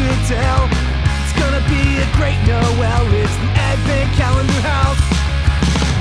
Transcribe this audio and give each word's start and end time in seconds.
to 0.00 0.16
tell. 0.24 0.64
It's 1.20 1.36
gonna 1.36 1.60
be 1.68 2.00
a 2.00 2.08
great 2.16 2.40
Noel. 2.48 3.04
It's 3.20 3.36
the 3.36 3.50
Advent 3.68 4.08
Calendar 4.16 4.62
House. 4.64 5.04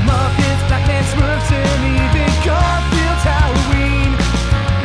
Muppets, 0.07 0.63
Batman, 0.71 1.03
Smurfs, 1.11 1.51
and 1.51 1.81
even 1.99 2.31
Garfield's 2.47 3.25
Halloween. 3.27 4.09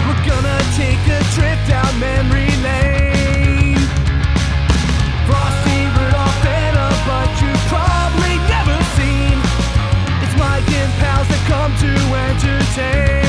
We're 0.06 0.24
gonna 0.26 0.58
take 0.74 1.02
a 1.18 1.20
trip 1.34 1.58
down 1.70 1.92
memory 2.00 2.50
lane. 2.66 3.78
Frosty, 5.26 5.78
Rudolph, 5.94 6.46
and 6.58 6.76
a 6.76 6.90
bunch 7.06 7.36
you've 7.42 7.66
probably 7.70 8.34
never 8.50 8.78
seen. 8.98 9.36
It's 10.22 10.34
Mike 10.42 10.70
and 10.80 10.92
pals 10.98 11.28
that 11.30 11.42
come 11.46 11.72
to 11.84 11.92
entertain. 12.26 13.23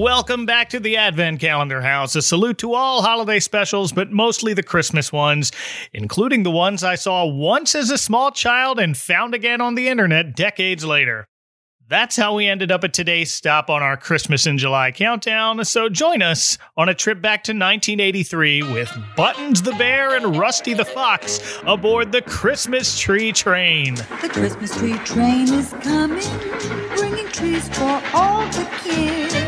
Welcome 0.00 0.46
back 0.46 0.70
to 0.70 0.80
the 0.80 0.96
Advent 0.96 1.40
Calendar 1.40 1.82
House. 1.82 2.16
A 2.16 2.22
salute 2.22 2.56
to 2.60 2.72
all 2.72 3.02
holiday 3.02 3.38
specials, 3.38 3.92
but 3.92 4.10
mostly 4.10 4.54
the 4.54 4.62
Christmas 4.62 5.12
ones, 5.12 5.52
including 5.92 6.42
the 6.42 6.50
ones 6.50 6.82
I 6.82 6.94
saw 6.94 7.26
once 7.26 7.74
as 7.74 7.90
a 7.90 7.98
small 7.98 8.30
child 8.30 8.80
and 8.80 8.96
found 8.96 9.34
again 9.34 9.60
on 9.60 9.74
the 9.74 9.88
internet 9.88 10.34
decades 10.34 10.86
later. 10.86 11.28
That's 11.86 12.16
how 12.16 12.34
we 12.34 12.46
ended 12.46 12.72
up 12.72 12.82
at 12.82 12.94
today's 12.94 13.30
stop 13.30 13.68
on 13.68 13.82
our 13.82 13.98
Christmas 13.98 14.46
in 14.46 14.56
July 14.56 14.90
countdown. 14.90 15.62
So 15.66 15.90
join 15.90 16.22
us 16.22 16.56
on 16.78 16.88
a 16.88 16.94
trip 16.94 17.20
back 17.20 17.44
to 17.44 17.52
1983 17.52 18.62
with 18.72 18.90
Buttons 19.18 19.60
the 19.60 19.72
Bear 19.72 20.16
and 20.16 20.34
Rusty 20.34 20.72
the 20.72 20.86
Fox 20.86 21.58
aboard 21.66 22.10
the 22.10 22.22
Christmas 22.22 22.98
Tree 22.98 23.32
Train. 23.32 23.96
The 23.96 24.30
Christmas 24.32 24.74
tree 24.78 24.96
train 24.98 25.52
is 25.52 25.74
coming, 25.82 26.24
bringing 26.96 27.28
trees 27.28 27.68
for 27.76 28.00
all 28.14 28.46
the 28.46 28.66
kids. 28.82 29.39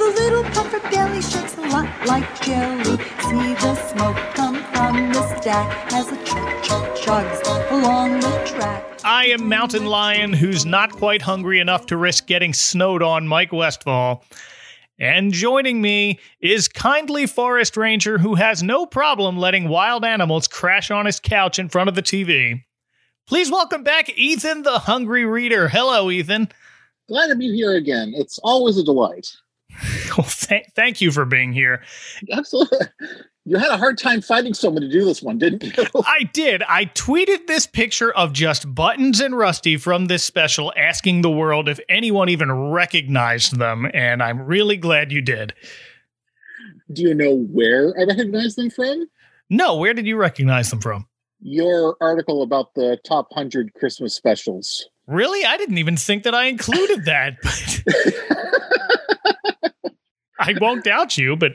The 0.00 0.06
little 0.06 0.44
puffer 0.44 0.80
belly 0.88 1.20
shakes 1.20 1.58
a 1.58 1.60
lot 1.60 1.86
like 2.06 2.40
jelly. 2.40 2.96
See 3.20 3.52
the 3.52 3.74
smoke 3.74 4.16
come 4.32 4.54
from 4.72 5.12
the 5.12 5.36
stack 5.36 5.92
as 5.92 6.10
it 6.10 6.24
chug 6.24 6.64
chug 6.64 6.96
chugs 6.96 7.70
along 7.70 8.20
the 8.20 8.30
track. 8.46 9.00
I 9.04 9.26
am 9.26 9.46
Mountain 9.46 9.84
Lion, 9.84 10.32
who's 10.32 10.64
not 10.64 10.90
quite 10.90 11.20
hungry 11.20 11.60
enough 11.60 11.84
to 11.86 11.98
risk 11.98 12.26
getting 12.26 12.54
snowed 12.54 13.02
on, 13.02 13.28
Mike 13.28 13.52
Westfall. 13.52 14.24
And 14.98 15.34
joining 15.34 15.82
me 15.82 16.18
is 16.40 16.66
kindly 16.66 17.26
Forest 17.26 17.76
Ranger 17.76 18.16
who 18.16 18.36
has 18.36 18.62
no 18.62 18.86
problem 18.86 19.36
letting 19.36 19.68
wild 19.68 20.02
animals 20.02 20.48
crash 20.48 20.90
on 20.90 21.04
his 21.04 21.20
couch 21.20 21.58
in 21.58 21.68
front 21.68 21.90
of 21.90 21.94
the 21.94 22.02
TV. 22.02 22.64
Please 23.26 23.50
welcome 23.50 23.82
back 23.82 24.08
Ethan 24.16 24.62
the 24.62 24.78
Hungry 24.78 25.26
Reader. 25.26 25.68
Hello, 25.68 26.10
Ethan. 26.10 26.48
Glad 27.06 27.26
to 27.26 27.36
be 27.36 27.54
here 27.54 27.74
again. 27.74 28.14
It's 28.16 28.38
always 28.38 28.78
a 28.78 28.82
delight. 28.82 29.36
Well, 30.16 30.26
th- 30.28 30.66
thank 30.74 31.00
you 31.00 31.12
for 31.12 31.24
being 31.24 31.52
here. 31.52 31.82
Absolutely. 32.32 32.78
You 33.44 33.58
had 33.58 33.70
a 33.70 33.78
hard 33.78 33.96
time 33.96 34.20
finding 34.20 34.54
someone 34.54 34.82
to 34.82 34.88
do 34.88 35.04
this 35.04 35.22
one, 35.22 35.38
didn't 35.38 35.64
you? 35.64 35.84
I 36.04 36.24
did. 36.32 36.62
I 36.64 36.86
tweeted 36.86 37.46
this 37.46 37.66
picture 37.66 38.12
of 38.12 38.32
just 38.32 38.74
Buttons 38.74 39.20
and 39.20 39.36
Rusty 39.36 39.76
from 39.76 40.06
this 40.06 40.24
special, 40.24 40.72
asking 40.76 41.22
the 41.22 41.30
world 41.30 41.68
if 41.68 41.80
anyone 41.88 42.28
even 42.28 42.52
recognized 42.52 43.58
them, 43.58 43.88
and 43.94 44.22
I'm 44.22 44.42
really 44.42 44.76
glad 44.76 45.10
you 45.10 45.22
did. 45.22 45.54
Do 46.92 47.02
you 47.02 47.14
know 47.14 47.36
where 47.36 47.94
I 47.98 48.04
recognize 48.04 48.56
them 48.56 48.70
from? 48.70 49.06
No, 49.48 49.76
where 49.76 49.94
did 49.94 50.06
you 50.06 50.16
recognize 50.16 50.70
them 50.70 50.80
from? 50.80 51.06
Your 51.40 51.96
article 52.00 52.42
about 52.42 52.74
the 52.74 52.98
top 53.06 53.28
100 53.30 53.74
Christmas 53.74 54.14
specials. 54.14 54.86
Really? 55.06 55.44
I 55.44 55.56
didn't 55.56 55.78
even 55.78 55.96
think 55.96 56.24
that 56.24 56.34
I 56.34 56.44
included 56.44 57.06
that. 57.06 57.36
But 60.40 60.48
I 60.48 60.58
won't 60.60 60.84
doubt 60.84 61.16
you, 61.18 61.36
but 61.36 61.52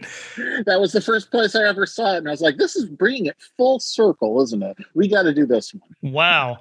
That 0.65 0.79
was 0.79 0.91
the 0.91 1.01
first 1.01 1.31
place 1.31 1.55
I 1.55 1.63
ever 1.67 1.85
saw 1.85 2.13
it. 2.13 2.17
And 2.19 2.27
I 2.27 2.31
was 2.31 2.41
like, 2.41 2.57
this 2.57 2.75
is 2.75 2.85
bringing 2.85 3.25
it 3.25 3.35
full 3.57 3.79
circle, 3.79 4.41
isn't 4.43 4.63
it? 4.63 4.77
We 4.93 5.07
got 5.07 5.23
to 5.23 5.33
do 5.33 5.45
this 5.45 5.73
one. 5.73 6.13
wow. 6.13 6.59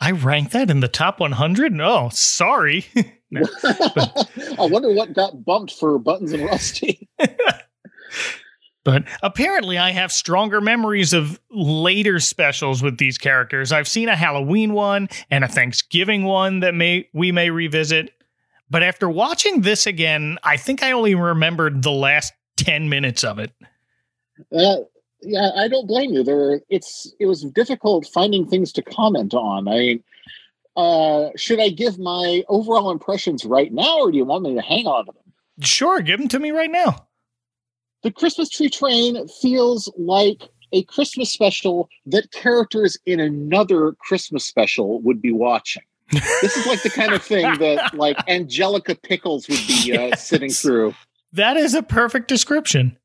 I 0.00 0.12
ranked 0.12 0.52
that 0.52 0.70
in 0.70 0.80
the 0.80 0.88
top 0.88 1.18
100? 1.20 1.72
No, 1.78 2.08
sorry. 2.12 2.86
I 3.36 4.66
wonder 4.66 4.92
what 4.92 5.12
got 5.12 5.44
bumped 5.44 5.72
for 5.74 5.98
Buttons 5.98 6.32
and 6.32 6.44
Rusty. 6.44 7.08
But 8.84 9.04
apparently, 9.22 9.76
I 9.76 9.90
have 9.90 10.10
stronger 10.10 10.62
memories 10.62 11.12
of 11.12 11.38
later 11.50 12.20
specials 12.20 12.82
with 12.82 12.96
these 12.96 13.18
characters. 13.18 13.70
I've 13.70 13.88
seen 13.88 14.08
a 14.08 14.16
Halloween 14.16 14.72
one 14.72 15.10
and 15.30 15.44
a 15.44 15.48
Thanksgiving 15.48 16.24
one 16.24 16.60
that 16.60 16.74
may 16.74 17.06
we 17.12 17.30
may 17.30 17.50
revisit. 17.50 18.14
But 18.70 18.82
after 18.82 19.08
watching 19.08 19.62
this 19.62 19.86
again, 19.86 20.38
I 20.42 20.56
think 20.56 20.82
I 20.82 20.92
only 20.92 21.14
remembered 21.14 21.82
the 21.82 21.90
last 21.90 22.32
ten 22.56 22.88
minutes 22.88 23.24
of 23.24 23.38
it. 23.38 23.52
Uh, 24.54 24.76
yeah, 25.22 25.50
I 25.56 25.68
don't 25.68 25.86
blame 25.86 26.12
you. 26.12 26.22
There, 26.22 26.36
were, 26.36 26.60
it's 26.68 27.12
it 27.18 27.26
was 27.26 27.44
difficult 27.44 28.06
finding 28.06 28.46
things 28.46 28.72
to 28.72 28.82
comment 28.82 29.34
on. 29.34 29.68
I 29.68 29.78
mean, 29.78 30.04
uh, 30.76 31.30
should 31.36 31.60
I 31.60 31.70
give 31.70 31.98
my 31.98 32.44
overall 32.48 32.90
impressions 32.90 33.44
right 33.44 33.72
now, 33.72 33.98
or 34.00 34.12
do 34.12 34.18
you 34.18 34.24
want 34.24 34.44
me 34.44 34.54
to 34.54 34.62
hang 34.62 34.86
on 34.86 35.06
to 35.06 35.12
them? 35.12 35.32
Sure, 35.60 36.00
give 36.00 36.20
them 36.20 36.28
to 36.28 36.38
me 36.38 36.50
right 36.50 36.70
now. 36.70 37.06
The 38.02 38.12
Christmas 38.12 38.48
Tree 38.48 38.70
Train 38.70 39.26
feels 39.26 39.92
like 39.98 40.48
a 40.72 40.84
Christmas 40.84 41.32
special 41.32 41.88
that 42.06 42.30
characters 42.30 42.96
in 43.06 43.18
another 43.18 43.92
Christmas 43.98 44.44
special 44.44 45.00
would 45.00 45.20
be 45.20 45.32
watching. 45.32 45.82
This 46.10 46.56
is 46.56 46.66
like 46.66 46.82
the 46.82 46.90
kind 46.90 47.12
of 47.12 47.22
thing 47.22 47.58
that 47.58 47.94
like 47.94 48.16
Angelica 48.28 48.94
Pickles 48.94 49.48
would 49.48 49.58
be 49.66 49.92
uh, 49.96 50.06
Yes. 50.08 50.28
sitting 50.28 50.50
through. 50.50 50.94
That 51.32 51.56
is 51.56 51.74
a 51.74 51.82
perfect 51.82 52.28
description. 52.28 52.96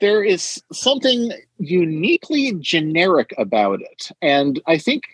there 0.00 0.22
is 0.24 0.62
something 0.72 1.32
uniquely 1.58 2.52
generic 2.60 3.34
about 3.38 3.80
it. 3.82 4.10
And 4.22 4.60
I 4.66 4.78
think, 4.78 5.04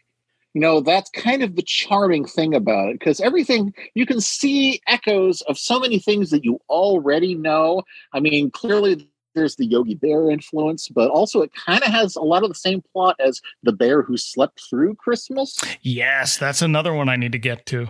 you 0.55 0.61
know, 0.61 0.81
that's 0.81 1.11
kind 1.11 1.43
of 1.43 1.57
the 1.57 1.63
charming 1.63 2.25
thing 2.27 2.55
about 2.55 2.91
it 2.91 2.99
because 2.99 3.21
everything 3.21 3.75
you 3.95 4.07
can 4.07 4.21
see 4.21 4.81
echoes 4.87 5.43
of 5.43 5.59
so 5.59 5.79
many 5.81 5.99
things 5.99 6.31
that 6.31 6.45
you 6.45 6.61
already 6.69 7.35
know. 7.35 7.83
I 8.13 8.21
mean, 8.21 8.51
clearly 8.51 9.09
there's 9.37 9.55
the 9.55 9.67
Yogi 9.67 9.95
Bear 9.95 10.31
influence, 10.31 10.89
but 10.89 11.11
also 11.11 11.43
it 11.43 11.53
kind 11.55 11.83
of 11.85 11.93
has 11.93 12.17
a 12.17 12.23
lot 12.23 12.43
of 12.43 12.49
the 12.49 12.55
same 12.57 12.83
plot 12.93 13.15
as 13.21 13.41
The 13.63 13.73
Bear 13.73 14.03
Who 14.03 14.17
Slept 14.17 14.61
Through 14.69 14.97
Christmas. 14.97 15.61
Yes, 15.83 16.37
that's 16.37 16.63
another 16.63 16.93
one 16.93 17.09
I 17.09 17.15
need 17.15 17.33
to 17.33 17.39
get 17.39 17.67
to. 17.67 17.89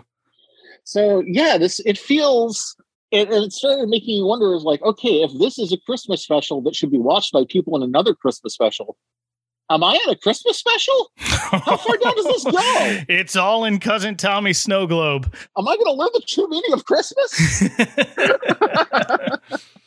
So 0.85 1.23
yeah, 1.27 1.57
this 1.57 1.81
it 1.87 1.99
feels 1.99 2.77
it, 3.11 3.31
and 3.31 3.45
it 3.45 3.53
started 3.53 3.89
making 3.89 4.19
me 4.19 4.23
wonder 4.23 4.55
is 4.55 4.65
like, 4.65 4.83
okay, 4.83 5.23
if 5.23 5.33
this 5.39 5.59
is 5.59 5.73
a 5.73 5.79
Christmas 5.79 6.23
special 6.23 6.61
that 6.63 6.77
should 6.77 6.91
be 6.91 6.99
watched 6.99 7.33
by 7.33 7.45
people 7.49 7.77
in 7.77 7.83
another 7.83 8.15
Christmas 8.15 8.53
special, 8.53 8.97
am 9.71 9.83
I 9.83 9.99
in 10.05 10.11
a 10.11 10.17
Christmas 10.17 10.59
special? 10.59 11.11
How 11.17 11.77
far 11.77 11.97
down 11.97 12.15
does 12.15 12.25
this 12.27 12.45
go? 12.45 13.01
It's 13.09 13.37
all 13.37 13.65
in 13.65 13.79
cousin 13.79 14.17
Tommy 14.17 14.53
Snow 14.53 14.87
Globe. 14.87 15.33
Am 15.57 15.67
I 15.67 15.77
going 15.77 15.87
to 15.87 15.93
learn 15.93 16.11
the 16.13 16.23
true 16.27 16.49
meaning 16.49 16.73
of 16.73 16.85
Christmas? 16.85 17.65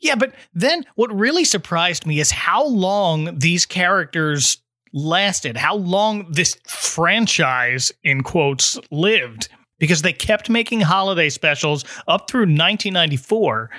yeah, 0.00 0.14
but 0.14 0.34
then 0.54 0.84
what 0.94 1.14
really 1.14 1.44
surprised 1.44 2.06
me 2.06 2.20
is 2.20 2.30
how 2.30 2.66
long 2.66 3.38
these 3.38 3.66
characters 3.66 4.58
lasted, 4.92 5.56
how 5.56 5.76
long 5.76 6.30
this 6.32 6.56
franchise, 6.66 7.92
in 8.02 8.22
quotes, 8.22 8.78
lived, 8.90 9.48
because 9.78 10.02
they 10.02 10.12
kept 10.12 10.50
making 10.50 10.80
holiday 10.80 11.28
specials 11.28 11.84
up 12.08 12.28
through 12.28 12.40
1994. 12.40 13.70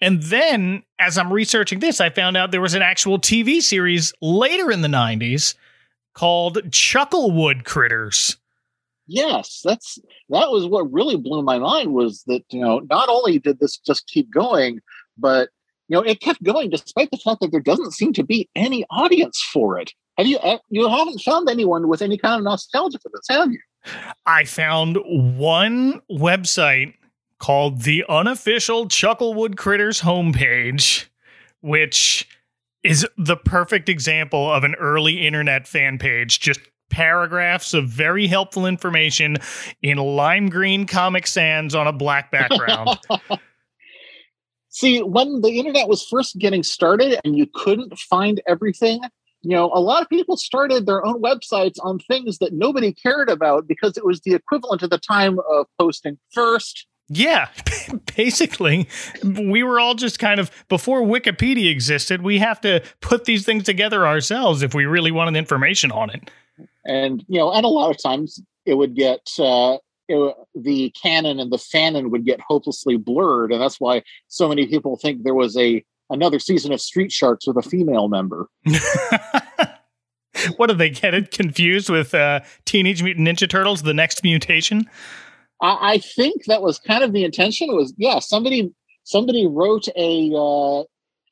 And 0.00 0.22
then, 0.24 0.82
as 0.98 1.16
I'm 1.16 1.32
researching 1.32 1.80
this, 1.80 2.00
I 2.00 2.10
found 2.10 2.36
out 2.36 2.50
there 2.50 2.60
was 2.60 2.74
an 2.74 2.82
actual 2.82 3.18
TV 3.18 3.62
series 3.62 4.12
later 4.20 4.70
in 4.70 4.82
the 4.82 4.88
90s 4.88 5.54
called 6.14 6.56
Chucklewood 6.70 7.64
Critters. 7.64 8.36
yes, 9.06 9.60
that's 9.64 9.98
that 10.30 10.50
was 10.50 10.66
what 10.66 10.92
really 10.92 11.16
blew 11.16 11.42
my 11.42 11.58
mind 11.58 11.92
was 11.94 12.24
that 12.26 12.42
you 12.50 12.60
know 12.60 12.80
not 12.90 13.08
only 13.08 13.38
did 13.38 13.58
this 13.58 13.78
just 13.78 14.06
keep 14.06 14.30
going, 14.32 14.80
but 15.18 15.48
you 15.88 15.96
know 15.96 16.02
it 16.02 16.20
kept 16.20 16.42
going 16.42 16.70
despite 16.70 17.10
the 17.10 17.18
fact 17.18 17.40
that 17.40 17.50
there 17.50 17.60
doesn't 17.60 17.92
seem 17.92 18.12
to 18.14 18.24
be 18.24 18.48
any 18.54 18.84
audience 18.90 19.42
for 19.52 19.78
it. 19.78 19.92
Have 20.18 20.26
you 20.26 20.38
uh, 20.38 20.58
you 20.68 20.88
haven't 20.88 21.20
found 21.20 21.48
anyone 21.48 21.88
with 21.88 22.02
any 22.02 22.18
kind 22.18 22.38
of 22.38 22.44
nostalgia 22.44 22.98
for 22.98 23.10
this, 23.12 23.26
have 23.28 23.52
you? 23.52 23.60
I 24.24 24.44
found 24.44 24.98
one 25.04 26.00
website 26.10 26.94
called 27.38 27.82
the 27.82 28.04
unofficial 28.08 28.86
Chucklewood 28.86 29.56
Critters 29.56 30.00
homepage, 30.00 31.06
which 31.60 32.26
is 32.82 33.06
the 33.18 33.36
perfect 33.36 33.88
example 33.88 34.50
of 34.50 34.64
an 34.64 34.74
early 34.76 35.26
internet 35.26 35.66
fan 35.66 35.98
page. 35.98 36.40
Just 36.40 36.60
paragraphs 36.88 37.74
of 37.74 37.88
very 37.88 38.26
helpful 38.26 38.64
information 38.64 39.36
in 39.82 39.98
lime 39.98 40.48
green 40.48 40.86
Comic 40.86 41.26
Sans 41.26 41.74
on 41.74 41.86
a 41.86 41.92
black 41.92 42.30
background. 42.30 42.98
See, 44.76 45.02
when 45.02 45.40
the 45.40 45.58
internet 45.58 45.88
was 45.88 46.04
first 46.06 46.36
getting 46.36 46.62
started 46.62 47.18
and 47.24 47.34
you 47.34 47.46
couldn't 47.46 47.98
find 47.98 48.42
everything, 48.46 49.00
you 49.40 49.56
know, 49.56 49.70
a 49.72 49.80
lot 49.80 50.02
of 50.02 50.08
people 50.10 50.36
started 50.36 50.84
their 50.84 51.02
own 51.02 51.22
websites 51.22 51.76
on 51.82 51.98
things 51.98 52.36
that 52.40 52.52
nobody 52.52 52.92
cared 52.92 53.30
about 53.30 53.66
because 53.66 53.96
it 53.96 54.04
was 54.04 54.20
the 54.20 54.34
equivalent 54.34 54.82
at 54.82 54.90
the 54.90 54.98
time 54.98 55.38
of 55.50 55.64
posting 55.78 56.18
first. 56.34 56.86
Yeah, 57.08 57.48
basically, 58.16 58.86
we 59.24 59.62
were 59.62 59.80
all 59.80 59.94
just 59.94 60.18
kind 60.18 60.38
of 60.38 60.50
before 60.68 61.00
Wikipedia 61.00 61.70
existed. 61.70 62.20
We 62.20 62.38
have 62.40 62.60
to 62.60 62.82
put 63.00 63.24
these 63.24 63.46
things 63.46 63.64
together 63.64 64.06
ourselves 64.06 64.62
if 64.62 64.74
we 64.74 64.84
really 64.84 65.10
wanted 65.10 65.38
information 65.38 65.90
on 65.90 66.10
it. 66.10 66.30
And 66.84 67.24
you 67.28 67.38
know, 67.38 67.50
and 67.50 67.64
a 67.64 67.68
lot 67.68 67.90
of 67.90 68.02
times 68.02 68.42
it 68.66 68.74
would 68.74 68.94
get 68.94 69.26
uh, 69.38 69.78
the 70.08 70.92
canon 71.00 71.40
and 71.40 71.50
the 71.50 71.56
fanon 71.56 72.10
would 72.10 72.24
get 72.24 72.40
hopelessly 72.40 72.96
blurred, 72.96 73.52
and 73.52 73.60
that's 73.60 73.80
why 73.80 74.02
so 74.28 74.48
many 74.48 74.66
people 74.66 74.96
think 74.96 75.22
there 75.22 75.34
was 75.34 75.56
a 75.56 75.84
another 76.10 76.38
season 76.38 76.72
of 76.72 76.80
Street 76.80 77.12
Sharks 77.12 77.46
with 77.46 77.56
a 77.56 77.62
female 77.62 78.08
member. 78.08 78.48
what 80.56 80.68
did 80.68 80.78
they 80.78 80.90
get 80.90 81.14
it 81.14 81.30
confused 81.30 81.88
with 81.90 82.14
uh, 82.14 82.40
Teenage 82.64 83.02
Mutant 83.02 83.26
Ninja 83.26 83.48
Turtles: 83.48 83.82
The 83.82 83.94
Next 83.94 84.22
Mutation? 84.22 84.88
I, 85.60 85.94
I 85.94 85.98
think 85.98 86.44
that 86.44 86.62
was 86.62 86.78
kind 86.78 87.02
of 87.02 87.12
the 87.12 87.24
intention. 87.24 87.70
It 87.70 87.76
was 87.76 87.92
yeah, 87.96 88.18
somebody 88.18 88.72
somebody 89.04 89.46
wrote 89.46 89.88
a 89.96 90.32
uh, 90.34 90.84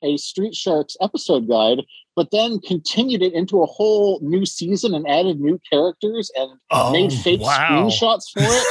a 0.03 0.17
Street 0.17 0.55
Sharks 0.55 0.95
episode 1.01 1.47
guide, 1.47 1.79
but 2.15 2.29
then 2.31 2.59
continued 2.59 3.21
it 3.21 3.33
into 3.33 3.61
a 3.61 3.65
whole 3.65 4.19
new 4.21 4.45
season 4.45 4.93
and 4.93 5.07
added 5.07 5.39
new 5.39 5.59
characters 5.71 6.31
and 6.35 6.51
Oh, 6.71 6.91
made 6.91 7.11
fake 7.13 7.41
wow. 7.41 7.87
screenshots 7.89 8.23
for 8.33 8.41
it. 8.43 8.67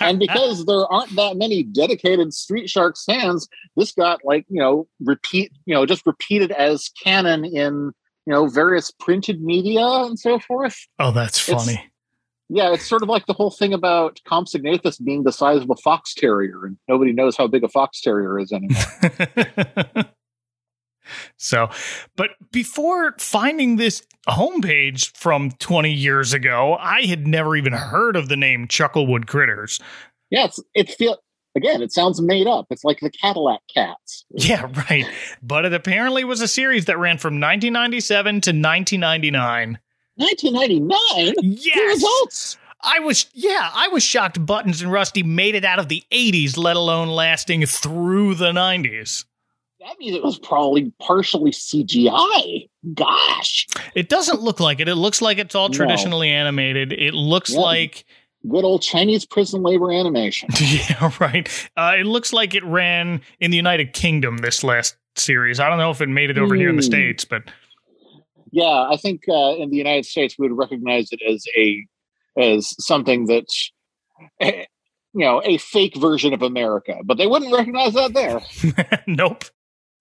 and 0.00 0.18
because 0.18 0.64
there 0.66 0.86
aren't 0.86 1.14
that 1.16 1.36
many 1.36 1.62
dedicated 1.62 2.32
Street 2.32 2.68
Sharks 2.70 3.04
fans, 3.04 3.48
this 3.76 3.92
got 3.92 4.20
like 4.24 4.44
you 4.48 4.60
know 4.60 4.86
repeat 5.00 5.52
you 5.66 5.74
know 5.74 5.84
just 5.86 6.06
repeated 6.06 6.50
as 6.52 6.90
canon 7.02 7.44
in 7.44 7.92
you 8.26 8.32
know 8.32 8.46
various 8.48 8.90
printed 8.90 9.42
media 9.42 9.84
and 9.84 10.18
so 10.18 10.38
forth. 10.38 10.76
Oh, 10.98 11.10
that's 11.12 11.48
It's- 11.48 11.64
funny. 11.66 11.84
Yeah, 12.50 12.72
it's 12.72 12.86
sort 12.88 13.02
of 13.02 13.10
like 13.10 13.26
the 13.26 13.34
whole 13.34 13.50
thing 13.50 13.74
about 13.74 14.20
Compsognathus 14.26 15.04
being 15.04 15.22
the 15.22 15.32
size 15.32 15.60
of 15.60 15.68
a 15.68 15.76
fox 15.76 16.14
terrier, 16.14 16.64
and 16.64 16.78
nobody 16.88 17.12
knows 17.12 17.36
how 17.36 17.46
big 17.46 17.62
a 17.62 17.68
fox 17.68 18.00
terrier 18.00 18.38
is 18.38 18.52
anymore. 18.52 20.04
so, 21.38 21.70
but 22.16 22.30
before 22.52 23.14
finding 23.18 23.76
this 23.76 24.02
homepage 24.28 25.16
from 25.16 25.52
20 25.52 25.90
years 25.90 26.34
ago, 26.34 26.76
I 26.78 27.02
had 27.02 27.26
never 27.26 27.56
even 27.56 27.72
heard 27.72 28.14
of 28.16 28.28
the 28.28 28.36
name 28.36 28.68
Chucklewood 28.68 29.26
Critters. 29.26 29.80
yeah, 30.30 30.44
it's 30.44 30.60
it 30.74 30.90
feel 30.90 31.16
again, 31.56 31.80
it 31.82 31.92
sounds 31.92 32.20
made 32.20 32.46
up. 32.46 32.66
It's 32.70 32.84
like 32.84 33.00
the 33.00 33.10
Cadillac 33.10 33.60
Cats. 33.74 34.24
Yeah, 34.30 34.68
right. 34.90 35.06
But 35.42 35.64
it 35.64 35.72
apparently 35.72 36.22
was 36.24 36.40
a 36.42 36.48
series 36.48 36.84
that 36.84 36.98
ran 36.98 37.18
from 37.18 37.34
1997 37.40 38.32
to 38.42 38.50
1999. 38.50 39.78
1999. 40.16 41.34
The 41.36 41.42
Yes. 41.42 41.94
results. 41.96 42.58
I 42.82 43.00
was, 43.00 43.26
yeah, 43.32 43.70
I 43.74 43.88
was 43.88 44.02
shocked 44.04 44.44
Buttons 44.44 44.82
and 44.82 44.92
Rusty 44.92 45.22
made 45.24 45.54
it 45.56 45.64
out 45.64 45.78
of 45.80 45.88
the 45.88 46.04
80s, 46.12 46.56
let 46.56 46.76
alone 46.76 47.08
lasting 47.08 47.66
through 47.66 48.34
the 48.36 48.52
90s. 48.52 49.24
That 49.80 49.96
means 49.98 50.16
it 50.16 50.22
was 50.24 50.38
probably 50.38 50.92
partially 51.00 51.52
CGI. 51.52 52.68
Gosh, 52.94 53.66
It 53.94 54.08
doesn't 54.08 54.40
look 54.40 54.60
like 54.60 54.80
it. 54.80 54.88
It 54.88 54.96
looks 54.96 55.22
like 55.22 55.38
it's 55.38 55.54
all 55.54 55.68
No. 55.68 55.74
traditionally 55.74 56.30
animated. 56.30 56.92
It 56.92 57.14
looks 57.14 57.50
Yep. 57.52 57.60
like 57.60 58.04
good 58.48 58.64
old 58.64 58.82
Chinese 58.82 59.24
prison 59.26 59.62
labor 59.62 59.92
animation. 59.92 60.48
Yeah, 60.60 61.10
right. 61.20 61.48
Uh, 61.76 61.94
it 61.98 62.06
looks 62.06 62.32
like 62.32 62.54
it 62.54 62.64
ran 62.64 63.20
in 63.40 63.50
the 63.50 63.56
United 63.56 63.92
Kingdom 63.92 64.38
this 64.38 64.64
last 64.64 64.96
series. 65.16 65.60
I 65.60 65.68
don't 65.68 65.78
know 65.78 65.90
if 65.90 66.00
it 66.00 66.08
made 66.08 66.30
it 66.30 66.38
over 66.38 66.54
here 66.54 66.68
in 66.70 66.76
the 66.76 66.82
Hmm. 66.82 66.86
states, 66.86 67.24
but 67.24 67.42
Yeah, 68.50 68.88
I 68.90 68.96
think 68.96 69.22
uh, 69.28 69.54
in 69.56 69.70
the 69.70 69.76
United 69.76 70.06
States 70.06 70.36
we 70.38 70.48
would 70.48 70.56
recognize 70.58 71.08
it 71.12 71.20
as 71.28 71.44
a 71.56 71.84
as 72.36 72.74
something 72.84 73.26
that 73.26 73.46
eh, 74.40 74.64
you 75.14 75.20
know 75.24 75.42
a 75.44 75.58
fake 75.58 75.96
version 75.96 76.32
of 76.32 76.42
America, 76.42 76.96
but 77.04 77.16
they 77.18 77.26
wouldn't 77.26 77.52
recognize 77.52 77.94
that 77.94 78.12
there. 78.14 78.40
nope. 79.06 79.44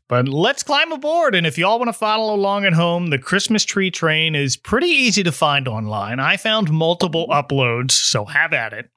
But 0.10 0.30
let's 0.30 0.64
climb 0.64 0.92
aboard. 0.94 1.36
And 1.36 1.46
if 1.46 1.58
y'all 1.58 1.80
want 1.80 1.90
to 1.90 1.94
follow 1.94 2.34
along 2.34 2.64
at 2.66 2.74
home, 2.74 3.08
the 3.08 3.20
Christmas 3.20 3.66
tree 3.66 3.92
train 3.92 4.36
is 4.36 4.56
pretty 4.56 4.88
easy 4.88 5.22
to 5.24 5.32
find 5.34 5.68
online. 5.68 6.20
I 6.20 6.38
found 6.38 6.72
multiple 6.72 7.28
uploads, 7.28 7.92
so 7.92 8.24
have 8.26 8.54
at 8.54 8.72
it. 8.74 8.90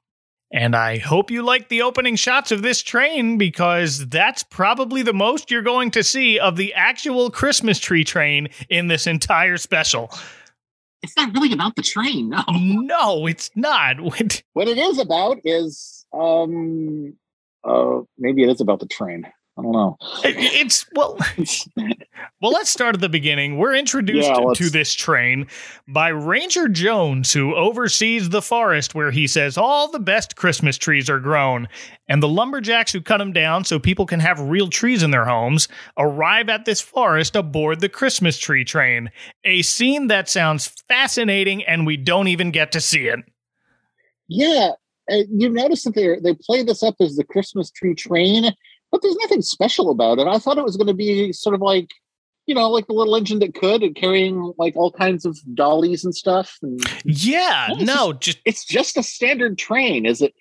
And 0.53 0.75
I 0.75 0.97
hope 0.97 1.31
you 1.31 1.43
like 1.43 1.69
the 1.69 1.81
opening 1.81 2.15
shots 2.17 2.51
of 2.51 2.61
this 2.61 2.81
train 2.81 3.37
because 3.37 4.07
that's 4.07 4.43
probably 4.43 5.01
the 5.01 5.13
most 5.13 5.49
you're 5.51 5.61
going 5.61 5.91
to 5.91 6.03
see 6.03 6.39
of 6.39 6.57
the 6.57 6.73
actual 6.73 7.29
Christmas 7.29 7.79
tree 7.79 8.03
train 8.03 8.49
in 8.69 8.87
this 8.87 9.07
entire 9.07 9.57
special. 9.57 10.11
It's 11.03 11.15
not 11.17 11.33
really 11.33 11.51
about 11.53 11.75
the 11.75 11.81
train, 11.81 12.29
no. 12.29 12.43
No, 12.51 13.27
it's 13.27 13.49
not. 13.55 13.99
What- 14.01 14.43
What 14.53 14.67
it 14.67 14.77
is 14.77 14.97
about 14.99 15.37
is 15.43 16.05
um 16.13 17.13
uh 17.63 18.01
maybe 18.17 18.43
it 18.43 18.49
is 18.49 18.59
about 18.61 18.79
the 18.81 18.87
train. 18.87 19.25
I 19.57 19.63
don't 19.63 19.73
know. 19.73 19.97
It's 20.23 20.85
well, 20.95 21.17
well. 22.41 22.51
Let's 22.51 22.69
start 22.69 22.95
at 22.95 23.01
the 23.01 23.09
beginning. 23.09 23.57
We're 23.57 23.75
introduced 23.75 24.29
Yeah, 24.29 24.53
to 24.55 24.69
this 24.69 24.93
train 24.93 25.47
by 25.89 26.07
Ranger 26.07 26.69
Jones, 26.69 27.33
who 27.33 27.53
oversees 27.53 28.29
the 28.29 28.41
forest 28.41 28.95
where 28.95 29.11
he 29.11 29.27
says 29.27 29.57
all 29.57 29.91
the 29.91 29.99
best 29.99 30.37
Christmas 30.37 30.77
trees 30.77 31.09
are 31.09 31.19
grown, 31.19 31.67
and 32.07 32.23
the 32.23 32.29
lumberjacks 32.29 32.93
who 32.93 33.01
cut 33.01 33.17
them 33.17 33.33
down 33.33 33.65
so 33.65 33.77
people 33.77 34.05
can 34.05 34.21
have 34.21 34.39
real 34.39 34.69
trees 34.69 35.03
in 35.03 35.11
their 35.11 35.25
homes 35.25 35.67
arrive 35.97 36.47
at 36.47 36.63
this 36.63 36.79
forest 36.79 37.35
aboard 37.35 37.81
the 37.81 37.89
Christmas 37.89 38.37
tree 38.37 38.63
train. 38.63 39.09
A 39.43 39.63
scene 39.63 40.07
that 40.07 40.29
sounds 40.29 40.73
fascinating, 40.87 41.61
and 41.65 41.85
we 41.85 41.97
don't 41.97 42.29
even 42.29 42.51
get 42.51 42.71
to 42.71 42.79
see 42.79 43.07
it. 43.07 43.19
Yeah, 44.29 44.71
you 45.09 45.49
notice 45.49 45.83
that 45.83 45.93
they 45.93 46.17
they 46.19 46.35
play 46.35 46.63
this 46.63 46.83
up 46.83 46.95
as 47.01 47.17
the 47.17 47.25
Christmas 47.25 47.69
tree 47.69 47.95
train, 47.95 48.53
but 48.91 49.01
there's 49.01 49.15
nothing 49.17 49.41
special 49.41 49.89
about 49.89 50.19
it. 50.19 50.27
I 50.27 50.37
thought 50.37 50.57
it 50.57 50.63
was 50.63 50.77
going 50.77 50.87
to 50.87 50.93
be 50.93 51.31
sort 51.31 51.55
of 51.55 51.61
like, 51.61 51.89
you 52.45 52.55
know, 52.55 52.69
like 52.69 52.87
the 52.87 52.93
little 52.93 53.15
engine 53.15 53.39
that 53.39 53.55
could, 53.55 53.83
and 53.83 53.95
carrying 53.95 54.53
like 54.57 54.75
all 54.75 54.91
kinds 54.91 55.25
of 55.25 55.37
dollies 55.53 56.03
and 56.03 56.13
stuff. 56.13 56.57
And 56.61 56.81
Yeah, 57.05 57.71
is 57.71 57.85
no, 57.85 58.13
just 58.13 58.39
it's 58.45 58.65
just 58.65 58.97
a 58.97 59.03
standard 59.03 59.57
train. 59.57 60.05
Is 60.05 60.21
it? 60.21 60.33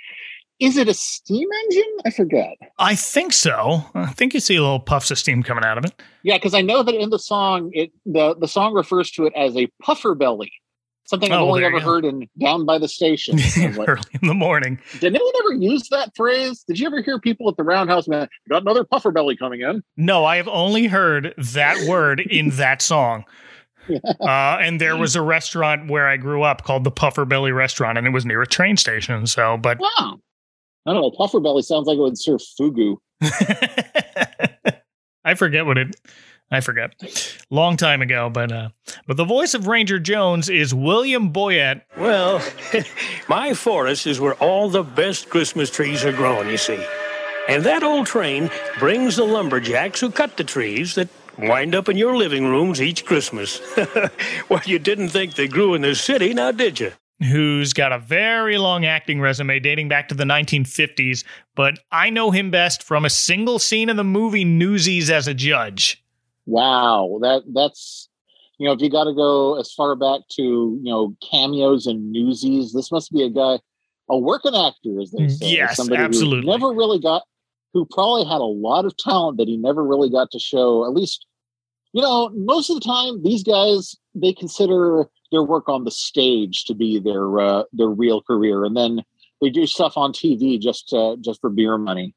Is 0.59 0.77
it 0.77 0.89
a 0.89 0.95
steam 0.95 1.49
engine? 1.65 1.97
I 2.05 2.11
forget. 2.11 2.59
I 2.79 2.95
think 2.95 3.33
so. 3.33 3.83
I 3.95 4.13
think 4.13 4.35
you 4.35 4.41
see 4.41 4.61
little 4.61 4.79
puffs 4.79 5.11
of 5.11 5.19
steam 5.19 5.43
coming 5.43 5.65
out 5.65 5.79
of 5.79 5.87
it. 5.87 6.03
Yeah, 6.23 6.37
because 6.37 6.53
I 6.53 6.61
know 6.61 6.83
that 6.83 6.95
in 6.95 7.09
the 7.09 7.19
song, 7.19 7.71
it 7.73 7.91
the 8.05 8.35
the 8.37 8.49
song 8.49 8.75
refers 8.75 9.11
to 9.13 9.25
it 9.25 9.33
as 9.35 9.57
a 9.57 9.69
puffer 9.83 10.15
belly. 10.15 10.53
Something 11.11 11.33
I've 11.33 11.41
Oh, 11.41 11.49
only 11.49 11.65
ever 11.65 11.81
heard 11.81 12.05
in 12.05 12.29
down 12.39 12.65
by 12.65 12.79
the 12.79 12.87
station. 12.87 13.37
Like, 13.77 13.89
early 13.89 14.03
in 14.23 14.29
the 14.29 14.35
morning. 14.35 14.79
Did 15.01 15.13
anyone 15.17 15.33
ever 15.41 15.55
use 15.55 15.89
that 15.89 16.15
phrase? 16.15 16.63
Did 16.69 16.79
you 16.79 16.87
ever 16.87 17.03
hear 17.03 17.19
people 17.19 17.49
at 17.49 17.57
the 17.57 17.65
roundhouse 17.65 18.07
man 18.07 18.29
got 18.49 18.63
another 18.63 18.85
puffer 18.85 19.11
belly 19.11 19.37
coming 19.37 19.61
in? 19.61 19.83
No, 19.97 20.25
I 20.25 20.37
have 20.37 20.47
only 20.47 20.87
heard 20.87 21.35
that 21.37 21.85
word 21.89 22.21
in 22.21 22.51
that 22.57 22.81
song. 22.81 23.25
Uh, 24.21 24.59
and 24.61 24.81
there 24.81 24.97
was 24.97 25.17
a 25.17 25.23
restaurant 25.23 25.91
where 25.91 26.07
I 26.07 26.17
grew 26.17 26.45
up 26.45 26.63
called 26.63 26.85
the 26.85 26.93
Puffer 26.93 27.25
Belly 27.25 27.51
Restaurant, 27.51 27.99
and 27.99 28.07
it 28.07 28.11
was 28.11 28.25
near 28.25 28.41
a 28.41 28.47
train 28.47 28.77
station. 28.77 29.27
So, 29.27 29.57
but 29.57 29.81
Wow. 29.81 30.21
I 30.87 30.93
don't 30.93 31.03
know. 31.03 31.11
Puffer 31.11 31.41
belly 31.41 31.63
sounds 31.63 31.89
like 31.89 31.97
it 31.99 32.01
would 32.03 32.19
serve 32.19 32.41
fugu. 32.59 32.99
I 35.25 35.35
forget 35.35 35.67
what 35.67 35.77
it. 35.77 35.97
I 36.51 36.61
forget. 36.61 36.95
Long 37.51 37.77
time 37.77 38.03
ago, 38.03 38.29
but 38.29 38.51
uh, 38.51 38.71
but 39.07 39.17
the 39.17 39.25
voice 39.25 39.55
of 39.55 39.69
Ranger 39.69 40.01
Jones 40.01 40.49
is 40.49 40.75
William 40.75 41.33
Boyett. 41.33 41.83
Well, 41.97 42.43
my 43.29 43.55
forest 43.55 44.07
is 44.07 44.21
where 44.21 44.35
all 44.35 44.69
the 44.69 44.83
best 44.83 45.31
Christmas 45.31 45.71
trees 45.71 46.05
are 46.05 46.13
grown, 46.13 46.49
you 46.49 46.57
see. 46.57 46.85
And 47.49 47.65
that 47.65 47.83
old 47.83 48.07
train 48.07 48.51
brings 48.79 49.17
the 49.17 49.25
lumberjacks 49.25 50.01
who 50.01 50.11
cut 50.11 50.37
the 50.37 50.45
trees 50.45 50.95
that 50.97 51.09
wind 51.39 51.75
up 51.75 51.89
in 51.89 51.97
your 51.97 52.17
living 52.17 52.45
rooms 52.47 52.83
each 52.83 53.05
Christmas. 53.05 53.61
well, 54.49 54.61
you 54.65 54.79
didn't 54.79 55.09
think 55.09 55.35
they 55.35 55.49
grew 55.49 55.75
in 55.75 55.83
the 55.83 55.95
city, 55.95 56.35
now 56.35 56.53
did 56.53 56.81
you? 56.81 56.93
who's 57.23 57.75
got 57.75 57.93
a 57.93 57.99
very 57.99 58.57
long 58.57 58.87
acting 58.87 59.21
resume 59.21 59.61
dating 59.61 59.89
back 59.89 60.09
to 60.09 60.15
the 60.15 60.25
1950s, 60.25 61.25
but 61.55 61.79
I 61.93 62.11
know 62.11 62.31
him 62.31 62.51
best 62.51 62.83
from 62.83 63.05
a 63.05 63.11
single 63.11 63.59
scene 63.59 63.91
in 63.91 63.97
the 63.97 64.05
movie 64.05 64.45
Newsies 64.45 65.11
as 65.11 65.29
a 65.29 65.35
judge. 65.35 66.03
Wow. 66.47 67.19
That 67.23 67.43
that's 67.53 68.09
you 68.59 68.67
know, 68.67 68.73
if 68.73 68.81
you 68.81 68.91
gotta 68.91 69.15
go 69.15 69.59
as 69.59 69.73
far 69.73 69.97
back 69.97 70.21
to, 70.33 70.43
you 70.43 70.91
know, 70.91 71.15
cameos 71.31 71.87
and 71.87 72.13
newsies, 72.13 72.73
this 72.73 72.93
must 72.93 73.13
be 73.13 73.23
a 73.23 73.31
guy 73.31 73.59
a 74.11 74.19
working 74.19 74.55
actor, 74.55 75.01
as 75.01 75.13
they 75.13 75.29
say. 75.29 75.57
Yes, 75.57 75.87
who 75.87 75.95
absolutely. 75.95 76.51
never 76.51 76.69
really 76.69 77.01
got 77.01 77.23
who 77.73 77.87
probably 77.87 78.25
had 78.25 78.41
a 78.41 78.45
lot 78.45 78.85
of 78.85 78.97
talent 78.97 79.39
that 79.39 79.47
he 79.47 79.57
never 79.57 79.85
really 79.85 80.11
got 80.11 80.31
to 80.33 80.39
show. 80.39 80.85
At 80.85 80.93
least, 80.93 81.25
you 81.93 82.03
know, 82.03 82.31
most 82.31 82.69
of 82.69 82.75
the 82.75 82.81
time 82.81 83.23
these 83.23 83.45
guys 83.45 83.97
they 84.15 84.33
consider 84.33 85.07
their 85.31 85.45
work 85.45 85.69
on 85.69 85.85
the 85.85 85.91
stage 85.91 86.65
to 86.65 86.75
be 86.75 86.99
their 86.99 87.41
uh, 87.41 87.63
their 87.73 87.89
real 87.89 88.21
career, 88.23 88.65
and 88.65 88.77
then 88.77 89.03
they 89.41 89.49
do 89.49 89.67
stuff 89.67 89.97
on 89.97 90.13
TV 90.13 90.61
just 90.61 90.93
uh, 90.93 91.17
just 91.21 91.41
for 91.41 91.51
beer 91.51 91.79
money. 91.79 92.15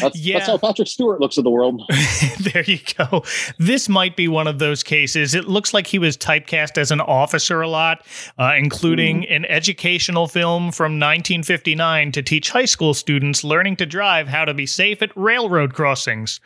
That's, 0.00 0.18
Yeah. 0.18 0.38
that's 0.38 0.48
how 0.48 0.58
Patrick 0.58 0.88
Stewart 0.88 1.20
looks 1.20 1.38
at 1.38 1.44
the 1.44 1.50
world. 1.50 1.82
there 2.40 2.64
you 2.64 2.78
go. 2.98 3.22
This 3.58 3.88
might 3.88 4.16
be 4.16 4.28
one 4.28 4.46
of 4.46 4.58
those 4.58 4.82
cases. 4.82 5.34
It 5.34 5.46
looks 5.48 5.72
like 5.72 5.86
he 5.86 5.98
was 5.98 6.16
typecast 6.16 6.76
as 6.78 6.90
an 6.90 7.00
officer 7.00 7.60
a 7.60 7.68
lot, 7.68 8.04
uh, 8.38 8.52
including 8.56 9.26
an 9.28 9.44
educational 9.46 10.26
film 10.28 10.72
from 10.72 10.92
1959 10.98 12.12
to 12.12 12.22
teach 12.22 12.50
high 12.50 12.64
school 12.64 12.94
students 12.94 13.44
learning 13.44 13.76
to 13.76 13.86
drive 13.86 14.28
how 14.28 14.44
to 14.44 14.54
be 14.54 14.66
safe 14.66 15.02
at 15.02 15.16
railroad 15.16 15.74
crossings, 15.74 16.40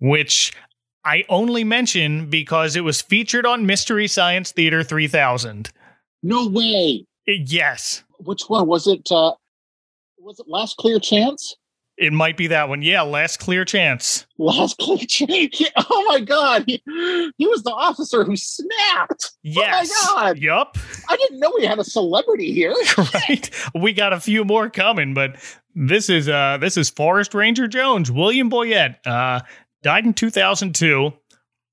which 0.00 0.52
I 1.04 1.24
only 1.28 1.64
mention 1.64 2.28
because 2.30 2.76
it 2.76 2.82
was 2.84 3.00
featured 3.02 3.46
on 3.46 3.66
Mystery 3.66 4.06
Science 4.06 4.52
Theater 4.52 4.82
3000. 4.82 5.70
No 6.22 6.48
way. 6.48 7.04
Yes. 7.26 8.04
Which 8.18 8.42
one 8.48 8.66
was 8.66 8.86
it? 8.86 9.10
Uh, 9.10 9.32
was 10.18 10.38
it 10.40 10.46
Last 10.48 10.76
Clear 10.76 10.98
Chance? 10.98 11.56
It 11.98 12.12
might 12.12 12.36
be 12.36 12.46
that 12.46 12.68
one. 12.68 12.80
Yeah, 12.82 13.02
last 13.02 13.40
clear 13.40 13.64
chance. 13.64 14.24
Last 14.38 14.78
Clear 14.78 14.98
Chance. 15.08 15.62
oh 15.76 16.04
my 16.08 16.20
God. 16.20 16.62
He, 16.68 16.80
he 17.36 17.46
was 17.48 17.64
the 17.64 17.72
officer 17.72 18.22
who 18.22 18.36
snapped. 18.36 19.32
Yes. 19.42 19.90
Oh 19.92 20.14
my 20.14 20.22
God. 20.22 20.38
Yup. 20.38 20.78
I 21.08 21.16
didn't 21.16 21.40
know 21.40 21.52
we 21.58 21.66
had 21.66 21.80
a 21.80 21.84
celebrity 21.84 22.52
here. 22.52 22.72
right? 23.14 23.50
We 23.74 23.92
got 23.92 24.12
a 24.12 24.20
few 24.20 24.44
more 24.44 24.70
coming, 24.70 25.12
but 25.12 25.36
this 25.74 26.08
is 26.08 26.28
uh 26.28 26.58
this 26.60 26.76
is 26.76 26.88
Forest 26.88 27.34
Ranger 27.34 27.66
Jones, 27.66 28.12
William 28.12 28.48
Boyett, 28.48 28.96
uh 29.04 29.40
died 29.82 30.04
in 30.06 30.14
2002. 30.14 31.12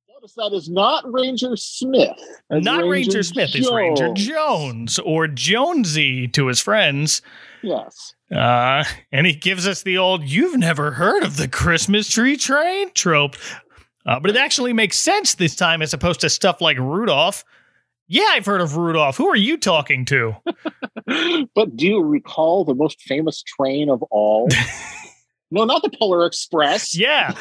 Notice 0.10 0.34
that 0.38 0.54
is 0.54 0.70
not 0.70 1.04
Ranger 1.12 1.56
Smith. 1.56 2.18
That's 2.50 2.66
Not 2.66 2.84
Ranger, 2.84 3.22
Smith, 3.22 3.52
it's 3.54 3.72
Ranger 3.72 4.08
Jones. 4.08 4.26
Jones 4.28 5.00
or 5.00 5.28
Jonesy 5.28 6.28
to 6.30 6.48
his 6.48 6.60
friends. 6.60 7.22
Yes. 7.62 8.15
Uh 8.34 8.84
and 9.12 9.28
he 9.28 9.34
gives 9.34 9.68
us 9.68 9.84
the 9.84 9.98
old 10.00 10.24
you've 10.24 10.58
never 10.58 10.92
heard 10.92 11.24
of 11.24 11.38
the 11.38 11.48
Christmas 11.48 12.10
tree 12.10 12.38
train 12.38 12.92
trope. 12.94 13.36
Uh, 14.08 14.20
but 14.20 14.30
it 14.30 14.38
actually 14.38 14.74
makes 14.74 15.00
sense 15.00 15.36
this 15.36 15.56
time 15.56 15.82
as 15.82 15.94
opposed 15.94 16.20
to 16.22 16.30
stuff 16.30 16.62
like 16.62 16.78
Rudolph. 16.78 17.44
Yeah, 18.08 18.28
I've 18.34 18.46
heard 18.46 18.62
of 18.62 18.78
Rudolph. 18.78 19.18
Who 19.18 19.28
are 19.30 19.36
you 19.36 19.58
talking 19.58 20.06
to? 20.06 20.36
But 21.56 21.76
do 21.76 21.86
you 21.86 22.02
recall 22.04 22.66
the 22.66 22.74
most 22.74 23.00
famous 23.02 23.44
train 23.44 23.90
of 23.92 24.02
all? 24.10 24.48
no, 25.52 25.64
not 25.66 25.84
the 25.84 25.92
Polar 26.00 26.26
Express. 26.26 26.96
Yeah. 26.98 27.36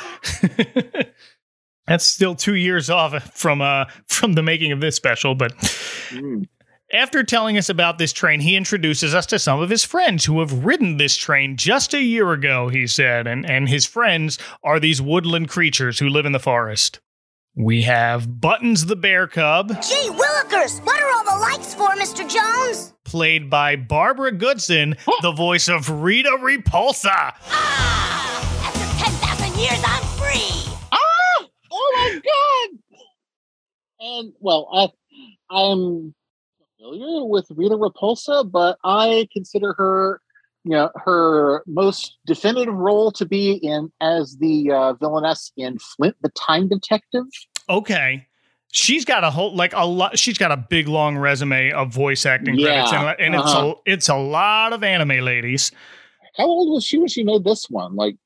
That's 1.86 2.04
still 2.04 2.34
two 2.34 2.54
years 2.54 2.88
off 2.90 3.34
from 3.36 3.60
uh 3.62 3.86
from 4.06 4.34
the 4.34 4.42
making 4.42 4.72
of 4.72 4.80
this 4.80 4.96
special, 4.96 5.34
but 5.34 5.52
Mm. 6.10 6.46
After 6.94 7.22
telling 7.22 7.58
us 7.58 7.68
about 7.68 7.98
this 7.98 8.12
train, 8.12 8.40
he 8.40 8.56
introduces 8.56 9.14
us 9.14 9.26
to 9.26 9.38
some 9.38 9.60
of 9.60 9.70
his 9.70 9.84
friends 9.84 10.24
who 10.24 10.40
have 10.40 10.64
ridden 10.64 10.96
this 10.96 11.16
train 11.16 11.56
just 11.56 11.92
a 11.94 12.00
year 12.00 12.32
ago, 12.32 12.68
he 12.68 12.86
said, 12.86 13.26
and, 13.26 13.48
and 13.48 13.68
his 13.68 13.84
friends 13.84 14.38
are 14.62 14.78
these 14.78 15.02
woodland 15.02 15.48
creatures 15.48 15.98
who 15.98 16.08
live 16.08 16.26
in 16.26 16.32
the 16.32 16.38
forest. 16.38 17.00
We 17.56 17.82
have 17.82 18.40
Buttons 18.40 18.86
the 18.86 18.96
Bear 18.96 19.26
Cub, 19.26 19.68
Gee 19.68 20.08
willikers, 20.10 20.84
what 20.84 21.00
are 21.00 21.10
all 21.12 21.24
the 21.24 21.40
lights 21.40 21.74
for, 21.74 21.88
Mr. 21.90 22.28
Jones? 22.28 22.92
played 23.04 23.48
by 23.48 23.76
Barbara 23.76 24.32
Goodson, 24.32 24.96
the 25.22 25.32
voice 25.32 25.68
of 25.68 25.88
Rita 26.02 26.36
Repulsa. 26.40 27.34
Ah! 27.50 28.66
After 28.66 29.04
10,000 29.04 29.60
years, 29.60 29.80
I'm 29.84 30.02
free! 30.18 30.76
Ah! 30.90 31.46
Oh 31.70 31.92
my 31.96 32.20
god! 32.24 32.98
And 34.00 34.32
well, 34.40 34.68
I 34.72 35.56
I'm 35.56 36.14
familiar 36.84 37.24
with 37.24 37.46
Rita 37.50 37.76
Repulsa, 37.76 38.50
but 38.50 38.78
I 38.84 39.28
consider 39.32 39.74
her, 39.74 40.20
you 40.64 40.72
know, 40.72 40.90
her 40.96 41.62
most 41.66 42.16
definitive 42.26 42.74
role 42.74 43.10
to 43.12 43.24
be 43.24 43.52
in 43.62 43.90
as 44.00 44.36
the 44.38 44.70
uh, 44.70 44.92
villainess 44.94 45.52
in 45.56 45.78
Flint 45.78 46.16
the 46.22 46.30
Time 46.30 46.68
Detective. 46.68 47.24
okay 47.68 48.26
she's 48.72 49.04
got 49.06 49.22
a 49.24 49.30
whole 49.30 49.54
like 49.54 49.72
a 49.72 49.86
lot 49.86 50.18
she's 50.18 50.36
got 50.36 50.50
a 50.52 50.56
big 50.56 50.86
long 50.88 51.16
resume 51.16 51.70
of 51.72 51.90
voice 51.94 52.26
acting 52.26 52.56
credits 52.60 52.90
Yeah, 52.92 53.10
and, 53.12 53.20
and 53.20 53.34
uh-huh. 53.36 53.44
it's 53.46 53.54
a 53.54 53.92
it's 53.92 54.08
a 54.10 54.16
lot 54.16 54.72
of 54.74 54.82
anime 54.82 55.24
ladies 55.24 55.70
How 56.36 56.44
old 56.44 56.74
was 56.74 56.84
she 56.84 56.98
when 56.98 57.06
she 57.08 57.22
made 57.24 57.44
this 57.44 57.70
one? 57.70 57.94
Like, 57.94 58.16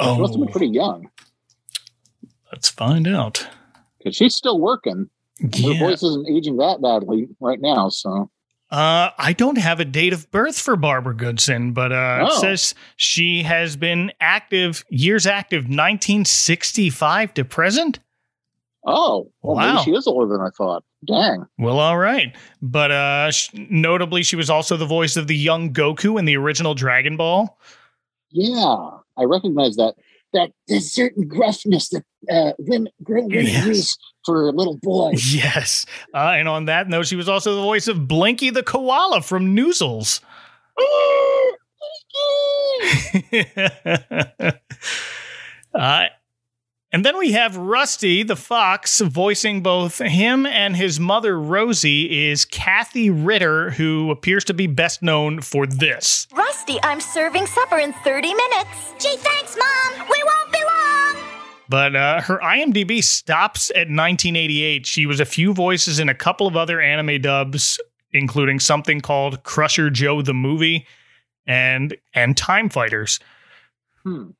she 0.00 0.06
must 0.18 0.32
have 0.34 0.40
been 0.40 0.48
Oh. 0.48 0.52
pretty 0.52 0.68
young 0.68 1.10
let's 2.52 2.68
find 2.70 3.06
out 3.08 3.46
because 3.98 4.14
she's 4.16 4.34
still 4.36 4.58
working. 4.60 5.10
Her 5.40 5.48
yeah. 5.52 5.78
voice 5.78 6.02
isn't 6.02 6.28
aging 6.28 6.56
that 6.58 6.80
badly 6.80 7.28
right 7.40 7.60
now, 7.60 7.88
so 7.88 8.30
uh 8.72 9.10
i 9.16 9.32
don't 9.32 9.58
have 9.58 9.78
a 9.78 9.84
date 9.84 10.12
of 10.12 10.28
birth 10.32 10.58
for 10.58 10.74
barbara 10.74 11.14
goodson 11.14 11.72
but 11.72 11.92
uh 11.92 12.18
it 12.26 12.32
Oh. 12.32 12.40
says 12.40 12.74
she 12.96 13.44
has 13.44 13.76
been 13.76 14.10
active 14.20 14.84
years 14.90 15.24
active 15.24 15.68
1965 15.68 17.32
to 17.34 17.44
present 17.44 18.00
oh, 18.84 19.30
well, 19.42 19.54
Wow. 19.56 19.72
maybe 19.74 19.84
she 19.84 19.90
is 19.92 20.06
older 20.08 20.32
than 20.36 20.44
I 20.44 20.50
thought. 20.50 20.82
Dang. 21.06 21.44
well 21.58 21.78
all 21.78 21.96
right 21.96 22.34
but 22.60 22.90
uh 22.90 23.30
sh- 23.30 23.50
notably 23.54 24.24
she 24.24 24.34
was 24.34 24.50
also 24.50 24.76
the 24.76 24.84
voice 24.84 25.16
of 25.16 25.28
the 25.28 25.36
young 25.36 25.72
goku 25.72 26.18
in 26.18 26.24
the 26.24 26.36
original 26.36 26.74
dragon 26.74 27.16
ball 27.16 27.60
Yeah, 28.32 28.88
I 29.16 29.24
recognize 29.24 29.76
that. 29.76 29.94
That 30.32 30.50
there's 30.68 30.92
certain 30.92 31.28
gruffness 31.28 31.88
that 31.90 32.04
uh, 32.30 32.52
women, 32.58 32.92
women 33.08 33.30
Yes. 33.30 33.66
use 33.66 33.98
for 34.24 34.52
little 34.52 34.78
boys. 34.82 35.34
Yes. 35.34 35.86
Uh, 36.12 36.34
and 36.36 36.48
on 36.48 36.66
that 36.66 36.88
note, 36.88 37.06
she 37.06 37.16
was 37.16 37.28
also 37.28 37.54
the 37.54 37.62
voice 37.62 37.88
of 37.88 38.06
Blinky 38.08 38.50
the 38.50 38.62
koala 38.62 39.22
from 39.22 39.56
Noozles. 39.56 40.20
uh, 45.74 46.04
and 46.92 47.04
then 47.04 47.18
we 47.18 47.32
have 47.32 47.56
Rusty 47.56 48.22
the 48.22 48.36
fox 48.36 49.00
voicing 49.00 49.62
both 49.62 49.98
him 49.98 50.46
and 50.46 50.76
his 50.76 51.00
mother 51.00 51.38
Rosie 51.38 52.28
is 52.28 52.44
Kathy 52.44 53.10
Ritter, 53.10 53.70
who 53.70 54.10
appears 54.10 54.44
to 54.44 54.54
be 54.54 54.66
best 54.66 55.02
known 55.02 55.40
for 55.40 55.66
this. 55.66 56.26
Rusty, 56.34 56.78
I'm 56.82 57.00
serving 57.00 57.46
supper 57.46 57.78
in 57.78 57.92
30 57.92 58.34
minutes. 58.34 58.94
Gee, 58.98 59.16
thanks, 59.16 59.56
Mom! 59.56 60.06
We 60.08 60.22
won't 60.22 60.52
be 60.52 60.58
long! 60.64 61.24
But 61.68 61.96
uh, 61.96 62.20
her 62.20 62.38
IMDb 62.38 63.02
stops 63.02 63.70
at 63.70 63.88
1988. 63.88 64.86
She 64.86 65.06
was 65.06 65.18
a 65.18 65.24
few 65.24 65.52
voices 65.52 65.98
in 65.98 66.08
a 66.08 66.14
couple 66.14 66.46
of 66.46 66.56
other 66.56 66.80
anime 66.80 67.20
dubs, 67.20 67.80
including 68.12 68.60
something 68.60 69.00
called 69.00 69.42
Crusher 69.42 69.90
Joe 69.90 70.22
the 70.22 70.34
Movie 70.34 70.86
and 71.46 71.96
and 72.14 72.36
Time 72.36 72.68
Fighters. 72.68 73.18
Hmm. 74.04 74.30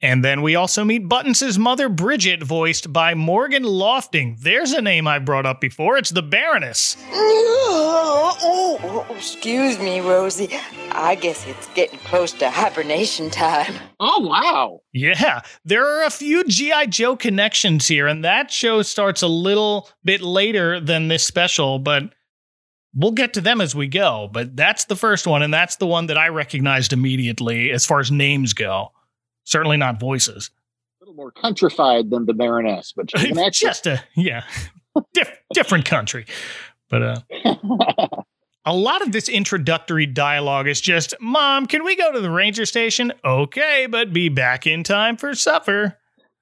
And 0.00 0.24
then 0.24 0.42
we 0.42 0.54
also 0.54 0.84
meet 0.84 1.08
Buttons' 1.08 1.58
mother, 1.58 1.88
Bridget, 1.88 2.40
voiced 2.40 2.92
by 2.92 3.14
Morgan 3.14 3.64
Lofting. 3.64 4.36
There's 4.40 4.72
a 4.72 4.80
name 4.80 5.08
I 5.08 5.18
brought 5.18 5.44
up 5.44 5.60
before. 5.60 5.96
It's 5.96 6.10
the 6.10 6.22
Baroness. 6.22 6.96
Oh, 7.10 8.36
oh, 8.40 9.14
excuse 9.14 9.76
me, 9.80 9.98
Rosie. 10.00 10.56
I 10.92 11.16
guess 11.16 11.44
it's 11.48 11.66
getting 11.74 11.98
close 12.00 12.30
to 12.34 12.48
hibernation 12.48 13.28
time. 13.28 13.74
Oh 13.98 14.20
wow! 14.20 14.80
Yeah, 14.92 15.40
there 15.64 15.84
are 15.84 16.04
a 16.04 16.10
few 16.10 16.44
G.I. 16.44 16.86
Joe 16.86 17.16
connections 17.16 17.88
here, 17.88 18.06
and 18.06 18.24
that 18.24 18.52
show 18.52 18.82
starts 18.82 19.22
a 19.22 19.28
little 19.28 19.88
bit 20.04 20.20
later 20.20 20.78
than 20.78 21.08
this 21.08 21.24
special, 21.24 21.80
but 21.80 22.14
we'll 22.94 23.10
get 23.10 23.34
to 23.34 23.40
them 23.40 23.60
as 23.60 23.74
we 23.74 23.88
go. 23.88 24.28
But 24.32 24.56
that's 24.56 24.84
the 24.84 24.96
first 24.96 25.26
one, 25.26 25.42
and 25.42 25.52
that's 25.52 25.76
the 25.76 25.86
one 25.86 26.06
that 26.06 26.18
I 26.18 26.28
recognized 26.28 26.92
immediately 26.92 27.72
as 27.72 27.84
far 27.84 27.98
as 27.98 28.12
names 28.12 28.52
go. 28.52 28.92
Certainly 29.48 29.78
not 29.78 29.98
voices. 29.98 30.50
A 31.00 31.04
little 31.04 31.14
more 31.14 31.32
countrified 31.32 32.10
than 32.10 32.26
the 32.26 32.34
Baroness, 32.34 32.92
but 32.94 33.08
actress. 33.16 33.58
Just 33.58 33.86
a, 33.86 34.04
yeah, 34.14 34.44
Dif- 35.14 35.38
different 35.54 35.86
country. 35.86 36.26
But 36.90 37.02
uh, 37.02 37.20
a 38.66 38.74
lot 38.74 39.00
of 39.00 39.12
this 39.12 39.26
introductory 39.26 40.04
dialogue 40.04 40.68
is 40.68 40.82
just, 40.82 41.14
Mom, 41.18 41.64
can 41.64 41.82
we 41.82 41.96
go 41.96 42.12
to 42.12 42.20
the 42.20 42.30
ranger 42.30 42.66
station? 42.66 43.10
Okay, 43.24 43.86
but 43.88 44.12
be 44.12 44.28
back 44.28 44.66
in 44.66 44.82
time 44.82 45.16
for 45.16 45.34
supper. 45.34 45.96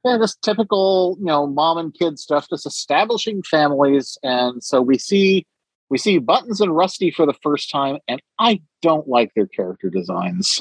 yeah, 0.05 0.19
just 0.19 0.43
typical, 0.43 1.17
you 1.21 1.27
know, 1.27 1.47
mom 1.47 1.79
and 1.79 1.95
kid 1.95 2.19
stuff, 2.19 2.49
just 2.51 2.67
establishing 2.67 3.41
families, 3.45 4.19
and 4.25 4.65
so 4.65 4.83
we 4.83 4.99
see 4.99 5.47
we 5.91 5.99
see 5.99 6.19
Buttons 6.19 6.61
and 6.61 6.75
Rusty 6.75 7.13
for 7.13 7.25
the 7.25 7.35
first 7.41 7.71
time, 7.71 7.99
and 8.09 8.21
I 8.41 8.63
don't 8.83 9.07
like 9.07 9.31
their 9.37 9.47
character 9.47 9.91
designs. 9.91 10.61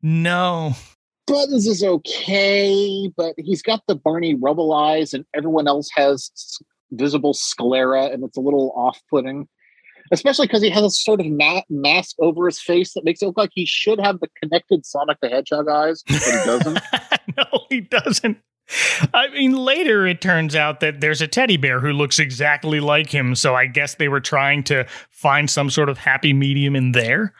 No. 0.00 0.74
Buttons 1.26 1.66
is 1.66 1.82
okay, 1.82 3.10
but 3.16 3.34
he's 3.36 3.62
got 3.62 3.82
the 3.88 3.96
Barney 3.96 4.34
Rubble 4.34 4.72
eyes, 4.72 5.12
and 5.12 5.24
everyone 5.34 5.66
else 5.66 5.88
has 5.94 6.30
visible 6.92 7.34
sclera, 7.34 8.06
and 8.06 8.24
it's 8.24 8.36
a 8.36 8.40
little 8.40 8.72
off-putting. 8.76 9.48
Especially 10.12 10.46
because 10.46 10.62
he 10.62 10.70
has 10.70 10.84
a 10.84 10.90
sort 10.90 11.20
of 11.20 11.26
ma- 11.26 11.62
mask 11.68 12.14
over 12.20 12.46
his 12.46 12.60
face 12.60 12.94
that 12.94 13.04
makes 13.04 13.22
it 13.22 13.26
look 13.26 13.36
like 13.36 13.50
he 13.52 13.66
should 13.66 13.98
have 13.98 14.20
the 14.20 14.28
connected 14.40 14.86
Sonic 14.86 15.18
the 15.20 15.28
Hedgehog 15.28 15.68
eyes, 15.68 16.04
but 16.06 16.22
he 16.22 16.30
doesn't. 16.44 16.78
no, 17.36 17.60
he 17.68 17.80
doesn't. 17.80 18.38
I 19.14 19.28
mean, 19.28 19.52
later 19.52 20.06
it 20.06 20.20
turns 20.20 20.56
out 20.56 20.80
that 20.80 21.00
there's 21.00 21.20
a 21.20 21.28
teddy 21.28 21.56
bear 21.56 21.80
who 21.80 21.92
looks 21.92 22.18
exactly 22.18 22.80
like 22.80 23.10
him, 23.10 23.34
so 23.34 23.54
I 23.54 23.66
guess 23.66 23.94
they 23.94 24.08
were 24.08 24.20
trying 24.20 24.64
to 24.64 24.86
find 25.10 25.48
some 25.48 25.70
sort 25.70 25.88
of 25.88 25.98
happy 25.98 26.32
medium 26.32 26.74
in 26.74 26.92
there. 26.92 27.32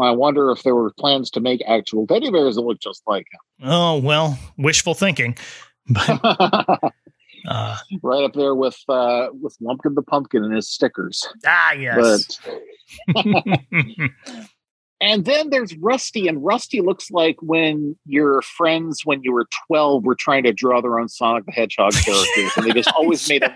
I 0.00 0.10
wonder 0.10 0.50
if 0.50 0.62
there 0.62 0.74
were 0.74 0.90
plans 0.98 1.30
to 1.32 1.40
make 1.40 1.62
actual 1.66 2.06
teddy 2.06 2.30
bears 2.30 2.56
that 2.56 2.62
look 2.62 2.80
just 2.80 3.02
like 3.06 3.26
him. 3.32 3.68
Oh, 3.68 3.98
well, 3.98 4.38
wishful 4.56 4.94
thinking. 4.94 5.36
But 5.88 6.18
uh, 7.48 7.76
right 8.02 8.24
up 8.24 8.32
there 8.34 8.56
with 8.56 8.76
uh, 8.88 9.28
with 9.40 9.56
Lumpkin 9.60 9.94
the 9.94 10.02
Pumpkin 10.02 10.42
and 10.42 10.52
his 10.52 10.68
stickers. 10.68 11.24
ah, 11.46 11.70
yes. 11.74 12.40
But 13.14 13.24
and 15.00 15.24
then 15.24 15.50
there's 15.50 15.76
Rusty, 15.76 16.26
and 16.26 16.44
Rusty 16.44 16.80
looks 16.80 17.10
like 17.12 17.36
when 17.40 17.96
your 18.04 18.42
friends 18.42 19.02
when 19.04 19.22
you 19.22 19.32
were 19.32 19.46
12 19.68 20.04
were 20.04 20.16
trying 20.16 20.42
to 20.42 20.52
draw 20.52 20.80
their 20.80 20.98
own 20.98 21.08
Sonic 21.08 21.46
the 21.46 21.52
Hedgehog 21.52 21.92
characters, 21.92 22.50
and 22.56 22.66
they 22.66 22.72
just 22.72 22.92
always 22.96 23.28
made 23.28 23.42
them, 23.42 23.54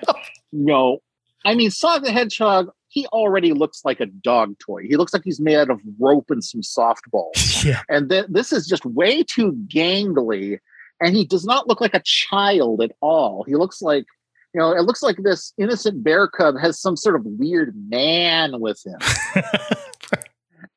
you 0.52 0.64
know. 0.64 0.98
I 1.44 1.56
mean, 1.56 1.72
Sonic 1.72 2.04
the 2.04 2.12
Hedgehog, 2.12 2.70
he 2.90 3.06
already 3.06 3.52
looks 3.52 3.82
like 3.84 4.00
a 4.00 4.06
dog 4.06 4.58
toy. 4.58 4.82
He 4.82 4.96
looks 4.96 5.12
like 5.12 5.22
he's 5.24 5.40
made 5.40 5.56
out 5.56 5.70
of 5.70 5.80
rope 5.98 6.30
and 6.30 6.42
some 6.42 6.60
softballs. 6.60 7.64
yeah. 7.64 7.82
And 7.88 8.10
then 8.10 8.26
this 8.28 8.52
is 8.52 8.66
just 8.66 8.84
way 8.84 9.22
too 9.22 9.52
gangly, 9.68 10.58
and 11.00 11.16
he 11.16 11.24
does 11.24 11.44
not 11.44 11.68
look 11.68 11.80
like 11.80 11.94
a 11.94 12.02
child 12.04 12.82
at 12.82 12.92
all. 13.00 13.44
He 13.44 13.54
looks 13.54 13.80
like, 13.80 14.06
you 14.52 14.60
know, 14.60 14.72
it 14.72 14.82
looks 14.82 15.02
like 15.02 15.18
this 15.22 15.52
innocent 15.56 16.02
bear 16.02 16.26
cub 16.26 16.56
has 16.60 16.80
some 16.80 16.96
sort 16.96 17.14
of 17.14 17.22
weird 17.24 17.74
man 17.88 18.60
with 18.60 18.84
him. 18.84 18.98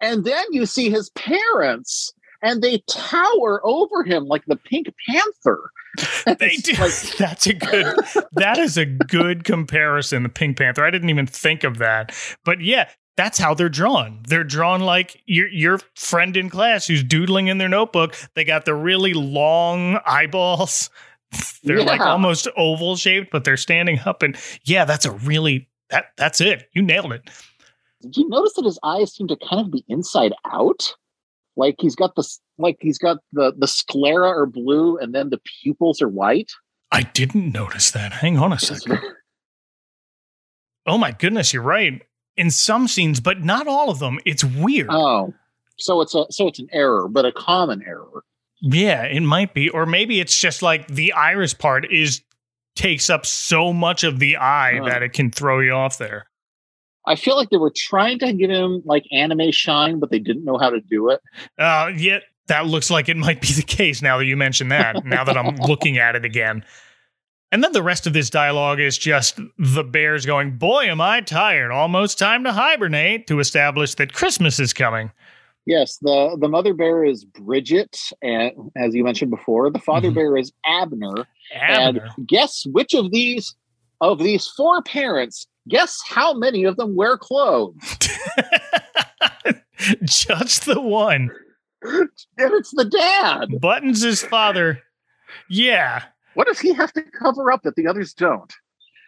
And 0.04 0.26
then 0.26 0.44
you 0.52 0.66
see 0.66 0.90
his 0.90 1.10
parents, 1.12 2.14
and 2.44 2.62
they 2.62 2.84
tower 2.90 3.62
over 3.64 4.04
him 4.04 4.26
like 4.28 4.46
the 4.46 4.58
Pink 4.58 4.94
Panther. 5.10 5.72
they 6.40 6.58
do. 6.58 6.74
like- 6.74 6.92
That's 7.18 7.48
a 7.48 7.54
good. 7.54 7.96
That 8.34 8.58
is 8.60 8.78
a 8.78 8.86
good 8.86 9.44
comparison. 9.44 10.24
The 10.24 10.30
Pink 10.30 10.58
Panther. 10.58 10.86
I 10.86 10.92
didn't 10.92 11.10
even 11.10 11.26
think 11.26 11.64
of 11.64 11.78
that, 11.80 12.14
but 12.46 12.62
yeah, 12.62 12.90
that's 13.16 13.38
how 13.38 13.54
they're 13.54 13.70
drawn. 13.70 14.20
They're 14.28 14.44
drawn 14.44 14.82
like 14.82 15.22
your 15.26 15.48
your 15.48 15.80
friend 15.96 16.36
in 16.36 16.50
class 16.50 16.88
who's 16.88 17.04
doodling 17.04 17.48
in 17.48 17.58
their 17.60 17.70
notebook. 17.70 18.16
They 18.36 18.44
got 18.44 18.66
the 18.66 18.74
really 18.76 19.14
long 19.14 20.00
eyeballs. 20.06 20.90
They're 21.64 21.84
like 21.84 22.02
almost 22.02 22.48
oval 22.58 22.96
shaped, 22.96 23.32
but 23.32 23.44
they're 23.44 23.58
standing 23.58 24.00
up. 24.06 24.22
And 24.22 24.38
yeah, 24.66 24.86
that's 24.86 25.06
a 25.06 25.12
really 25.12 25.68
that 25.90 26.06
that's 26.18 26.40
it. 26.42 26.70
You 26.74 26.82
nailed 26.84 27.12
it. 27.14 27.28
Did 28.02 28.18
you 28.18 28.30
notice 28.30 28.54
that 28.54 28.66
his 28.66 28.78
eyes 28.84 29.14
seem 29.16 29.28
to 29.30 29.38
kind 29.38 29.62
of 29.66 29.72
be 29.72 29.84
inside 29.88 30.34
out? 30.52 30.94
Like 31.56 31.76
he's 31.80 31.96
got 31.96 32.16
the 32.16 32.28
like 32.58 32.78
he's 32.82 32.98
got 32.98 33.18
the 33.32 33.54
the 33.58 33.68
sclera 33.68 34.28
are 34.28 34.46
blue, 34.46 34.98
and 34.98 35.14
then 35.14 35.30
the 35.30 35.40
pupils 35.62 36.02
are 36.02 36.10
white. 36.10 36.52
I 36.92 37.04
didn't 37.04 37.52
notice 37.52 37.92
that. 37.92 38.12
Hang 38.14 38.38
on 38.38 38.54
a 38.54 38.60
second. 38.60 39.00
Oh 40.86 40.98
my 40.98 41.12
goodness, 41.12 41.54
you're 41.54 41.64
right. 41.64 42.02
In 42.36 42.50
some 42.52 42.88
scenes, 42.88 43.20
but 43.20 43.44
not 43.44 43.68
all 43.68 43.90
of 43.90 44.00
them. 44.00 44.20
It's 44.26 44.44
weird. 44.44 44.88
Oh, 44.90 45.34
so 45.78 46.02
it's 46.02 46.16
a 46.16 46.26
so 46.30 46.48
it's 46.48 46.60
an 46.60 46.68
error, 46.72 47.08
but 47.08 47.26
a 47.26 47.32
common 47.32 47.84
error. 47.86 48.24
Yeah, 48.62 49.04
it 49.04 49.22
might 49.22 49.54
be. 49.54 49.70
Or 49.70 49.86
maybe 49.86 50.20
it's 50.20 50.38
just 50.38 50.62
like 50.62 50.88
the 50.88 51.14
iris 51.14 51.54
part 51.54 51.92
is 51.92 52.22
takes 52.76 53.10
up 53.10 53.26
so 53.26 53.72
much 53.72 54.04
of 54.04 54.20
the 54.20 54.38
eye 54.38 54.80
Oh. 54.82 54.86
that 54.86 55.04
it 55.04 55.14
can 55.14 55.30
throw 55.32 55.60
you 55.60 55.74
off 55.74 55.98
there. 56.00 56.26
I 57.06 57.16
feel 57.16 57.36
like 57.36 57.50
they 57.50 57.58
were 57.58 57.74
trying 57.76 58.20
to 58.20 58.32
give 58.34 58.50
him 58.50 58.82
like 58.86 59.06
anime 59.12 59.52
shine, 59.52 60.00
but 60.00 60.10
they 60.12 60.20
didn't 60.20 60.46
know 60.46 60.58
how 60.58 60.70
to 60.70 60.80
do 60.80 61.10
it. 61.10 61.22
Uh 61.58 61.92
yeah, 61.96 62.20
that 62.48 62.66
looks 62.68 62.90
like 62.90 63.10
it 63.10 63.18
might 63.18 63.42
be 63.42 63.48
the 63.54 63.62
case 63.64 64.02
now 64.02 64.18
that 64.18 64.26
you 64.26 64.38
mention 64.38 64.70
that, 64.70 65.06
now 65.06 65.24
that 65.24 65.38
I'm 65.38 65.56
looking 65.58 65.98
at 65.98 66.16
it 66.16 66.26
again. 66.26 66.64
And 67.52 67.64
then 67.64 67.72
the 67.72 67.84
rest 67.84 68.08
of 68.08 68.14
this 68.14 68.32
dialogue 68.32 68.80
is 68.80 68.98
just 68.98 69.40
the 69.60 69.84
bears 69.84 70.26
going, 70.26 70.58
Boy, 70.58 70.86
am 70.86 71.00
I 71.00 71.22
tired. 71.22 71.72
Almost 71.72 72.18
time 72.18 72.44
to 72.46 72.52
hibernate 72.52 73.28
to 73.28 73.40
establish 73.40 73.94
that 73.96 74.12
Christmas 74.14 74.60
is 74.60 74.74
coming. 74.74 75.12
Yes, 75.66 75.98
the 76.02 76.36
the 76.42 76.50
mother 76.50 76.74
bear 76.74 77.06
is 77.06 77.24
Bridget, 77.24 77.98
and 78.22 78.52
as 78.76 78.94
you 78.96 79.04
mentioned 79.04 79.32
before, 79.32 79.70
the 79.70 79.80
father 79.80 80.10
Mhm. 80.10 80.16
bear 80.16 80.36
is 80.38 80.52
Abner. 80.66 81.26
Abner. 81.56 82.10
And 82.18 82.28
guess 82.28 82.66
which 82.66 82.94
of 82.94 83.12
these 83.12 83.56
of 84.02 84.20
these 84.20 84.48
four 84.58 84.82
parents? 84.82 85.48
Guess 85.68 86.02
how 86.06 86.34
many 86.34 86.64
of 86.66 86.78
them 86.78 86.96
wear 86.96 87.18
clothes? 87.18 87.76
just 90.04 90.66
the 90.66 90.82
one. 90.82 91.32
And 91.82 92.10
it's 92.38 92.72
the 92.72 92.86
dad. 92.86 93.60
Buttons 93.60 94.02
his 94.02 94.24
father. 94.24 94.82
Yeah. 95.50 96.04
What 96.34 96.48
does 96.48 96.60
he 96.60 96.74
have 96.74 96.92
to 96.94 97.04
cover 97.04 97.52
up 97.52 97.64
that 97.64 97.76
the 97.76 97.88
others 97.88 98.14
don't? 98.14 98.52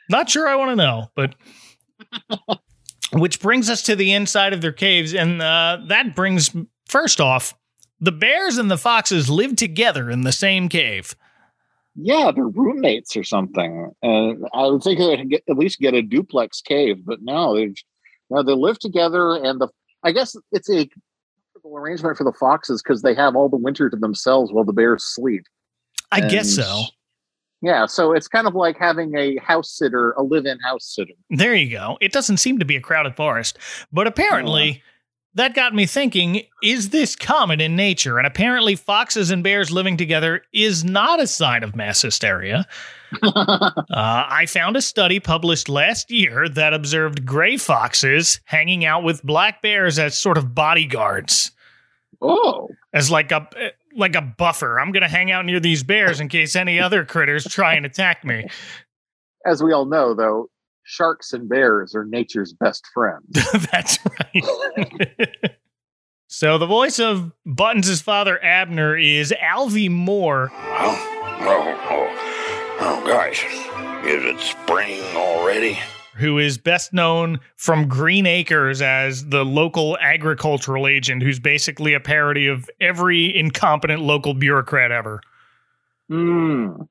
Not 0.10 0.30
sure 0.30 0.48
I 0.48 0.56
want 0.56 0.72
to 0.72 0.76
know, 0.76 1.08
but 1.16 1.36
which 3.14 3.40
brings 3.40 3.70
us 3.70 3.82
to 3.84 3.96
the 3.96 4.14
inside 4.14 4.54
of 4.54 4.62
their 4.62 4.72
caves, 4.72 5.14
and 5.14 5.42
uh, 5.42 5.80
that 5.88 6.16
brings 6.16 6.56
first 6.86 7.20
off, 7.20 7.56
the 8.00 8.12
bears 8.12 8.58
and 8.58 8.70
the 8.70 8.78
foxes 8.78 9.30
live 9.30 9.56
together 9.56 10.12
in 10.12 10.22
the 10.22 10.32
same 10.32 10.70
cave. 10.70 11.16
Yeah, 11.96 12.32
they're 12.36 12.48
roommates 12.48 13.16
or 13.16 13.24
something. 13.24 13.92
Uh, 14.04 14.34
I 14.54 14.68
would 14.68 14.84
think 14.84 15.00
they'd 15.00 15.30
get, 15.30 15.44
at 15.50 15.58
least 15.58 15.80
get 15.80 15.94
a 15.94 16.02
duplex 16.02 16.62
cave, 16.62 17.06
but 17.06 17.22
no, 17.22 17.56
they 17.56 17.74
no, 18.30 18.44
they 18.44 18.54
live 18.54 18.80
together, 18.80 19.36
and 19.36 19.62
the 19.62 19.70
I 20.04 20.12
guess 20.12 20.36
it's 20.52 20.70
a 20.70 20.90
comfortable 21.56 21.78
arrangement 21.78 22.18
for 22.18 22.24
the 22.24 22.34
foxes 22.34 22.82
because 22.82 23.02
they 23.02 23.16
have 23.16 23.36
all 23.36 23.50
the 23.50 23.58
winter 23.58 23.90
to 23.90 23.96
themselves 23.96 24.52
while 24.52 24.66
the 24.66 24.74
bears 24.74 25.04
sleep. 25.06 25.46
I 26.12 26.22
guess 26.22 26.54
so. 26.54 26.84
Yeah, 27.62 27.86
so 27.86 28.12
it's 28.12 28.28
kind 28.28 28.46
of 28.46 28.54
like 28.54 28.78
having 28.78 29.18
a 29.18 29.38
house 29.38 29.72
sitter, 29.72 30.12
a 30.12 30.22
live-in 30.22 30.60
house 30.60 30.86
sitter. 30.94 31.14
There 31.30 31.56
you 31.56 31.72
go. 31.72 31.98
It 32.02 32.12
doesn't 32.12 32.38
seem 32.38 32.60
to 32.60 32.66
be 32.66 32.76
a 32.76 32.82
crowded 32.82 33.16
forest, 33.16 33.58
but 33.92 34.06
apparently. 34.06 34.84
That 35.36 35.54
got 35.54 35.76
me 35.76 35.86
thinking, 35.86 36.44
is 36.64 36.90
this 36.90 37.14
common 37.14 37.60
in 37.60 37.76
nature? 37.76 38.18
And 38.18 38.26
apparently, 38.26 38.76
foxes 38.76 39.32
and 39.32 39.44
bears 39.44 39.70
living 39.70 39.98
together 39.98 40.44
is 40.54 40.86
not 40.86 41.20
a 41.20 41.28
sign 41.28 41.62
of 41.62 41.76
mass 41.76 42.02
hysteria. 42.02 42.66
Uh, 43.24 44.26
I 44.28 44.46
found 44.46 44.76
a 44.76 44.82
study 44.82 45.22
published 45.22 45.70
last 45.70 46.12
year 46.12 46.50
that 46.50 46.74
observed 46.74 47.26
gray 47.26 47.56
foxes 47.56 48.42
hanging 48.44 48.84
out 48.84 49.04
with 49.04 49.24
black 49.24 49.62
bears 49.62 49.98
as 49.98 50.18
sort 50.18 50.38
of 50.38 50.54
bodyguards, 50.54 51.52
oh, 52.22 52.68
as 52.92 53.10
like 53.10 53.32
a 53.32 53.48
like 53.96 54.16
a 54.16 54.22
buffer. 54.22 54.82
I'm 54.82 54.92
going 54.92 55.04
to 55.04 55.08
hang 55.08 55.32
out 55.32 55.46
near 55.46 55.62
these 55.62 55.84
bears 55.84 56.20
in 56.20 56.28
case 56.28 56.58
any 56.58 56.78
other 56.78 57.06
critters 57.06 57.46
try 57.46 57.76
and 57.76 57.86
attack 57.86 58.26
me. 58.26 58.48
as 59.46 59.64
we 59.64 59.72
all 59.72 59.86
know, 59.86 60.14
though, 60.14 60.50
sharks 60.86 61.34
and 61.34 61.50
bears 61.50 61.94
are 61.94 62.06
nature's 62.06 62.54
best 62.54 62.88
friends. 62.94 63.26
That's 63.72 64.00
right. 64.06 65.58
so 66.28 66.58
the 66.58 66.66
voice 66.66 67.00
of 67.00 67.34
Buttons' 67.46 68.02
father 68.02 68.42
Abner 68.42 68.96
is 68.96 69.34
Alvy 69.42 69.90
Moore. 69.90 70.52
Well, 70.54 70.96
oh, 71.42 71.80
oh, 71.90 72.78
oh, 72.80 73.04
gosh. 73.06 73.44
Is 74.06 74.24
it 74.24 74.40
spring 74.40 75.02
already? 75.16 75.78
who 76.16 76.38
is 76.38 76.58
best 76.58 76.94
known 76.94 77.40
from 77.58 77.90
Green 77.90 78.26
Acres 78.26 78.82
as 78.82 79.28
the 79.28 79.44
local 79.44 79.98
agricultural 80.00 80.88
agent, 80.88 81.22
who's 81.22 81.40
basically 81.40 81.94
a 81.94 82.00
parody 82.00 82.48
of 82.48 82.70
every 82.80 83.38
incompetent 83.38 84.02
local 84.02 84.34
bureaucrat 84.34 84.92
ever. 84.92 85.20
Hmm. 86.08 86.84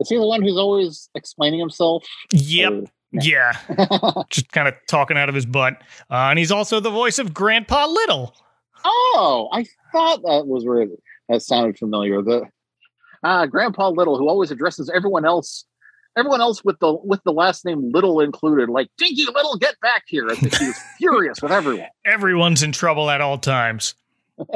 Is 0.00 0.08
he 0.08 0.16
the 0.16 0.26
one 0.26 0.42
who's 0.42 0.56
always 0.56 1.08
explaining 1.14 1.60
himself? 1.60 2.04
Yep. 2.32 2.72
Or- 2.72 2.84
Yeah. 3.12 3.52
Just 4.30 4.50
kind 4.52 4.66
of 4.68 4.74
talking 4.88 5.16
out 5.18 5.28
of 5.28 5.34
his 5.34 5.46
butt. 5.46 5.74
Uh, 6.10 6.28
and 6.30 6.38
he's 6.38 6.50
also 6.52 6.80
the 6.80 6.90
voice 6.90 7.18
of 7.18 7.34
Grandpa 7.34 7.86
Little. 7.86 8.34
oh, 8.84 9.48
I 9.52 9.66
thought 9.92 10.22
that 10.22 10.46
was 10.46 10.64
where 10.64 10.82
it- 10.82 11.02
that 11.28 11.42
sounded 11.42 11.78
familiar. 11.78 12.22
The 12.22 12.44
uh, 13.22 13.46
Grandpa 13.46 13.90
Little, 13.90 14.16
who 14.18 14.28
always 14.28 14.50
addresses 14.50 14.88
everyone 14.90 15.24
else, 15.24 15.64
everyone 16.16 16.40
else 16.40 16.64
with 16.64 16.78
the 16.80 16.94
with 17.04 17.22
the 17.24 17.32
last 17.32 17.64
name 17.64 17.90
Little 17.92 18.20
included, 18.20 18.68
like 18.68 18.88
Dinky 18.98 19.26
Little, 19.26 19.56
get 19.58 19.78
back 19.80 20.04
here! 20.08 20.28
I 20.28 20.34
think 20.34 20.56
he 20.56 20.66
was 20.68 20.78
furious 20.98 21.40
with 21.42 21.52
everyone. 21.52 21.86
Everyone's 22.04 22.62
in 22.64 22.72
trouble 22.72 23.10
at 23.10 23.20
all 23.20 23.38
times. 23.38 23.94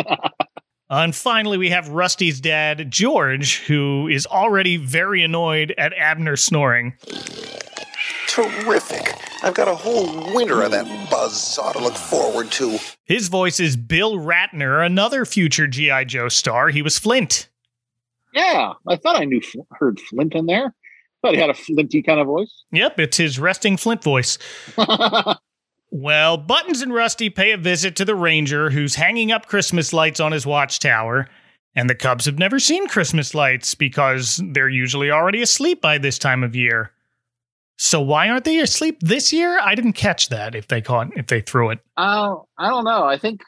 Uh, 0.90 1.00
and 1.04 1.14
finally, 1.14 1.56
we 1.56 1.70
have 1.70 1.88
Rusty's 1.88 2.40
dad, 2.40 2.90
George, 2.90 3.60
who 3.60 4.06
is 4.08 4.26
already 4.26 4.76
very 4.76 5.22
annoyed 5.22 5.74
at 5.78 5.94
Abner 5.94 6.36
snoring. 6.36 6.94
Terrific. 8.28 9.14
I've 9.42 9.54
got 9.54 9.68
a 9.68 9.74
whole 9.74 10.34
winter 10.34 10.62
of 10.62 10.72
that 10.72 11.10
buzz 11.10 11.40
saw 11.40 11.72
to 11.72 11.78
look 11.78 11.94
forward 11.94 12.50
to. 12.52 12.78
His 13.04 13.28
voice 13.28 13.60
is 13.60 13.76
Bill 13.76 14.16
Ratner, 14.16 14.84
another 14.84 15.24
future 15.24 15.66
G.I. 15.66 16.04
Joe 16.04 16.28
star. 16.28 16.68
He 16.68 16.82
was 16.82 16.98
Flint. 16.98 17.48
Yeah, 18.34 18.72
I 18.88 18.96
thought 18.96 19.16
I 19.20 19.24
knew 19.24 19.40
heard 19.70 20.00
Flint 20.00 20.34
in 20.34 20.46
there. 20.46 20.74
Thought 21.22 21.34
he 21.34 21.40
had 21.40 21.50
a 21.50 21.54
flinty 21.54 22.02
kind 22.02 22.20
of 22.20 22.26
voice. 22.26 22.64
Yep, 22.72 22.98
it's 23.00 23.16
his 23.16 23.38
resting 23.38 23.76
Flint 23.76 24.02
voice. 24.02 24.38
Well, 25.96 26.36
Buttons 26.36 26.82
and 26.82 26.92
Rusty 26.92 27.30
pay 27.30 27.52
a 27.52 27.56
visit 27.56 27.94
to 27.96 28.04
the 28.04 28.16
Ranger, 28.16 28.68
who's 28.68 28.96
hanging 28.96 29.30
up 29.30 29.46
Christmas 29.46 29.92
lights 29.92 30.18
on 30.18 30.32
his 30.32 30.44
watchtower. 30.44 31.28
And 31.76 31.88
the 31.88 31.94
Cubs 31.94 32.24
have 32.24 32.36
never 32.36 32.58
seen 32.58 32.88
Christmas 32.88 33.32
lights 33.32 33.76
because 33.76 34.42
they're 34.50 34.68
usually 34.68 35.12
already 35.12 35.40
asleep 35.40 35.80
by 35.80 35.98
this 35.98 36.18
time 36.18 36.42
of 36.42 36.56
year. 36.56 36.90
So 37.78 38.00
why 38.00 38.28
aren't 38.28 38.42
they 38.42 38.58
asleep 38.58 38.98
this 39.02 39.32
year? 39.32 39.56
I 39.60 39.76
didn't 39.76 39.92
catch 39.92 40.30
that 40.30 40.56
if 40.56 40.66
they 40.66 40.80
caught 40.80 41.16
if 41.16 41.28
they 41.28 41.40
threw 41.40 41.70
it. 41.70 41.78
Uh, 41.96 42.38
I 42.58 42.70
don't 42.70 42.84
know. 42.84 43.04
I 43.04 43.16
think 43.16 43.42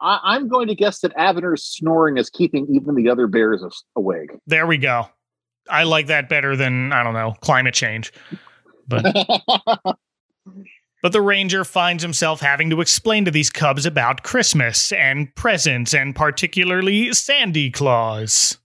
I, 0.00 0.20
I'm 0.22 0.48
going 0.48 0.68
to 0.68 0.74
guess 0.74 1.00
that 1.00 1.12
Abner's 1.18 1.62
snoring 1.62 2.16
is 2.16 2.30
keeping 2.30 2.66
even 2.74 2.94
the 2.94 3.10
other 3.10 3.26
bears 3.26 3.62
awake. 3.94 4.30
There 4.46 4.66
we 4.66 4.78
go. 4.78 5.06
I 5.68 5.82
like 5.82 6.06
that 6.06 6.30
better 6.30 6.56
than, 6.56 6.94
I 6.94 7.02
don't 7.02 7.12
know, 7.12 7.34
climate 7.42 7.74
change. 7.74 8.10
But 8.88 9.04
But 11.02 11.12
the 11.12 11.22
ranger 11.22 11.64
finds 11.64 12.02
himself 12.02 12.40
having 12.40 12.68
to 12.70 12.80
explain 12.80 13.24
to 13.24 13.30
these 13.30 13.50
cubs 13.50 13.86
about 13.86 14.22
Christmas 14.22 14.92
and 14.92 15.34
presents 15.34 15.94
and 15.94 16.14
particularly 16.14 17.12
Sandy 17.14 17.70
Claus. 17.70 18.58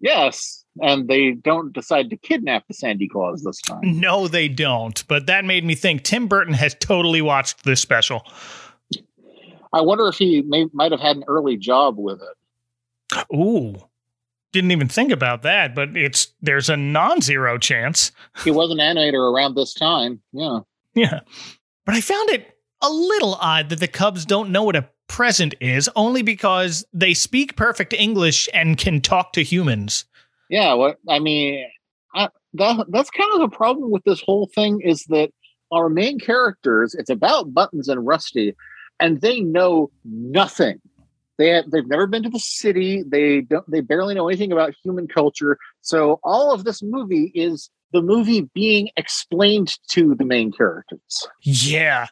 yes, 0.00 0.64
and 0.80 1.08
they 1.08 1.32
don't 1.32 1.72
decide 1.72 2.08
to 2.10 2.16
kidnap 2.16 2.66
the 2.68 2.74
Sandy 2.74 3.08
Claus 3.08 3.42
this 3.42 3.60
time. 3.60 3.80
No, 3.82 4.28
they 4.28 4.46
don't. 4.46 5.06
But 5.08 5.26
that 5.26 5.44
made 5.44 5.64
me 5.64 5.74
think 5.74 6.04
Tim 6.04 6.28
Burton 6.28 6.54
has 6.54 6.76
totally 6.78 7.20
watched 7.22 7.64
this 7.64 7.80
special. 7.80 8.22
I 9.72 9.80
wonder 9.80 10.06
if 10.06 10.16
he 10.16 10.42
may, 10.42 10.66
might 10.72 10.92
have 10.92 11.00
had 11.00 11.16
an 11.16 11.24
early 11.26 11.56
job 11.56 11.96
with 11.98 12.20
it. 12.22 13.26
Ooh. 13.34 13.74
Didn't 14.52 14.70
even 14.70 14.88
think 14.88 15.10
about 15.12 15.42
that, 15.42 15.74
but 15.74 15.96
it's 15.96 16.28
there's 16.40 16.70
a 16.70 16.76
non-zero 16.76 17.58
chance. 17.58 18.12
He 18.44 18.50
was 18.50 18.70
an 18.70 18.78
animator 18.78 19.32
around 19.32 19.56
this 19.56 19.74
time. 19.74 20.20
Yeah. 20.32 20.60
Yeah. 21.10 21.20
But 21.86 21.94
I 21.94 22.00
found 22.00 22.28
it 22.30 22.58
a 22.82 22.90
little 22.90 23.34
odd 23.36 23.70
that 23.70 23.80
the 23.80 23.88
Cubs 23.88 24.26
don't 24.26 24.50
know 24.50 24.62
what 24.62 24.76
a 24.76 24.88
present 25.08 25.54
is, 25.60 25.88
only 25.96 26.22
because 26.22 26.84
they 26.92 27.14
speak 27.14 27.56
perfect 27.56 27.92
English 27.92 28.48
and 28.52 28.76
can 28.76 29.00
talk 29.00 29.32
to 29.32 29.42
humans. 29.42 30.04
Yeah, 30.50 30.74
what 30.74 30.98
I 31.08 31.18
mean, 31.18 31.66
I, 32.14 32.28
that 32.54 32.86
that's 32.88 33.10
kind 33.10 33.30
of 33.34 33.40
the 33.40 33.56
problem 33.56 33.90
with 33.90 34.04
this 34.04 34.20
whole 34.20 34.50
thing 34.54 34.80
is 34.80 35.04
that 35.04 35.30
our 35.72 35.88
main 35.88 36.18
characters, 36.18 36.94
it's 36.94 37.10
about 37.10 37.54
Buttons 37.54 37.88
and 37.88 38.06
Rusty, 38.06 38.54
and 39.00 39.20
they 39.20 39.40
know 39.40 39.90
nothing. 40.04 40.80
They 41.38 41.48
have, 41.50 41.70
they've 41.70 41.86
never 41.86 42.06
been 42.06 42.24
to 42.24 42.30
the 42.30 42.38
city. 42.38 43.04
They 43.06 43.42
don't. 43.42 43.68
They 43.70 43.80
barely 43.80 44.14
know 44.14 44.28
anything 44.28 44.52
about 44.52 44.74
human 44.82 45.06
culture. 45.06 45.56
So 45.82 46.18
all 46.24 46.52
of 46.52 46.64
this 46.64 46.82
movie 46.82 47.30
is 47.34 47.70
the 47.92 48.02
movie 48.02 48.42
being 48.54 48.90
explained 48.96 49.78
to 49.90 50.14
the 50.14 50.24
main 50.24 50.52
characters. 50.52 51.26
Yeah. 51.42 52.06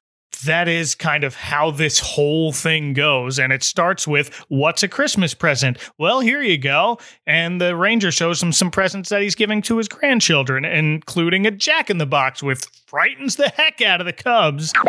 That 0.45 0.69
is 0.69 0.95
kind 0.95 1.25
of 1.25 1.35
how 1.35 1.71
this 1.71 1.99
whole 1.99 2.53
thing 2.53 2.93
goes. 2.93 3.39
And 3.39 3.55
it 3.55 3.62
starts 3.62 4.07
with, 4.07 4.29
What's 4.49 4.83
a 4.83 4.89
Christmas 4.89 5.33
present? 5.33 5.79
Well, 5.99 6.21
here 6.21 6.43
you 6.43 6.59
go. 6.59 6.99
And 7.27 7.59
the 7.59 7.75
ranger 7.75 8.11
shows 8.11 8.43
him 8.43 8.53
some 8.53 8.71
presents 8.71 9.09
that 9.09 9.23
he's 9.23 9.35
giving 9.35 9.62
to 9.62 9.79
his 9.79 9.89
grandchildren, 9.89 10.67
including 10.67 11.47
a 11.47 11.51
jack 11.51 11.89
in 11.89 11.97
the 11.97 12.07
box, 12.07 12.43
which 12.43 12.61
frightens 12.87 13.37
the 13.37 13.49
heck 13.49 13.81
out 13.81 14.01
of 14.01 14.07
the 14.07 14.12
cubs. 14.12 14.73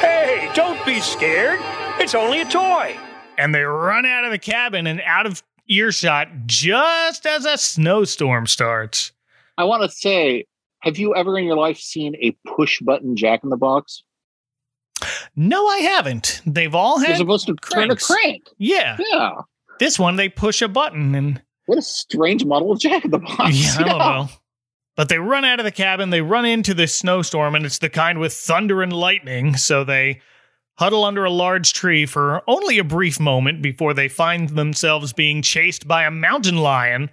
Hey, 0.00 0.50
don't 0.54 0.84
be 0.84 1.00
scared. 1.00 1.58
It's 1.98 2.14
only 2.14 2.40
a 2.40 2.44
toy. 2.44 2.96
And 3.38 3.54
they 3.54 3.62
run 3.62 4.04
out 4.04 4.24
of 4.24 4.30
the 4.30 4.38
cabin 4.38 4.86
and 4.86 5.00
out 5.06 5.24
of 5.24 5.42
earshot 5.68 6.28
just 6.46 7.26
as 7.26 7.44
a 7.44 7.58
snowstorm 7.58 8.46
starts. 8.46 9.12
I 9.58 9.64
want 9.64 9.82
to 9.82 9.88
say, 9.88 10.46
have 10.80 10.98
you 10.98 11.14
ever 11.14 11.38
in 11.38 11.44
your 11.44 11.56
life 11.56 11.78
seen 11.78 12.14
a 12.16 12.36
push 12.46 12.80
button 12.80 13.16
Jack 13.16 13.40
in 13.42 13.50
the 13.50 13.56
Box? 13.56 14.02
No, 15.34 15.66
I 15.66 15.78
haven't. 15.78 16.40
They've 16.46 16.74
all 16.74 16.98
You're 16.98 17.08
had. 17.08 17.16
supposed 17.18 17.46
to 17.46 17.54
turn 17.70 17.90
a 17.90 17.96
crank. 17.96 18.48
Yeah. 18.58 18.96
Yeah. 19.12 19.32
This 19.78 19.98
one, 19.98 20.16
they 20.16 20.28
push 20.28 20.62
a 20.62 20.68
button 20.68 21.14
and 21.14 21.42
What 21.66 21.78
a 21.78 21.82
strange 21.82 22.44
model 22.44 22.72
of 22.72 22.80
Jack 22.80 23.04
in 23.04 23.10
the 23.10 23.18
Box. 23.18 23.54
Yeah, 23.54 23.84
I 23.84 23.88
don't 23.88 23.98
know. 23.98 24.28
But 24.96 25.10
they 25.10 25.18
run 25.18 25.44
out 25.44 25.60
of 25.60 25.64
the 25.64 25.72
cabin, 25.72 26.08
they 26.08 26.22
run 26.22 26.46
into 26.46 26.72
this 26.72 26.94
snowstorm, 26.94 27.54
and 27.54 27.66
it's 27.66 27.78
the 27.78 27.90
kind 27.90 28.18
with 28.18 28.32
thunder 28.32 28.82
and 28.82 28.92
lightning. 28.92 29.56
So 29.58 29.84
they 29.84 30.22
huddle 30.76 31.04
under 31.04 31.24
a 31.24 31.30
large 31.30 31.72
tree 31.72 32.06
for 32.06 32.42
only 32.46 32.78
a 32.78 32.84
brief 32.84 33.18
moment 33.18 33.62
before 33.62 33.94
they 33.94 34.08
find 34.08 34.50
themselves 34.50 35.12
being 35.12 35.42
chased 35.42 35.88
by 35.88 36.04
a 36.04 36.10
mountain 36.10 36.58
lion. 36.58 37.10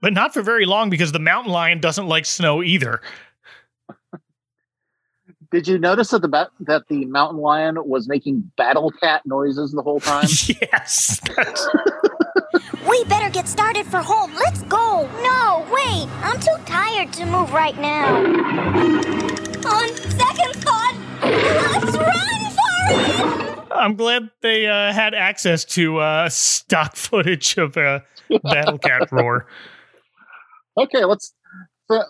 But 0.00 0.12
not 0.12 0.32
for 0.32 0.42
very 0.42 0.64
long 0.64 0.90
because 0.90 1.12
the 1.12 1.18
mountain 1.18 1.52
lion 1.52 1.80
doesn't 1.80 2.06
like 2.06 2.26
snow 2.26 2.62
either. 2.62 3.00
Did 5.50 5.66
you 5.66 5.78
notice 5.78 6.10
that 6.10 6.22
the 6.22 6.28
ba- 6.28 6.50
that 6.60 6.86
the 6.88 7.06
mountain 7.06 7.40
lion 7.40 7.78
was 7.84 8.06
making 8.06 8.50
battle 8.56 8.90
cat 8.90 9.22
noises 9.24 9.72
the 9.72 9.82
whole 9.82 10.00
time? 10.00 10.26
yes. 10.62 11.20
We 12.88 13.04
better 13.04 13.28
get 13.28 13.46
started 13.46 13.86
for 13.86 13.98
home. 13.98 14.34
Let's 14.34 14.62
go. 14.62 15.08
No, 15.22 15.66
wait. 15.70 16.08
I'm 16.22 16.40
too 16.40 16.56
tired 16.64 17.12
to 17.14 17.26
move 17.26 17.52
right 17.52 17.78
now. 17.78 18.16
On 18.16 19.88
second 19.96 20.54
thought, 20.64 20.94
let's 21.22 21.84
run 21.84 21.92
for 21.92 22.08
it. 22.08 22.37
I'm 22.88 23.94
glad 23.94 24.30
they 24.42 24.66
uh, 24.66 24.92
had 24.92 25.14
access 25.14 25.64
to 25.66 25.98
uh, 25.98 26.28
stock 26.28 26.96
footage 26.96 27.56
of 27.56 27.76
a 27.76 28.04
battle 28.42 28.78
cat 28.78 29.10
roar. 29.12 29.46
okay, 30.76 31.04
let's 31.04 31.34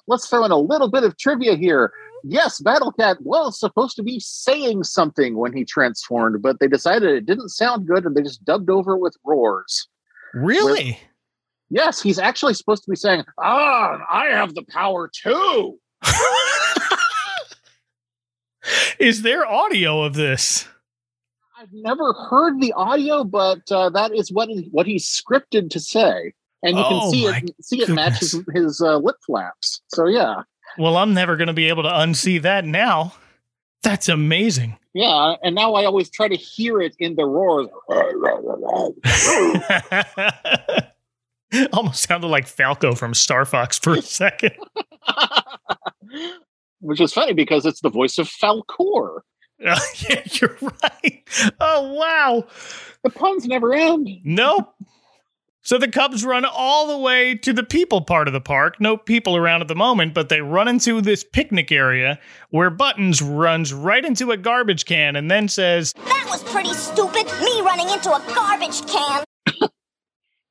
let's 0.07 0.29
throw 0.29 0.45
in 0.45 0.51
a 0.51 0.59
little 0.59 0.91
bit 0.91 1.05
of 1.05 1.17
trivia 1.19 1.57
here. 1.57 1.93
Yes, 2.25 2.61
Battle 2.61 2.93
Cat 2.93 3.19
was 3.21 3.61
supposed 3.61 3.95
to 3.97 4.03
be 4.03 4.19
saying 4.19 4.83
something 4.83 5.37
when 5.37 5.53
he 5.53 5.65
transformed, 5.65 6.43
but 6.43 6.59
they 6.59 6.67
decided 6.67 7.11
it 7.11 7.27
didn't 7.27 7.51
sound 7.51 7.87
good, 7.87 8.05
and 8.05 8.17
they 8.17 8.23
just 8.23 8.45
dubbed 8.45 8.71
over 8.71 8.95
it 8.95 9.01
with 9.01 9.17
roars. 9.25 9.87
Really? 10.35 10.99
Yes, 11.71 12.03
he's 12.03 12.19
actually 12.19 12.55
supposed 12.55 12.83
to 12.85 12.91
be 12.91 12.97
saying, 12.97 13.25
"Ah, 13.39 14.01
I 14.11 14.27
have 14.27 14.55
the 14.55 14.65
power 14.69 15.11
too." 15.15 15.79
Is 18.99 19.23
there 19.23 19.47
audio 19.47 20.03
of 20.03 20.15
this? 20.15 20.67
I've 21.61 21.73
never 21.73 22.13
heard 22.13 22.61
the 22.61 22.73
audio, 22.75 23.25
but 23.25 23.71
uh, 23.73 23.91
that 23.91 24.15
is 24.15 24.31
what 24.33 24.49
what 24.71 24.87
he's 24.87 25.07
scripted 25.07 25.71
to 25.71 25.81
say, 25.81 26.33
and 26.63 26.77
you 26.77 26.83
Oh, 26.85 26.89
can 26.89 27.11
see 27.11 27.27
it 27.27 27.51
see 27.63 27.83
it 27.83 27.89
matches 27.89 28.37
his 28.55 28.81
uh, 28.81 28.99
lip 28.99 29.17
flaps. 29.27 29.81
So 29.89 30.07
yeah, 30.07 30.43
Well, 30.79 30.97
I'm 30.97 31.15
never 31.15 31.37
going 31.37 31.49
to 31.49 31.53
be 31.55 31.69
able 31.69 31.83
to 31.83 31.89
unsee 31.89 32.41
that 32.43 32.65
now. 32.65 33.15
That's 33.83 34.09
amazing. 34.09 34.77
yeah, 34.95 35.35
and 35.43 35.55
now 35.55 35.75
I 35.75 35.85
always 35.85 36.11
try 36.11 36.29
to 36.29 36.37
hear 36.37 36.81
it 36.81 36.95
in 36.99 37.17
the 37.17 37.25
roars. 37.25 37.69
Almost 41.73 42.03
sounded 42.07 42.27
like 42.27 42.47
Falco 42.47 42.95
from 42.95 43.15
Star 43.15 43.45
Fox 43.45 43.79
for 43.79 43.95
a 43.95 44.03
second. 44.03 44.53
Which 46.81 47.01
is 47.01 47.13
funny 47.13 47.33
because 47.33 47.67
it's 47.67 47.81
the 47.81 47.91
voice 47.91 48.19
of 48.19 48.29
Falkor. 48.29 49.21
Uh, 49.65 49.79
yeah, 50.09 50.23
you're 50.25 50.57
right. 50.61 51.29
Oh, 51.61 51.93
wow. 51.95 52.45
The 53.03 53.11
puns 53.11 53.47
never 53.47 53.75
end. 53.75 54.09
Nope. 54.25 54.75
So 55.69 55.77
the 55.77 55.89
Cubs 55.89 56.25
run 56.25 56.47
all 56.47 56.87
the 56.87 56.97
way 56.97 57.35
to 57.35 57.53
the 57.53 57.63
people 57.63 58.01
part 58.01 58.27
of 58.27 58.33
the 58.33 58.41
park. 58.41 58.81
No 58.81 58.97
people 58.97 59.37
around 59.37 59.61
at 59.61 59.69
the 59.69 59.75
moment, 59.75 60.15
but 60.15 60.31
they 60.31 60.41
run 60.41 60.67
into 60.67 61.03
this 61.03 61.23
picnic 61.23 61.71
area 61.71 62.19
where 62.49 62.71
Buttons 62.71 63.21
runs 63.21 63.71
right 63.75 64.03
into 64.03 64.31
a 64.31 64.39
garbage 64.39 64.87
can 64.87 65.15
and 65.15 65.31
then 65.31 65.47
says, 65.47 65.93
That 65.93 66.27
was 66.31 66.43
pretty 66.45 66.73
stupid. 66.73 67.27
Me 67.43 67.61
running 67.61 67.91
into 67.91 68.11
a 68.11 68.23
garbage 68.35 68.81
can. 68.87 69.25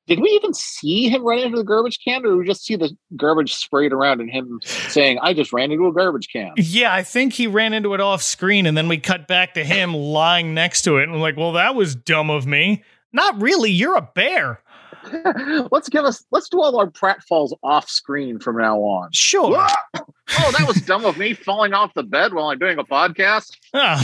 Did 0.08 0.20
we 0.20 0.30
even 0.30 0.54
see 0.54 1.08
him 1.08 1.22
run 1.22 1.38
into 1.38 1.58
the 1.58 1.64
garbage 1.64 1.98
can, 2.02 2.24
or 2.24 2.30
did 2.30 2.36
we 2.38 2.46
just 2.46 2.64
see 2.64 2.76
the 2.76 2.96
garbage 3.14 3.54
sprayed 3.54 3.92
around 3.92 4.20
and 4.20 4.30
him 4.30 4.58
saying, 4.64 5.18
I 5.20 5.34
just 5.34 5.52
ran 5.52 5.70
into 5.70 5.86
a 5.86 5.92
garbage 5.92 6.28
can? 6.32 6.54
Yeah, 6.56 6.94
I 6.94 7.02
think 7.02 7.34
he 7.34 7.46
ran 7.46 7.74
into 7.74 7.92
it 7.92 8.00
off 8.00 8.22
screen, 8.22 8.64
and 8.64 8.76
then 8.76 8.88
we 8.88 8.98
cut 8.98 9.28
back 9.28 9.54
to 9.54 9.64
him 9.64 9.94
lying 9.94 10.54
next 10.54 10.82
to 10.82 10.96
it. 10.96 11.04
And 11.04 11.12
we're 11.12 11.18
like, 11.18 11.36
well, 11.36 11.52
that 11.52 11.74
was 11.74 11.94
dumb 11.94 12.30
of 12.30 12.46
me. 12.46 12.82
Not 13.12 13.40
really. 13.40 13.70
You're 13.70 13.96
a 13.96 14.02
bear. 14.14 14.62
let's 15.70 15.88
give 15.88 16.04
us 16.04 16.24
let's 16.30 16.48
do 16.48 16.60
all 16.60 16.76
our 16.78 16.90
pratfalls 16.90 17.52
off 17.62 17.88
screen 17.88 18.38
from 18.38 18.58
now 18.58 18.78
on. 18.78 19.10
Sure. 19.12 19.66
oh, 19.94 20.52
that 20.58 20.64
was 20.66 20.80
dumb 20.82 21.04
of 21.04 21.18
me 21.18 21.34
falling 21.34 21.72
off 21.72 21.94
the 21.94 22.02
bed 22.02 22.34
while 22.34 22.48
I'm 22.48 22.58
doing 22.58 22.78
a 22.78 22.84
podcast. 22.84 23.56
Oh, 23.74 24.02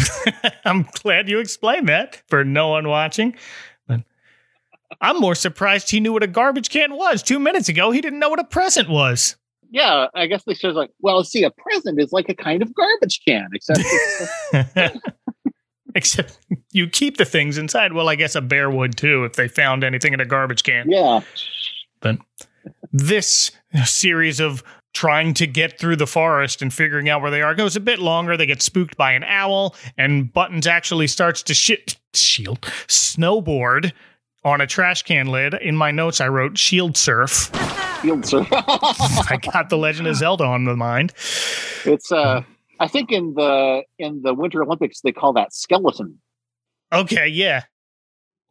I'm 0.65 0.87
glad 1.03 1.29
you 1.29 1.39
explained 1.39 1.89
that 1.89 2.23
for 2.29 2.45
no 2.45 2.69
one 2.69 2.89
watching. 2.89 3.35
I'm 5.01 5.21
more 5.21 5.35
surprised 5.35 5.91
he 5.91 6.01
knew 6.01 6.13
what 6.13 6.23
a 6.23 6.29
garbage 6.29 6.71
can 6.71 6.95
was. 6.95 7.23
Two 7.23 7.39
minutes 7.39 7.69
ago, 7.69 7.91
he 7.91 8.01
didn't 8.01 8.19
know 8.19 8.29
what 8.29 8.41
a 8.41 8.45
present 8.45 8.89
was. 8.89 9.37
Yeah, 9.71 10.07
I 10.15 10.27
guess 10.27 10.45
they 10.45 10.55
should 10.55 10.75
like, 10.75 10.91
well, 11.01 11.25
see, 11.25 11.43
a 11.43 11.51
present 11.51 12.01
is 12.01 12.13
like 12.13 12.29
a 12.29 12.35
kind 12.35 12.63
of 12.63 12.73
garbage 12.75 13.21
can, 13.27 13.49
except 13.53 15.01
Except 15.97 16.39
you 16.73 16.89
keep 16.89 17.19
the 17.19 17.25
things 17.25 17.57
inside. 17.57 17.93
Well, 17.93 18.09
I 18.09 18.17
guess 18.17 18.35
a 18.35 18.41
bear 18.41 18.69
would 18.69 18.97
too 18.97 19.25
if 19.25 19.35
they 19.35 19.47
found 19.47 19.85
anything 19.85 20.13
in 20.13 20.21
a 20.21 20.25
garbage 20.25 20.65
can. 20.65 20.91
yeah. 20.91 21.21
But 22.01 22.19
this 22.93 23.53
series 23.85 24.41
of 24.41 24.63
trying 24.93 25.35
to 25.35 25.47
get 25.47 25.79
through 25.79 25.97
the 25.97 26.07
forest 26.07 26.63
and 26.63 26.73
figuring 26.73 27.09
out 27.09 27.21
where 27.21 27.31
they 27.31 27.43
are 27.43 27.55
goes 27.55 27.77
a 27.77 27.81
bit 27.81 27.99
longer. 27.99 28.37
They 28.37 28.47
get 28.47 28.63
spooked 28.63 28.97
by 28.97 29.13
an 29.13 29.25
owl, 29.25 29.75
and 29.99 30.33
Buttons 30.33 30.67
actually 30.67 31.09
starts 31.09 31.43
to 31.45 31.55
shit 31.55 31.97
shield 32.13 32.61
snowboard 32.87 33.93
on 34.45 34.61
a 34.61 34.67
trash 34.67 35.03
can 35.03 35.27
lid. 35.27 35.55
In 35.55 35.77
my 35.77 35.91
notes, 35.91 36.21
I 36.21 36.29
wrote 36.29 36.59
shield 36.59 36.97
surf. 36.97 37.51
Field 38.03 38.27
surf. 38.27 38.47
I 38.53 39.39
got 39.53 39.71
the 39.71 39.79
Legend 39.79 40.07
of 40.07 40.17
Zelda 40.17 40.45
on 40.45 40.65
the 40.65 40.77
mind. 40.77 41.13
it's 41.85 42.13
uh 42.13 42.43
I 42.81 42.89
think 42.89 43.13
in 43.13 43.35
the 43.35 43.83
in 43.99 44.23
the 44.23 44.35
Winter 44.35 44.63
Olympics 44.63 45.01
they 45.01 45.13
call 45.13 45.33
that 45.35 45.55
skeleton. 45.55 46.19
Okay, 46.93 47.29
yeah. 47.29 47.63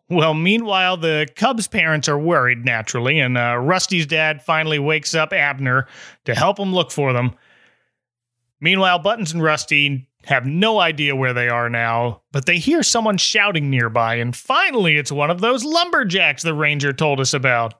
Well, 0.09 0.33
meanwhile, 0.33 0.97
the 0.97 1.27
Cubs' 1.35 1.67
parents 1.67 2.09
are 2.09 2.19
worried 2.19 2.65
naturally, 2.65 3.19
and 3.19 3.37
uh, 3.37 3.57
Rusty's 3.61 4.05
dad 4.05 4.41
finally 4.43 4.77
wakes 4.77 5.15
up 5.15 5.31
Abner 5.31 5.87
to 6.25 6.35
help 6.35 6.59
him 6.59 6.73
look 6.73 6.91
for 6.91 7.13
them. 7.13 7.33
Meanwhile, 8.63 8.99
Buttons 8.99 9.33
and 9.33 9.43
Rusty 9.43 10.07
have 10.23 10.45
no 10.45 10.79
idea 10.79 11.17
where 11.17 11.33
they 11.33 11.49
are 11.49 11.69
now, 11.69 12.21
but 12.31 12.45
they 12.45 12.59
hear 12.59 12.81
someone 12.81 13.17
shouting 13.17 13.69
nearby, 13.69 14.15
and 14.15 14.33
finally, 14.33 14.95
it's 14.95 15.11
one 15.11 15.29
of 15.29 15.41
those 15.41 15.65
lumberjacks 15.65 16.43
the 16.43 16.53
ranger 16.53 16.93
told 16.93 17.19
us 17.19 17.33
about. 17.33 17.73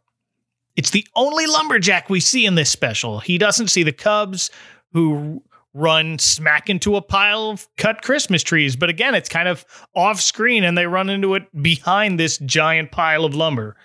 It's 0.76 0.89
the 0.89 1.08
only 1.15 1.48
lumberjack 1.48 2.10
we 2.10 2.19
see 2.19 2.46
in 2.46 2.56
this 2.56 2.69
special. 2.69 3.19
He 3.19 3.38
doesn't 3.38 3.69
see 3.69 3.84
the 3.84 3.93
Cubs, 3.93 4.52
who 4.91 5.41
run 5.74 6.19
smack 6.19 6.69
into 6.69 6.98
a 6.98 7.02
pile 7.02 7.52
of 7.52 7.65
cut 7.78 8.02
Christmas 8.02 8.43
trees. 8.43 8.76
But 8.76 8.89
again, 8.89 9.15
it's 9.15 9.30
kind 9.30 9.48
of 9.48 9.63
off 9.96 10.19
screen 10.19 10.65
and 10.65 10.78
they 10.78 10.86
run 10.86 11.10
into 11.10 11.34
it 11.36 11.43
behind 11.63 12.19
this 12.19 12.38
giant 12.39 12.91
pile 12.91 13.24
of 13.24 13.34
lumber. 13.36 13.78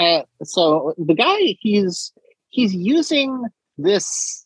Uh, 0.00 0.22
so 0.42 0.94
the 0.98 1.14
guy 1.14 1.56
he's 1.60 2.12
he's 2.50 2.74
using 2.74 3.44
this 3.78 4.43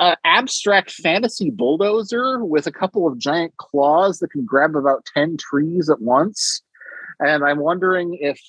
uh, 0.00 0.16
abstract 0.24 0.90
fantasy 0.90 1.50
bulldozer 1.50 2.42
with 2.42 2.66
a 2.66 2.72
couple 2.72 3.06
of 3.06 3.18
giant 3.18 3.54
claws 3.58 4.18
that 4.18 4.30
can 4.30 4.44
grab 4.44 4.74
about 4.74 5.04
10 5.14 5.36
trees 5.36 5.88
at 5.88 6.00
once. 6.00 6.62
And 7.20 7.44
i'm 7.44 7.58
wondering 7.58 8.16
if 8.20 8.40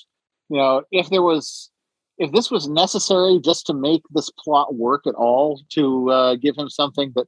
you 0.49 0.57
know 0.57 0.83
if 0.91 1.09
there 1.09 1.21
was 1.21 1.69
if 2.17 2.31
this 2.31 2.49
was 2.49 2.69
necessary 2.69 3.39
just 3.43 3.65
to 3.65 3.73
make 3.73 4.01
this 4.11 4.29
plot 4.29 4.75
work 4.75 5.05
at 5.07 5.15
all 5.15 5.59
to 5.71 6.09
uh, 6.09 6.35
give 6.35 6.55
him 6.55 6.69
something 6.69 7.11
that 7.15 7.27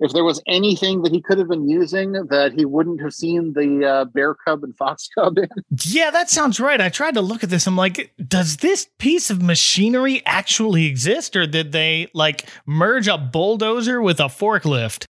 if 0.00 0.12
there 0.12 0.24
was 0.24 0.42
anything 0.46 1.02
that 1.02 1.12
he 1.12 1.20
could 1.20 1.38
have 1.38 1.48
been 1.48 1.68
using 1.68 2.12
that 2.12 2.52
he 2.56 2.64
wouldn't 2.64 3.00
have 3.00 3.14
seen 3.14 3.52
the 3.54 3.84
uh, 3.84 4.04
bear 4.06 4.34
cub 4.34 4.62
and 4.62 4.76
fox 4.76 5.08
cub 5.14 5.38
in. 5.38 5.48
Yeah, 5.84 6.10
that 6.10 6.30
sounds 6.30 6.60
right. 6.60 6.80
I 6.80 6.88
tried 6.88 7.14
to 7.14 7.20
look 7.20 7.42
at 7.42 7.50
this. 7.50 7.66
I'm 7.66 7.76
like, 7.76 8.12
does 8.26 8.58
this 8.58 8.88
piece 8.98 9.30
of 9.30 9.42
machinery 9.42 10.22
actually 10.26 10.86
exist, 10.86 11.36
or 11.36 11.46
did 11.46 11.72
they 11.72 12.08
like 12.12 12.46
merge 12.66 13.08
a 13.08 13.18
bulldozer 13.18 14.02
with 14.02 14.20
a 14.20 14.24
forklift? 14.24 15.06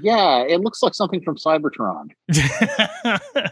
Yeah, 0.00 0.42
it 0.42 0.60
looks 0.60 0.82
like 0.82 0.94
something 0.94 1.22
from 1.22 1.36
Cybertron. 1.36 2.10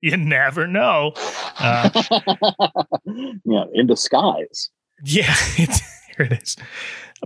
you 0.00 0.16
never 0.16 0.66
know. 0.66 1.12
Uh, 1.58 1.90
yeah, 3.44 3.64
in 3.72 3.86
disguise. 3.86 4.70
Yeah, 5.04 5.34
here 6.16 6.26
it 6.26 6.42
is. 6.42 6.56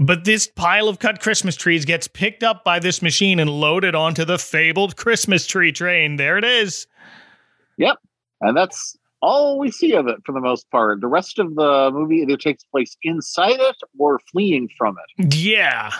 But 0.01 0.25
this 0.25 0.47
pile 0.47 0.89
of 0.89 0.99
cut 0.99 1.21
Christmas 1.21 1.57
trees 1.57 1.85
gets 1.85 2.09
picked 2.09 2.43
up 2.43 2.65
by 2.65 2.79
this 2.79 3.03
machine 3.03 3.41
and 3.41 3.51
loaded 3.51 3.95
onto 3.95 4.25
the 4.25 4.39
fabled 4.39 4.97
Christmas 4.97 5.47
tree 5.47 5.73
train. 5.73 6.17
There 6.17 6.39
it 6.39 6.45
is. 6.45 6.87
Yep. 7.79 7.97
And 8.41 8.57
that's 8.57 8.97
all 9.21 9.59
we 9.59 9.71
see 9.71 9.95
of 9.95 10.07
it 10.07 10.19
for 10.25 10.33
the 10.33 10.41
most 10.41 10.71
part. 10.71 11.01
The 11.01 11.09
rest 11.09 11.39
of 11.39 11.55
the 11.55 11.91
movie 11.93 12.19
either 12.19 12.37
takes 12.37 12.65
place 12.65 12.97
inside 13.03 13.59
it 13.59 13.77
or 13.99 14.21
fleeing 14.31 14.69
from 14.77 14.97
it. 15.19 15.35
Yeah. 15.35 15.93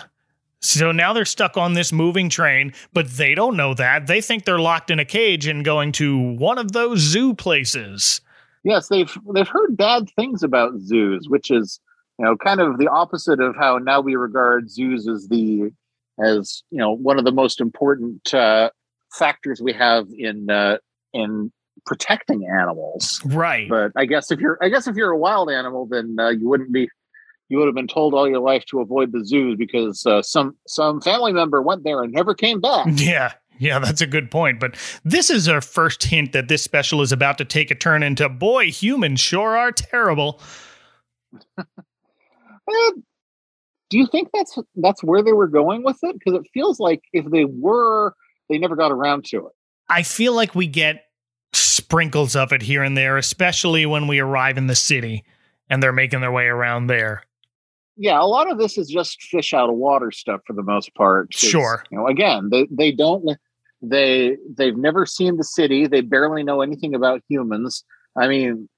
So 0.61 0.91
now 0.91 1.13
they're 1.13 1.25
stuck 1.25 1.57
on 1.57 1.73
this 1.73 1.91
moving 1.91 2.29
train, 2.29 2.73
but 2.93 3.09
they 3.11 3.33
don't 3.33 3.55
know 3.55 3.73
that. 3.75 4.07
They 4.07 4.21
think 4.21 4.43
they're 4.45 4.59
locked 4.59 4.91
in 4.91 4.99
a 4.99 5.05
cage 5.05 5.47
and 5.47 5.63
going 5.63 5.93
to 5.93 6.17
one 6.17 6.57
of 6.57 6.73
those 6.73 6.99
zoo 6.99 7.33
places. 7.33 8.21
Yes, 8.63 8.89
they've 8.89 9.17
they've 9.33 9.47
heard 9.47 9.77
bad 9.77 10.09
things 10.17 10.43
about 10.43 10.79
zoos, 10.79 11.29
which 11.29 11.49
is 11.49 11.79
you 12.19 12.25
know 12.25 12.35
kind 12.35 12.59
of 12.59 12.77
the 12.77 12.87
opposite 12.87 13.39
of 13.39 13.55
how 13.55 13.77
now 13.77 14.01
we 14.01 14.15
regard 14.15 14.69
zoos 14.69 15.07
as 15.07 15.27
the 15.29 15.71
as 16.23 16.63
you 16.69 16.77
know 16.77 16.91
one 16.91 17.17
of 17.17 17.25
the 17.25 17.31
most 17.31 17.61
important 17.61 18.33
uh, 18.33 18.69
factors 19.13 19.61
we 19.61 19.73
have 19.73 20.07
in 20.15 20.49
uh, 20.49 20.77
in 21.13 21.51
protecting 21.85 22.45
animals. 22.45 23.21
Right. 23.25 23.69
But 23.69 23.93
I 23.95 24.05
guess 24.05 24.31
if 24.31 24.39
you're 24.39 24.57
I 24.61 24.69
guess 24.69 24.85
if 24.85 24.95
you're 24.95 25.11
a 25.11 25.17
wild 25.17 25.49
animal, 25.49 25.87
then 25.87 26.17
uh, 26.19 26.29
you 26.29 26.47
wouldn't 26.49 26.73
be 26.73 26.89
you 27.47 27.57
would 27.57 27.67
have 27.67 27.75
been 27.75 27.87
told 27.87 28.13
all 28.13 28.29
your 28.29 28.39
life 28.39 28.65
to 28.65 28.81
avoid 28.81 29.11
the 29.11 29.25
zoos 29.25 29.55
because 29.57 30.05
uh, 30.05 30.21
some 30.21 30.57
some 30.67 31.01
family 31.01 31.31
member 31.31 31.61
went 31.61 31.83
there 31.83 32.03
and 32.03 32.11
never 32.13 32.35
came 32.35 32.59
back. 32.59 32.87
Yeah. 32.95 33.33
Yeah, 33.61 33.79
that's 33.79 33.99
a 33.99 34.07
good 34.07 34.31
point. 34.31 34.57
But 34.61 34.77
this 35.03 35.29
is 35.29 35.49
our 35.49 35.59
first 35.59 36.03
hint 36.03 36.31
that 36.31 36.47
this 36.47 36.63
special 36.63 37.01
is 37.01 37.11
about 37.11 37.37
to 37.39 37.45
take 37.45 37.69
a 37.69 37.75
turn 37.75 38.03
into 38.03 38.29
boy, 38.29 38.71
humans 38.71 39.19
sure 39.19 39.57
are 39.57 39.73
terrible. 39.73 40.41
Eh, 42.69 42.91
do 43.89 43.97
you 43.97 44.07
think 44.07 44.29
that's 44.33 44.57
that's 44.75 45.03
where 45.03 45.23
they 45.23 45.33
were 45.33 45.47
going 45.47 45.83
with 45.83 45.97
it? 46.03 46.17
Because 46.17 46.39
it 46.39 46.49
feels 46.53 46.79
like 46.79 47.01
if 47.13 47.25
they 47.25 47.45
were, 47.45 48.13
they 48.49 48.57
never 48.57 48.75
got 48.75 48.91
around 48.91 49.25
to 49.25 49.47
it. 49.47 49.53
I 49.89 50.03
feel 50.03 50.33
like 50.33 50.53
we 50.53 50.67
get 50.67 51.05
sprinkles 51.53 52.35
of 52.35 52.53
it 52.53 52.61
here 52.61 52.83
and 52.83 52.95
there, 52.95 53.17
especially 53.17 53.85
when 53.85 54.07
we 54.07 54.19
arrive 54.19 54.57
in 54.57 54.67
the 54.67 54.75
city 54.75 55.23
and 55.69 55.81
they're 55.81 55.91
making 55.91 56.21
their 56.21 56.31
way 56.31 56.45
around 56.45 56.87
there. 56.87 57.23
Yeah, 57.97 58.21
a 58.21 58.23
lot 58.23 58.49
of 58.49 58.57
this 58.57 58.77
is 58.77 58.87
just 58.87 59.21
fish 59.23 59.53
out 59.53 59.69
of 59.69 59.75
water 59.75 60.11
stuff 60.11 60.41
for 60.45 60.53
the 60.53 60.63
most 60.63 60.93
part. 60.95 61.33
Sure. 61.33 61.83
You 61.91 61.97
know, 61.97 62.07
again, 62.07 62.49
they 62.49 62.67
they 62.71 62.91
don't 62.91 63.37
they 63.81 64.37
they've 64.57 64.77
never 64.77 65.05
seen 65.05 65.37
the 65.37 65.43
city. 65.43 65.87
They 65.87 66.01
barely 66.01 66.43
know 66.43 66.61
anything 66.61 66.95
about 66.95 67.23
humans. 67.27 67.83
I 68.15 68.27
mean, 68.27 68.69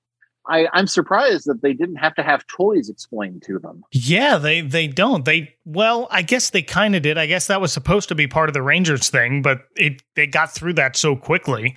I 0.51 0.67
I'm 0.73 0.87
surprised 0.87 1.47
that 1.47 1.61
they 1.61 1.73
didn't 1.73 1.95
have 1.95 2.13
to 2.15 2.23
have 2.23 2.45
toys 2.47 2.89
explained 2.89 3.41
to 3.43 3.57
them. 3.57 3.83
Yeah, 3.91 4.37
they 4.37 4.61
they 4.61 4.87
don't. 4.87 5.23
They 5.23 5.55
well, 5.65 6.07
I 6.11 6.21
guess 6.21 6.49
they 6.49 6.61
kind 6.61 6.95
of 6.95 7.01
did. 7.01 7.17
I 7.17 7.25
guess 7.25 7.47
that 7.47 7.61
was 7.61 7.71
supposed 7.71 8.09
to 8.09 8.15
be 8.15 8.27
part 8.27 8.49
of 8.49 8.53
the 8.53 8.61
Rangers 8.61 9.09
thing, 9.09 9.41
but 9.41 9.65
it 9.77 10.03
they 10.15 10.27
got 10.27 10.51
through 10.51 10.73
that 10.73 10.97
so 10.97 11.15
quickly. 11.15 11.75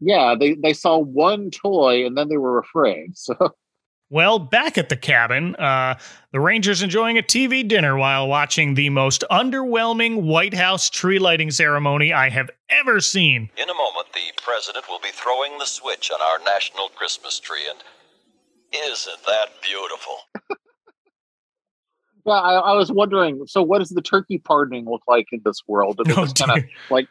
Yeah, 0.00 0.34
they 0.38 0.54
they 0.54 0.72
saw 0.72 0.98
one 0.98 1.50
toy 1.50 2.06
and 2.06 2.16
then 2.16 2.28
they 2.28 2.38
were 2.38 2.58
afraid. 2.58 3.12
So 3.16 3.54
Well, 4.10 4.38
back 4.38 4.78
at 4.78 4.88
the 4.88 4.96
cabin, 4.96 5.56
uh, 5.56 5.98
the 6.32 6.40
Rangers 6.40 6.82
enjoying 6.82 7.18
a 7.18 7.22
TV 7.22 7.66
dinner 7.66 7.96
while 7.96 8.28
watching 8.28 8.74
the 8.74 8.90
most 8.90 9.24
underwhelming 9.30 10.22
White 10.22 10.54
House 10.54 10.88
tree 10.88 11.18
lighting 11.18 11.50
ceremony 11.50 12.12
I 12.12 12.28
have 12.28 12.50
ever 12.68 13.00
seen. 13.00 13.50
In 13.56 13.70
a 13.70 13.74
moment, 13.74 14.12
the 14.12 14.42
president 14.42 14.86
will 14.88 15.00
be 15.00 15.10
throwing 15.12 15.58
the 15.58 15.66
switch 15.66 16.10
on 16.10 16.20
our 16.20 16.38
national 16.44 16.88
Christmas 16.88 17.40
tree, 17.40 17.66
and 17.68 17.78
isn't 18.74 19.24
that 19.26 19.48
beautiful? 19.62 20.16
yeah, 22.26 22.32
I, 22.32 22.54
I 22.54 22.72
was 22.74 22.90
wondering. 22.90 23.46
So, 23.46 23.62
what 23.62 23.78
does 23.78 23.90
the 23.90 24.02
turkey 24.02 24.38
pardoning 24.38 24.84
look 24.86 25.02
like 25.06 25.26
in 25.32 25.40
this 25.44 25.60
world? 25.66 25.98
Did 25.98 26.08
it 26.08 26.18
Oh, 26.18 26.24
just 26.24 26.38
kind 26.38 26.58
of 26.58 26.64
like 26.90 27.08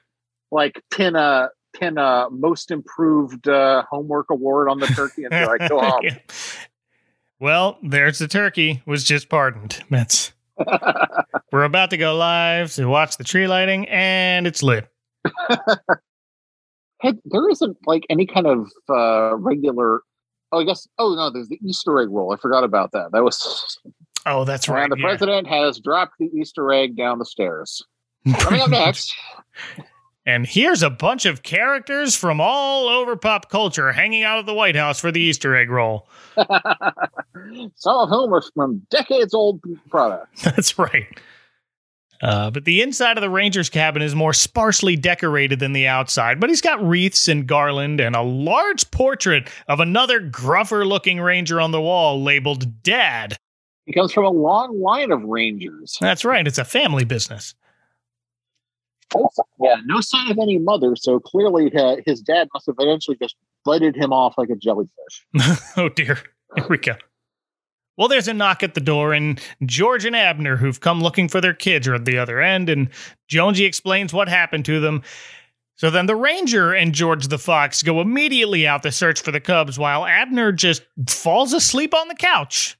like 0.51 0.81
pin 0.91 1.15
a 1.15 1.49
pin 1.73 1.97
a 1.97 2.27
most 2.29 2.71
improved 2.71 3.47
uh, 3.47 3.83
homework 3.89 4.29
award 4.29 4.69
on 4.69 4.79
the 4.79 4.87
turkey 4.87 5.23
and 5.23 5.31
be 5.31 5.45
like, 5.45 5.67
go 5.69 5.81
home. 5.89 6.01
Yeah. 6.03 6.17
Well, 7.39 7.77
there's 7.83 8.19
the 8.19 8.27
turkey 8.27 8.81
was 8.85 9.03
just 9.03 9.27
pardoned. 9.29 9.83
That's 9.89 10.31
we're 11.51 11.63
about 11.63 11.89
to 11.89 11.97
go 11.97 12.15
live 12.15 12.71
to 12.73 12.85
watch 12.85 13.17
the 13.17 13.23
tree 13.23 13.47
lighting, 13.47 13.87
and 13.89 14.47
it's 14.47 14.63
lit. 14.63 14.87
Hey, 17.01 17.13
there 17.25 17.49
isn't 17.49 17.77
like 17.85 18.05
any 18.09 18.25
kind 18.25 18.47
of 18.47 18.69
uh, 18.89 19.35
regular. 19.35 20.01
Oh, 20.53 20.59
I 20.59 20.63
guess. 20.65 20.87
Oh 20.99 21.15
no, 21.15 21.31
there's 21.31 21.49
the 21.49 21.59
Easter 21.65 21.99
egg 21.99 22.09
roll. 22.11 22.31
I 22.31 22.37
forgot 22.37 22.63
about 22.63 22.91
that. 22.91 23.11
That 23.11 23.23
was. 23.23 23.79
Oh, 24.27 24.45
that's 24.45 24.69
right. 24.69 24.83
And 24.83 24.91
the 24.91 24.97
yeah. 24.97 25.07
president 25.07 25.47
has 25.47 25.79
dropped 25.79 26.13
the 26.19 26.29
Easter 26.39 26.71
egg 26.71 26.95
down 26.95 27.17
the 27.17 27.25
stairs. 27.25 27.83
Coming 28.37 28.61
up 28.61 28.69
next. 28.69 29.13
And 30.25 30.45
here's 30.45 30.83
a 30.83 30.91
bunch 30.91 31.25
of 31.25 31.41
characters 31.43 32.15
from 32.15 32.39
all 32.39 32.87
over 32.87 33.17
pop 33.17 33.49
culture 33.49 33.91
hanging 33.91 34.23
out 34.23 34.37
at 34.37 34.45
the 34.45 34.53
White 34.53 34.75
House 34.75 34.99
for 34.99 35.11
the 35.11 35.19
Easter 35.19 35.55
egg 35.55 35.71
roll. 35.71 36.07
Some 37.75 37.97
of 37.97 38.09
whom 38.09 38.33
are 38.33 38.43
from 38.53 38.85
decades 38.91 39.33
old 39.33 39.59
products. 39.89 40.43
That's 40.43 40.77
right. 40.77 41.07
Uh, 42.23 42.49
but 42.49 42.63
the 42.63 42.81
inside 42.81 43.17
of 43.17 43.21
the 43.21 43.29
Ranger's 43.29 43.69
cabin 43.69 44.01
is 44.01 44.15
more 44.15 44.31
sparsely 44.31 44.95
decorated 44.95 45.59
than 45.59 45.73
the 45.73 45.87
outside, 45.87 46.39
but 46.39 46.49
he's 46.49 46.61
got 46.61 46.81
wreaths 46.81 47.27
and 47.27 47.45
garland 47.45 47.99
and 47.99 48.15
a 48.15 48.21
large 48.21 48.89
portrait 48.91 49.49
of 49.67 49.81
another 49.81 50.21
gruffer 50.21 50.85
looking 50.85 51.19
Ranger 51.19 51.59
on 51.59 51.71
the 51.71 51.81
wall 51.81 52.23
labeled 52.23 52.81
Dad. 52.81 53.35
He 53.85 53.91
comes 53.91 54.13
from 54.13 54.23
a 54.23 54.29
long 54.29 54.81
line 54.81 55.11
of 55.11 55.21
Rangers. 55.23 55.97
That's 55.99 56.23
right, 56.23 56.47
it's 56.47 56.57
a 56.57 56.63
family 56.63 57.03
business. 57.03 57.55
Yeah, 59.61 59.75
no 59.85 59.99
sign 59.99 60.31
of 60.31 60.39
any 60.39 60.57
mother, 60.57 60.95
so 60.95 61.19
clearly 61.19 61.75
uh, 61.75 61.97
his 62.05 62.21
dad 62.21 62.47
must 62.53 62.67
have 62.67 62.75
eventually 62.79 63.17
just 63.21 63.35
bited 63.65 63.97
him 63.97 64.13
off 64.13 64.35
like 64.37 64.49
a 64.49 64.55
jellyfish. 64.55 65.27
oh 65.77 65.89
dear. 65.89 66.19
Here 66.55 66.67
we 66.69 66.77
go. 66.77 66.93
Well, 67.97 68.07
there's 68.07 68.27
a 68.27 68.33
knock 68.33 68.63
at 68.63 68.73
the 68.73 68.81
door, 68.81 69.13
and 69.13 69.39
George 69.65 70.05
and 70.05 70.15
Abner, 70.15 70.57
who've 70.57 70.79
come 70.79 71.01
looking 71.01 71.27
for 71.27 71.39
their 71.39 71.53
kids, 71.53 71.87
are 71.87 71.93
at 71.93 72.05
the 72.05 72.17
other 72.17 72.41
end, 72.41 72.69
and 72.69 72.89
Jonesy 73.27 73.65
explains 73.65 74.13
what 74.13 74.27
happened 74.27 74.65
to 74.65 74.79
them. 74.79 75.03
So 75.75 75.89
then 75.89 76.05
the 76.05 76.15
Ranger 76.15 76.73
and 76.73 76.93
George 76.93 77.27
the 77.27 77.37
Fox 77.37 77.83
go 77.83 78.01
immediately 78.01 78.65
out 78.67 78.83
to 78.83 78.91
search 78.91 79.21
for 79.21 79.31
the 79.31 79.39
Cubs, 79.39 79.77
while 79.77 80.05
Abner 80.05 80.51
just 80.51 80.83
falls 81.07 81.53
asleep 81.53 81.93
on 81.93 82.07
the 82.07 82.15
couch. 82.15 82.77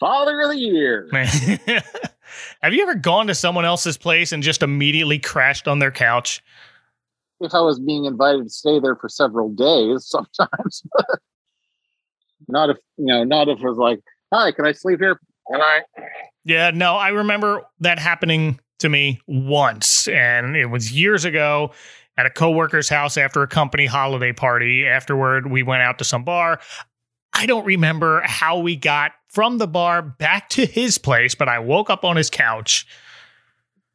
Father 0.00 0.40
of 0.40 0.50
the 0.50 0.58
year. 0.58 1.08
Have 2.62 2.72
you 2.72 2.82
ever 2.82 2.94
gone 2.94 3.26
to 3.28 3.34
someone 3.34 3.64
else's 3.64 3.96
place 3.96 4.32
and 4.32 4.42
just 4.42 4.62
immediately 4.62 5.18
crashed 5.18 5.66
on 5.66 5.78
their 5.78 5.90
couch? 5.90 6.42
If 7.40 7.54
I 7.54 7.60
was 7.60 7.78
being 7.78 8.04
invited 8.04 8.44
to 8.44 8.50
stay 8.50 8.80
there 8.80 8.96
for 8.96 9.08
several 9.08 9.48
days, 9.50 10.06
sometimes. 10.08 10.82
Not 12.46 12.70
if 12.70 12.76
you 12.96 13.06
know, 13.06 13.24
not 13.24 13.48
if 13.48 13.58
it 13.58 13.64
was 13.64 13.78
like, 13.78 14.00
"Hi, 14.32 14.52
can 14.52 14.66
I 14.66 14.72
sleep 14.72 15.00
here?" 15.00 15.18
Can 15.50 15.60
I? 15.60 15.80
Yeah, 16.44 16.70
no, 16.70 16.94
I 16.94 17.08
remember 17.08 17.62
that 17.80 17.98
happening 17.98 18.60
to 18.78 18.88
me 18.88 19.20
once, 19.26 20.06
and 20.08 20.56
it 20.56 20.66
was 20.66 20.92
years 20.92 21.24
ago 21.24 21.72
at 22.16 22.26
a 22.26 22.30
coworker's 22.30 22.88
house 22.88 23.16
after 23.16 23.42
a 23.42 23.48
company 23.48 23.86
holiday 23.86 24.32
party. 24.32 24.86
Afterward, 24.86 25.50
we 25.50 25.62
went 25.62 25.82
out 25.82 25.98
to 25.98 26.04
some 26.04 26.24
bar. 26.24 26.60
I 27.32 27.46
don't 27.46 27.64
remember 27.64 28.22
how 28.24 28.58
we 28.58 28.76
got 28.76 29.12
from 29.28 29.58
the 29.58 29.68
bar 29.68 30.02
back 30.02 30.48
to 30.50 30.66
his 30.66 30.98
place, 30.98 31.34
but 31.34 31.48
I 31.48 31.58
woke 31.58 31.90
up 31.90 32.04
on 32.04 32.16
his 32.16 32.30
couch. 32.30 32.86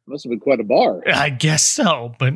Must 0.06 0.24
have 0.24 0.30
been 0.30 0.40
quite 0.40 0.60
a 0.60 0.64
bar. 0.64 1.02
I 1.06 1.30
guess 1.30 1.64
so, 1.64 2.14
but 2.18 2.34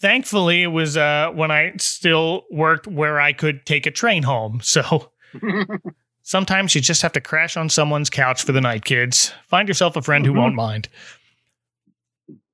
thankfully 0.00 0.62
it 0.62 0.68
was 0.68 0.96
uh, 0.96 1.30
when 1.34 1.50
I 1.50 1.74
still 1.78 2.44
worked 2.50 2.86
where 2.86 3.20
I 3.20 3.32
could 3.32 3.66
take 3.66 3.86
a 3.86 3.90
train 3.90 4.22
home. 4.22 4.60
So 4.62 5.10
sometimes 6.22 6.74
you 6.74 6.80
just 6.80 7.02
have 7.02 7.12
to 7.12 7.20
crash 7.20 7.56
on 7.56 7.68
someone's 7.68 8.10
couch 8.10 8.42
for 8.42 8.52
the 8.52 8.60
night, 8.60 8.84
kids. 8.84 9.32
Find 9.48 9.68
yourself 9.68 9.96
a 9.96 10.02
friend 10.02 10.24
who 10.24 10.32
mm-hmm. 10.32 10.40
won't 10.40 10.54
mind. 10.54 10.88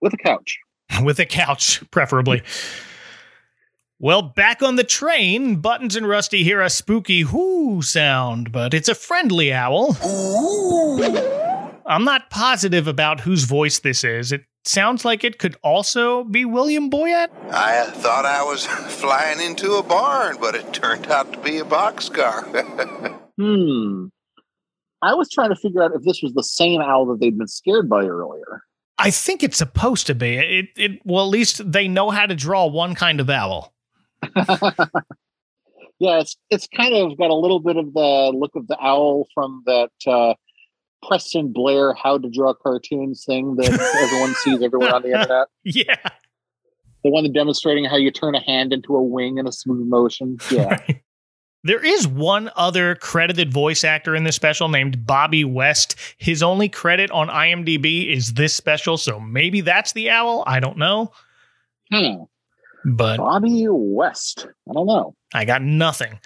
With 0.00 0.14
a 0.14 0.18
couch. 0.18 0.58
With 1.02 1.18
a 1.18 1.26
couch, 1.26 1.82
preferably. 1.90 2.42
Well, 3.98 4.22
back 4.22 4.62
on 4.62 4.76
the 4.76 4.84
train, 4.84 5.56
Buttons 5.56 5.96
and 5.96 6.06
Rusty 6.06 6.44
hear 6.44 6.60
a 6.60 6.68
spooky 6.68 7.22
whoo 7.22 7.80
sound, 7.82 8.52
but 8.52 8.74
it's 8.74 8.88
a 8.88 8.94
friendly 8.94 9.52
owl. 9.52 9.96
I'm 11.86 12.04
not 12.04 12.28
positive 12.30 12.86
about 12.86 13.20
whose 13.20 13.44
voice 13.44 13.78
this 13.78 14.04
is. 14.04 14.32
It 14.32 14.44
sounds 14.68 15.04
like 15.04 15.24
it 15.24 15.38
could 15.38 15.56
also 15.62 16.24
be 16.24 16.44
William 16.44 16.90
Boyett. 16.90 17.30
I 17.50 17.86
thought 17.90 18.24
I 18.24 18.42
was 18.42 18.66
flying 19.00 19.40
into 19.40 19.74
a 19.74 19.82
barn, 19.82 20.36
but 20.40 20.54
it 20.54 20.72
turned 20.72 21.06
out 21.08 21.32
to 21.32 21.38
be 21.40 21.58
a 21.58 21.64
boxcar. 21.64 23.20
Hmm. 23.38 24.06
I 25.02 25.12
was 25.12 25.28
trying 25.30 25.50
to 25.50 25.56
figure 25.56 25.82
out 25.82 25.90
if 25.94 26.04
this 26.04 26.22
was 26.22 26.32
the 26.32 26.42
same 26.42 26.80
owl 26.80 27.04
that 27.06 27.20
they'd 27.20 27.36
been 27.36 27.46
scared 27.46 27.86
by 27.86 28.06
earlier. 28.06 28.62
I 28.98 29.10
think 29.10 29.42
it's 29.42 29.58
supposed 29.58 30.06
to 30.06 30.14
be. 30.14 30.36
It, 30.36 30.66
it 30.76 31.00
well, 31.04 31.24
at 31.24 31.28
least 31.28 31.70
they 31.70 31.86
know 31.86 32.10
how 32.10 32.26
to 32.26 32.34
draw 32.34 32.66
one 32.66 32.94
kind 32.94 33.20
of 33.20 33.28
owl. 33.28 33.74
yeah, 35.98 36.20
it's 36.20 36.36
it's 36.48 36.66
kind 36.74 36.94
of 36.94 37.18
got 37.18 37.30
a 37.30 37.34
little 37.34 37.60
bit 37.60 37.76
of 37.76 37.92
the 37.92 38.32
look 38.34 38.56
of 38.56 38.66
the 38.68 38.78
owl 38.80 39.28
from 39.34 39.62
that 39.66 39.90
uh, 40.06 40.34
Preston 41.02 41.52
Blair 41.52 41.94
"How 41.94 42.18
to 42.18 42.28
Draw 42.28 42.54
Cartoons" 42.54 43.24
thing 43.24 43.56
that 43.56 43.68
everyone 43.68 44.34
sees 44.42 44.62
everywhere 44.62 44.94
on 44.94 45.02
the 45.02 45.12
internet. 45.12 45.48
Yeah, 45.64 45.96
the 47.06 47.10
one 47.10 47.24
that 47.24 47.32
demonstrating 47.32 47.84
how 47.84 47.96
you 47.96 48.10
turn 48.10 48.34
a 48.34 48.40
hand 48.40 48.72
into 48.72 48.96
a 48.96 49.02
wing 49.02 49.38
in 49.38 49.46
a 49.46 49.52
smooth 49.52 49.86
motion. 49.86 50.38
Yeah. 50.50 50.68
Right. 50.68 51.02
There 51.64 51.84
is 51.84 52.06
one 52.06 52.50
other 52.54 52.94
credited 52.94 53.52
voice 53.52 53.82
actor 53.82 54.14
in 54.14 54.22
this 54.22 54.36
special 54.36 54.68
named 54.68 55.04
Bobby 55.04 55.44
West. 55.44 55.96
His 56.18 56.40
only 56.40 56.68
credit 56.68 57.10
on 57.10 57.26
IMDb 57.26 58.08
is 58.08 58.34
this 58.34 58.54
special, 58.54 58.96
so 58.96 59.18
maybe 59.18 59.62
that's 59.62 59.92
the 59.92 60.08
owl. 60.10 60.44
I 60.46 60.60
don't 60.60 60.78
know. 60.78 61.10
Hmm. 61.92 62.22
But 62.84 63.16
Bobby 63.16 63.66
West. 63.68 64.46
I 64.68 64.72
don't 64.72 64.86
know. 64.86 65.16
I 65.34 65.44
got 65.44 65.62
nothing. 65.62 66.20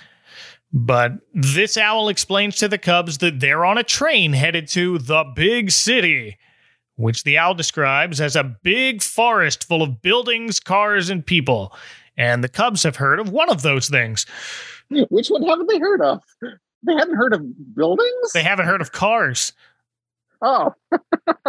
But 0.72 1.12
this 1.34 1.76
owl 1.76 2.08
explains 2.08 2.56
to 2.56 2.68
the 2.68 2.78
Cubs 2.78 3.18
that 3.18 3.40
they're 3.40 3.64
on 3.64 3.78
a 3.78 3.82
train 3.82 4.32
headed 4.32 4.68
to 4.68 4.98
the 4.98 5.24
big 5.34 5.72
city, 5.72 6.38
which 6.96 7.24
the 7.24 7.38
owl 7.38 7.54
describes 7.54 8.20
as 8.20 8.36
a 8.36 8.56
big 8.62 9.02
forest 9.02 9.64
full 9.66 9.82
of 9.82 10.00
buildings, 10.00 10.60
cars, 10.60 11.10
and 11.10 11.26
people. 11.26 11.74
And 12.16 12.44
the 12.44 12.48
Cubs 12.48 12.84
have 12.84 12.96
heard 12.96 13.18
of 13.18 13.30
one 13.30 13.50
of 13.50 13.62
those 13.62 13.88
things. 13.88 14.26
Which 14.90 15.28
one 15.28 15.42
haven't 15.42 15.68
they 15.68 15.78
heard 15.78 16.02
of? 16.02 16.22
They 16.82 16.94
haven't 16.94 17.16
heard 17.16 17.34
of 17.34 17.74
buildings? 17.74 18.32
They 18.32 18.42
haven't 18.42 18.66
heard 18.66 18.80
of 18.80 18.92
cars. 18.92 19.52
Oh. 20.42 20.74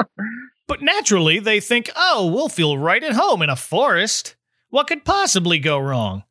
but 0.67 0.81
naturally, 0.81 1.39
they 1.39 1.59
think, 1.59 1.89
oh, 1.95 2.31
we'll 2.31 2.49
feel 2.49 2.77
right 2.77 3.03
at 3.03 3.13
home 3.13 3.41
in 3.41 3.49
a 3.49 3.55
forest. 3.55 4.35
What 4.69 4.87
could 4.87 5.05
possibly 5.05 5.59
go 5.59 5.77
wrong? 5.77 6.23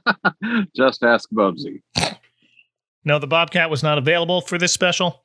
Just 0.76 1.02
ask 1.02 1.28
Bubsy. 1.30 1.82
No, 3.04 3.18
the 3.18 3.26
Bobcat 3.26 3.70
was 3.70 3.82
not 3.82 3.98
available 3.98 4.40
for 4.40 4.58
this 4.58 4.72
special. 4.72 5.24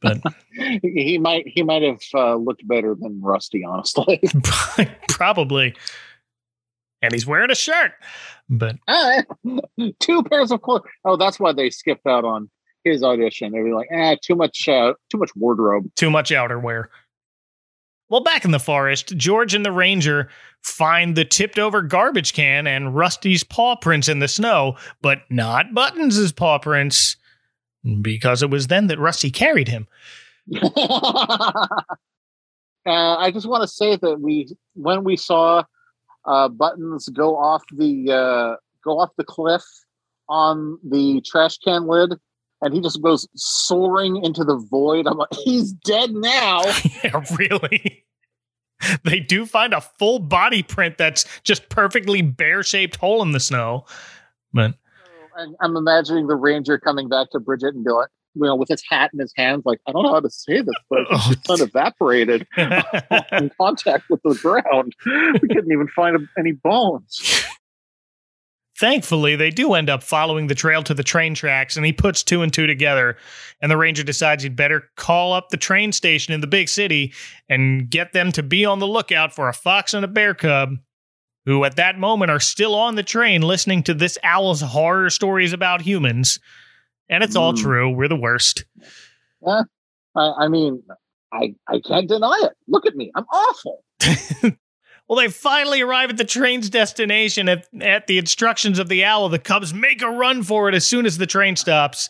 But 0.00 0.20
he 0.82 1.18
might 1.18 1.46
he 1.46 1.62
might 1.62 1.82
have 1.82 2.00
uh, 2.14 2.36
looked 2.36 2.66
better 2.66 2.94
than 2.98 3.20
Rusty, 3.20 3.64
honestly. 3.64 4.20
Probably. 5.08 5.74
And 7.02 7.12
he's 7.12 7.26
wearing 7.26 7.50
a 7.50 7.54
shirt. 7.54 7.92
But 8.48 8.76
uh, 8.88 9.22
two 10.00 10.22
pairs 10.24 10.50
of 10.50 10.62
clothes. 10.62 10.82
Oh, 11.04 11.16
that's 11.16 11.38
why 11.38 11.52
they 11.52 11.70
skipped 11.70 12.06
out 12.06 12.24
on 12.24 12.50
his 12.84 13.02
audition. 13.02 13.52
They 13.52 13.60
were 13.60 13.74
like, 13.74 13.88
ah, 13.94 14.16
too 14.22 14.34
much, 14.34 14.68
uh, 14.68 14.94
too 15.10 15.18
much 15.18 15.30
wardrobe, 15.36 15.90
too 15.96 16.10
much 16.10 16.30
outerwear. 16.30 16.84
Well, 18.14 18.22
back 18.22 18.44
in 18.44 18.52
the 18.52 18.60
forest, 18.60 19.16
George 19.16 19.54
and 19.54 19.66
the 19.66 19.72
ranger 19.72 20.28
find 20.62 21.16
the 21.16 21.24
tipped 21.24 21.58
over 21.58 21.82
garbage 21.82 22.32
can 22.32 22.64
and 22.64 22.94
Rusty's 22.94 23.42
paw 23.42 23.74
prints 23.74 24.08
in 24.08 24.20
the 24.20 24.28
snow, 24.28 24.76
but 25.02 25.22
not 25.30 25.74
Buttons' 25.74 26.30
paw 26.30 26.60
prints, 26.60 27.16
because 28.02 28.40
it 28.40 28.50
was 28.50 28.68
then 28.68 28.86
that 28.86 29.00
Rusty 29.00 29.32
carried 29.32 29.66
him. 29.66 29.88
uh, 30.62 31.66
I 32.86 33.32
just 33.34 33.48
want 33.48 33.62
to 33.62 33.66
say 33.66 33.96
that 33.96 34.20
we, 34.20 34.46
when 34.74 35.02
we 35.02 35.16
saw 35.16 35.64
uh, 36.24 36.48
Buttons 36.50 37.08
go 37.08 37.36
off 37.36 37.64
the 37.72 38.12
uh, 38.12 38.56
go 38.84 39.00
off 39.00 39.10
the 39.18 39.24
cliff 39.24 39.64
on 40.28 40.78
the 40.88 41.20
trash 41.26 41.58
can 41.58 41.88
lid, 41.88 42.12
and 42.62 42.72
he 42.72 42.80
just 42.80 43.02
goes 43.02 43.26
soaring 43.34 44.24
into 44.24 44.44
the 44.44 44.56
void. 44.70 45.08
I'm 45.08 45.18
like, 45.18 45.34
he's 45.34 45.72
dead 45.72 46.12
now. 46.12 46.62
yeah, 47.02 47.24
really. 47.36 48.03
They 49.04 49.20
do 49.20 49.46
find 49.46 49.72
a 49.72 49.80
full 49.80 50.18
body 50.18 50.62
print 50.62 50.98
that's 50.98 51.24
just 51.42 51.68
perfectly 51.68 52.22
bear 52.22 52.62
shaped 52.62 52.96
hole 52.96 53.22
in 53.22 53.32
the 53.32 53.40
snow. 53.40 53.84
But 54.52 54.74
oh, 54.74 55.42
and 55.42 55.56
I'm 55.60 55.76
imagining 55.76 56.26
the 56.26 56.36
ranger 56.36 56.78
coming 56.78 57.08
back 57.08 57.30
to 57.32 57.40
Bridget 57.40 57.74
and 57.74 57.84
be 57.84 57.90
like, 57.90 58.08
you 58.34 58.42
know, 58.42 58.56
with 58.56 58.68
his 58.68 58.82
hat 58.88 59.10
in 59.12 59.20
his 59.20 59.32
hands, 59.36 59.62
like, 59.64 59.80
I 59.86 59.92
don't 59.92 60.02
know 60.02 60.12
how 60.12 60.20
to 60.20 60.30
say 60.30 60.60
this, 60.60 60.74
but 60.90 61.00
oh, 61.10 61.28
it's 61.30 61.46
kind 61.46 61.60
of 61.60 61.68
evaporated 61.68 62.46
in 62.56 63.50
contact 63.58 64.04
with 64.10 64.20
the 64.22 64.34
ground. 64.42 64.94
We 65.40 65.48
couldn't 65.48 65.72
even 65.72 65.88
find 65.88 66.28
any 66.38 66.52
bones. 66.52 67.43
Thankfully, 68.78 69.36
they 69.36 69.50
do 69.50 69.74
end 69.74 69.88
up 69.88 70.02
following 70.02 70.48
the 70.48 70.54
trail 70.54 70.82
to 70.82 70.94
the 70.94 71.04
train 71.04 71.34
tracks, 71.34 71.76
and 71.76 71.86
he 71.86 71.92
puts 71.92 72.24
two 72.24 72.42
and 72.42 72.52
two 72.52 72.66
together. 72.66 73.16
And 73.62 73.70
the 73.70 73.76
ranger 73.76 74.02
decides 74.02 74.42
he'd 74.42 74.56
better 74.56 74.90
call 74.96 75.32
up 75.32 75.50
the 75.50 75.56
train 75.56 75.92
station 75.92 76.34
in 76.34 76.40
the 76.40 76.48
big 76.48 76.68
city 76.68 77.12
and 77.48 77.88
get 77.88 78.12
them 78.12 78.32
to 78.32 78.42
be 78.42 78.64
on 78.64 78.80
the 78.80 78.88
lookout 78.88 79.32
for 79.32 79.48
a 79.48 79.54
fox 79.54 79.94
and 79.94 80.04
a 80.04 80.08
bear 80.08 80.34
cub, 80.34 80.70
who 81.44 81.64
at 81.64 81.76
that 81.76 81.98
moment 81.98 82.32
are 82.32 82.40
still 82.40 82.74
on 82.74 82.96
the 82.96 83.04
train 83.04 83.42
listening 83.42 83.84
to 83.84 83.94
this 83.94 84.18
owl's 84.24 84.60
horror 84.60 85.08
stories 85.08 85.52
about 85.52 85.80
humans. 85.80 86.40
And 87.08 87.22
it's 87.22 87.36
mm. 87.36 87.40
all 87.40 87.52
true. 87.52 87.90
We're 87.90 88.08
the 88.08 88.16
worst. 88.16 88.64
Yeah, 89.46 89.62
I, 90.16 90.32
I 90.40 90.48
mean, 90.48 90.82
I, 91.32 91.54
I 91.68 91.80
can't 91.86 92.08
deny 92.08 92.40
it. 92.42 92.52
Look 92.66 92.86
at 92.86 92.96
me. 92.96 93.12
I'm 93.14 93.24
awful. 93.24 93.84
Well, 95.08 95.18
they 95.18 95.28
finally 95.28 95.82
arrive 95.82 96.10
at 96.10 96.16
the 96.16 96.24
train's 96.24 96.70
destination. 96.70 97.48
At, 97.48 97.68
at 97.80 98.06
the 98.06 98.18
instructions 98.18 98.78
of 98.78 98.88
the 98.88 99.04
owl, 99.04 99.28
the 99.28 99.38
Cubs 99.38 99.74
make 99.74 100.02
a 100.02 100.08
run 100.08 100.42
for 100.42 100.68
it 100.68 100.74
as 100.74 100.86
soon 100.86 101.04
as 101.04 101.18
the 101.18 101.26
train 101.26 101.56
stops. 101.56 102.08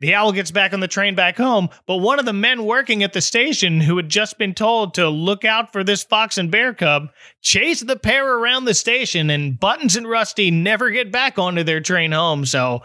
The 0.00 0.14
owl 0.14 0.32
gets 0.32 0.50
back 0.50 0.72
on 0.72 0.80
the 0.80 0.88
train 0.88 1.14
back 1.14 1.36
home, 1.36 1.68
but 1.86 1.96
one 1.96 2.18
of 2.18 2.24
the 2.24 2.32
men 2.32 2.64
working 2.64 3.02
at 3.02 3.12
the 3.12 3.20
station 3.20 3.80
who 3.80 3.96
had 3.96 4.08
just 4.08 4.38
been 4.38 4.52
told 4.52 4.94
to 4.94 5.08
look 5.08 5.44
out 5.44 5.72
for 5.72 5.84
this 5.84 6.02
fox 6.02 6.36
and 6.36 6.50
bear 6.50 6.74
cub 6.74 7.08
chase 7.40 7.80
the 7.80 7.96
pair 7.96 8.36
around 8.36 8.64
the 8.64 8.74
station, 8.74 9.30
and 9.30 9.58
Buttons 9.58 9.96
and 9.96 10.08
Rusty 10.08 10.50
never 10.50 10.90
get 10.90 11.12
back 11.12 11.38
onto 11.38 11.62
their 11.62 11.80
train 11.80 12.12
home, 12.12 12.44
so 12.44 12.82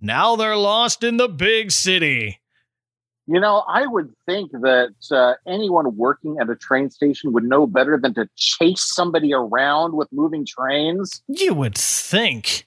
now 0.00 0.36
they're 0.36 0.56
lost 0.56 1.02
in 1.02 1.16
the 1.16 1.28
big 1.28 1.72
city. 1.72 2.39
You 3.32 3.38
know, 3.38 3.62
I 3.68 3.86
would 3.86 4.12
think 4.26 4.50
that 4.50 4.92
uh, 5.12 5.34
anyone 5.46 5.96
working 5.96 6.38
at 6.40 6.50
a 6.50 6.56
train 6.56 6.90
station 6.90 7.32
would 7.32 7.44
know 7.44 7.64
better 7.64 7.96
than 7.96 8.12
to 8.14 8.28
chase 8.34 8.92
somebody 8.92 9.32
around 9.32 9.94
with 9.94 10.08
moving 10.10 10.44
trains. 10.44 11.22
You 11.28 11.54
would 11.54 11.78
think. 11.78 12.66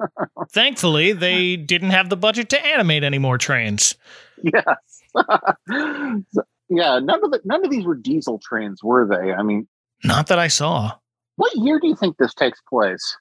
Thankfully, 0.52 1.12
they 1.12 1.56
didn't 1.56 1.90
have 1.90 2.10
the 2.10 2.16
budget 2.16 2.48
to 2.50 2.64
animate 2.64 3.02
any 3.02 3.18
more 3.18 3.38
trains. 3.38 3.96
Yes. 4.40 5.02
yeah, 6.68 7.00
none 7.00 7.24
of 7.24 7.32
the, 7.32 7.40
none 7.44 7.64
of 7.64 7.70
these 7.72 7.84
were 7.84 7.96
diesel 7.96 8.38
trains, 8.38 8.84
were 8.84 9.04
they? 9.04 9.32
I 9.32 9.42
mean, 9.42 9.66
not 10.04 10.28
that 10.28 10.38
I 10.38 10.46
saw. 10.46 10.92
What 11.34 11.56
year 11.56 11.80
do 11.80 11.88
you 11.88 11.96
think 11.96 12.18
this 12.18 12.34
takes 12.34 12.60
place? 12.68 13.16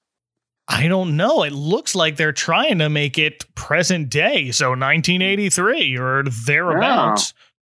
I 0.68 0.88
don't 0.88 1.16
know. 1.16 1.44
It 1.44 1.54
looks 1.54 1.94
like 1.96 2.16
they're 2.16 2.32
trying 2.32 2.80
to 2.80 2.90
make 2.90 3.18
it 3.18 3.46
present 3.56 4.10
day, 4.10 4.52
so 4.52 4.70
1983 4.70 5.98
or 5.98 6.24
thereabouts. 6.24 7.34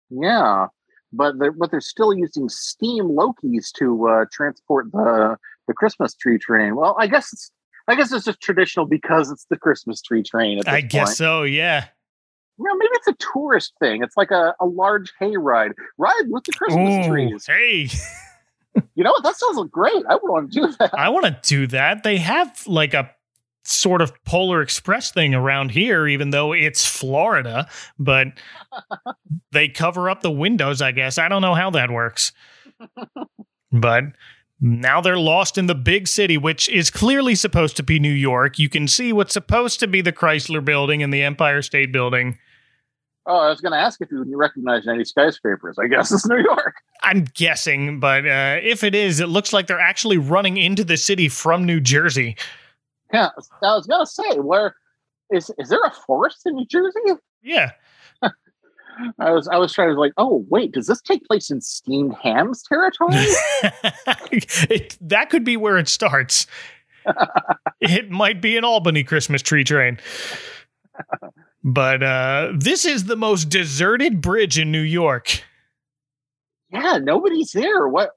Yeah, 0.09 0.67
but 1.13 1.37
they're 1.37 1.51
but 1.51 1.69
they're 1.69 1.81
still 1.81 2.13
using 2.13 2.49
steam 2.49 3.09
Lokis 3.09 3.71
to 3.77 4.07
uh, 4.07 4.25
transport 4.31 4.91
the 4.91 5.37
the 5.67 5.73
Christmas 5.73 6.15
tree 6.15 6.39
train. 6.39 6.75
Well, 6.75 6.95
I 6.99 7.05
guess 7.05 7.31
it's 7.31 7.51
I 7.87 7.95
guess 7.95 8.11
it's 8.11 8.25
just 8.25 8.41
traditional 8.41 8.85
because 8.85 9.31
it's 9.31 9.45
the 9.49 9.57
Christmas 9.57 10.01
tree 10.01 10.23
train. 10.23 10.61
I 10.67 10.81
guess 10.81 11.09
point. 11.09 11.17
so, 11.17 11.43
yeah. 11.43 11.85
Well, 12.57 12.75
maybe 12.75 12.91
it's 12.93 13.07
a 13.07 13.15
tourist 13.33 13.73
thing. 13.79 14.03
It's 14.03 14.17
like 14.17 14.31
a, 14.31 14.53
a 14.59 14.65
large 14.65 15.13
hay 15.19 15.37
ride. 15.37 15.71
Ride 15.97 16.23
with 16.27 16.43
the 16.43 16.51
Christmas 16.51 17.07
Ooh, 17.07 17.09
trees. 17.09 17.45
hey, 17.47 17.87
You 18.95 19.03
know 19.03 19.11
what? 19.11 19.23
That 19.23 19.35
sounds 19.35 19.57
like 19.57 19.71
great. 19.71 20.03
I 20.09 20.15
would 20.15 20.29
want 20.29 20.51
to 20.51 20.61
do 20.61 20.67
that. 20.79 20.93
I 20.93 21.09
want 21.09 21.25
to 21.25 21.39
do 21.43 21.67
that. 21.67 22.03
They 22.03 22.17
have 22.17 22.63
like 22.67 22.93
a 22.93 23.09
sort 23.63 24.01
of 24.01 24.11
Polar 24.23 24.61
Express 24.61 25.11
thing 25.11 25.33
around 25.35 25.71
here, 25.71 26.07
even 26.07 26.31
though 26.31 26.53
it's 26.53 26.85
Florida, 26.85 27.67
but 27.97 28.27
they 29.51 29.69
cover 29.69 30.09
up 30.09 30.21
the 30.21 30.31
windows, 30.31 30.81
I 30.81 30.91
guess. 30.91 31.17
I 31.17 31.27
don't 31.27 31.41
know 31.41 31.55
how 31.55 31.69
that 31.71 31.91
works. 31.91 32.31
But 33.71 34.03
now 34.59 35.01
they're 35.01 35.17
lost 35.17 35.57
in 35.57 35.67
the 35.67 35.75
big 35.75 36.07
city, 36.07 36.37
which 36.37 36.67
is 36.69 36.89
clearly 36.89 37.35
supposed 37.35 37.77
to 37.77 37.83
be 37.83 37.99
New 37.99 38.11
York. 38.11 38.59
You 38.59 38.69
can 38.69 38.87
see 38.87 39.13
what's 39.13 39.33
supposed 39.33 39.79
to 39.81 39.87
be 39.87 40.01
the 40.01 40.11
Chrysler 40.11 40.63
building 40.63 41.03
and 41.03 41.13
the 41.13 41.23
Empire 41.23 41.61
State 41.61 41.91
building. 41.91 42.37
Oh, 43.29 43.37
I 43.37 43.49
was 43.49 43.61
going 43.61 43.73
to 43.73 43.77
ask 43.77 44.01
if 44.01 44.11
you 44.11 44.25
recognize 44.35 44.87
any 44.87 45.05
skyscrapers. 45.05 45.77
I 45.77 45.85
guess 45.87 46.11
it's 46.11 46.27
New 46.27 46.41
York. 46.41 46.73
I'm 47.03 47.25
guessing, 47.35 47.99
but 47.99 48.25
uh, 48.25 48.57
if 48.61 48.83
it 48.83 48.95
is, 48.95 49.19
it 49.19 49.27
looks 49.27 49.53
like 49.53 49.67
they're 49.67 49.79
actually 49.79 50.17
running 50.17 50.57
into 50.57 50.83
the 50.83 50.97
city 50.97 51.29
from 51.29 51.63
New 51.63 51.79
Jersey. 51.79 52.35
Yeah, 53.13 53.29
I 53.63 53.75
was 53.75 53.85
going 53.85 54.03
to 54.03 54.11
say, 54.11 54.39
where 54.39 54.75
is 55.31 55.51
is 55.59 55.69
there 55.69 55.83
a 55.83 55.91
forest 55.91 56.41
in 56.45 56.55
New 56.55 56.65
Jersey? 56.65 56.99
Yeah. 57.43 57.71
I 58.23 59.31
was 59.31 59.47
I 59.47 59.57
was 59.57 59.73
trying 59.73 59.93
to 59.93 59.99
like, 59.99 60.13
oh 60.17 60.45
wait, 60.49 60.71
does 60.71 60.87
this 60.87 61.01
take 61.01 61.23
place 61.25 61.51
in 61.51 61.61
steamed 61.61 62.15
hams 62.15 62.63
territory? 62.63 63.13
it, 64.31 64.97
that 65.01 65.29
could 65.29 65.43
be 65.43 65.55
where 65.55 65.77
it 65.77 65.87
starts. 65.87 66.47
it 67.79 68.09
might 68.09 68.41
be 68.41 68.57
an 68.57 68.63
Albany 68.63 69.03
Christmas 69.03 69.41
tree 69.41 69.63
train. 69.63 69.99
But 71.63 72.01
uh, 72.03 72.53
this 72.57 72.85
is 72.85 73.03
the 73.05 73.15
most 73.17 73.49
deserted 73.49 74.21
bridge 74.21 74.57
in 74.57 74.71
New 74.71 74.81
York. 74.81 75.43
yeah, 76.71 76.97
nobody's 77.01 77.51
there. 77.51 77.87
What? 77.87 78.11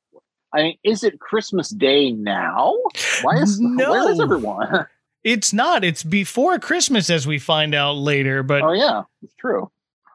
I 0.55 0.63
mean, 0.63 0.79
is 0.85 1.03
it 1.03 1.19
Christmas 1.19 1.71
Day 1.71 2.13
now? 2.13 2.77
Why 3.23 3.37
is 3.39 3.61
where 3.61 4.11
is 4.11 4.21
everyone? 4.21 4.87
It's 5.25 5.53
not. 5.53 5.85
It's 5.85 6.03
before 6.03 6.59
Christmas, 6.59 7.09
as 7.09 7.29
we 7.29 7.39
find 7.39 7.77
out 7.77 7.93
later. 7.93 8.43
But 8.43 8.63
oh 8.63 8.73
yeah, 8.73 9.03
it's 9.23 9.33
true. 9.37 9.71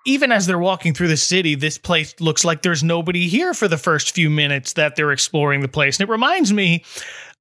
even 0.06 0.34
as 0.34 0.46
they're 0.48 0.60
walking 0.60 0.94
through 0.94 1.08
the 1.08 1.16
city, 1.16 1.56
this 1.56 1.78
place 1.78 2.14
looks 2.20 2.44
like 2.44 2.62
there's 2.62 2.84
nobody 2.84 3.30
here 3.30 3.54
for 3.54 3.70
the 3.70 3.78
first 3.78 4.14
few 4.14 4.30
minutes 4.30 4.74
that 4.74 4.98
they're 4.98 5.14
exploring 5.14 5.62
the 5.62 5.70
place. 5.70 5.98
And 5.98 6.10
it 6.10 6.12
reminds 6.12 6.52
me 6.52 6.84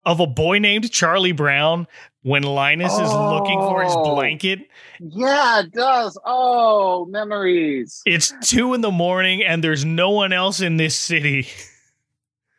of 0.07 0.21
a 0.21 0.27
boy 0.27 0.59
named 0.59 0.91
Charlie 0.91 1.33
Brown 1.33 1.87
when 2.23 2.43
Linus 2.43 2.93
is 2.95 3.13
looking 3.13 3.59
for 3.61 3.83
his 3.83 3.93
Oh. 3.95 4.15
blanket. 4.15 4.61
Yeah, 5.01 5.61
it 5.61 5.73
does. 5.73 6.19
Oh, 6.25 7.05
memories. 7.07 8.01
It's 8.07 8.33
two 8.43 8.73
in 8.73 8.81
the 8.81 8.91
morning 8.91 9.43
and 9.45 9.63
there's 9.63 9.85
no 9.85 10.11
one 10.11 10.33
else 10.33 10.61
in 10.61 10.79
this 10.79 10.97
city. 10.97 11.47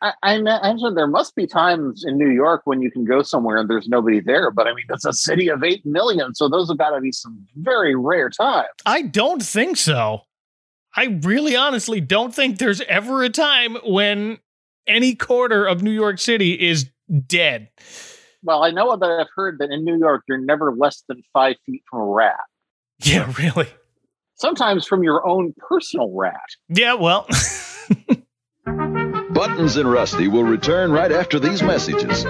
I, 0.00 0.12
I 0.22 0.38
ma- 0.40 0.60
imagine 0.62 0.94
there 0.94 1.08
must 1.08 1.34
be 1.34 1.46
times 1.48 2.04
in 2.06 2.16
New 2.18 2.30
York 2.30 2.62
when 2.66 2.80
you 2.82 2.90
can 2.90 3.04
go 3.04 3.20
somewhere 3.22 3.56
and 3.56 3.68
there's 3.68 3.88
nobody 3.88 4.20
there. 4.20 4.52
But 4.52 4.68
I 4.68 4.74
mean, 4.74 4.84
it's 4.90 5.04
a 5.04 5.12
city 5.12 5.48
of 5.48 5.64
eight 5.64 5.84
million, 5.84 6.36
so 6.36 6.48
those 6.48 6.68
have 6.68 6.78
got 6.78 6.90
to 6.90 7.00
be 7.00 7.10
some 7.10 7.44
very 7.56 7.96
rare 7.96 8.30
times. 8.30 8.68
I 8.86 9.02
don't 9.02 9.42
think 9.42 9.76
so. 9.76 10.20
I 10.94 11.18
really 11.22 11.56
honestly 11.56 12.00
don't 12.00 12.32
think 12.32 12.58
there's 12.58 12.80
ever 12.82 13.24
a 13.24 13.28
time 13.28 13.76
when 13.84 14.38
any 14.86 15.16
quarter 15.16 15.66
of 15.66 15.82
New 15.82 15.90
York 15.90 16.20
City 16.20 16.52
is 16.54 16.88
dead. 17.26 17.68
Well, 18.42 18.62
I 18.62 18.70
know 18.70 18.96
that 18.96 19.10
I've 19.10 19.28
heard 19.34 19.58
that 19.58 19.70
in 19.70 19.84
New 19.84 19.98
York 19.98 20.22
you're 20.28 20.38
never 20.38 20.72
less 20.74 21.02
than 21.08 21.22
five 21.32 21.56
feet 21.66 21.82
from 21.90 22.00
a 22.00 22.06
rat. 22.06 22.36
Yeah, 23.04 23.32
really. 23.38 23.68
Sometimes 24.34 24.86
from 24.86 25.02
your 25.02 25.26
own 25.26 25.52
personal 25.56 26.12
rat. 26.14 26.36
Yeah, 26.68 26.94
well, 26.94 27.26
Buttons 29.30 29.76
and 29.76 29.90
Rusty 29.90 30.28
will 30.28 30.44
return 30.44 30.92
right 30.92 31.10
after 31.10 31.40
these 31.40 31.62
messages. 31.62 32.24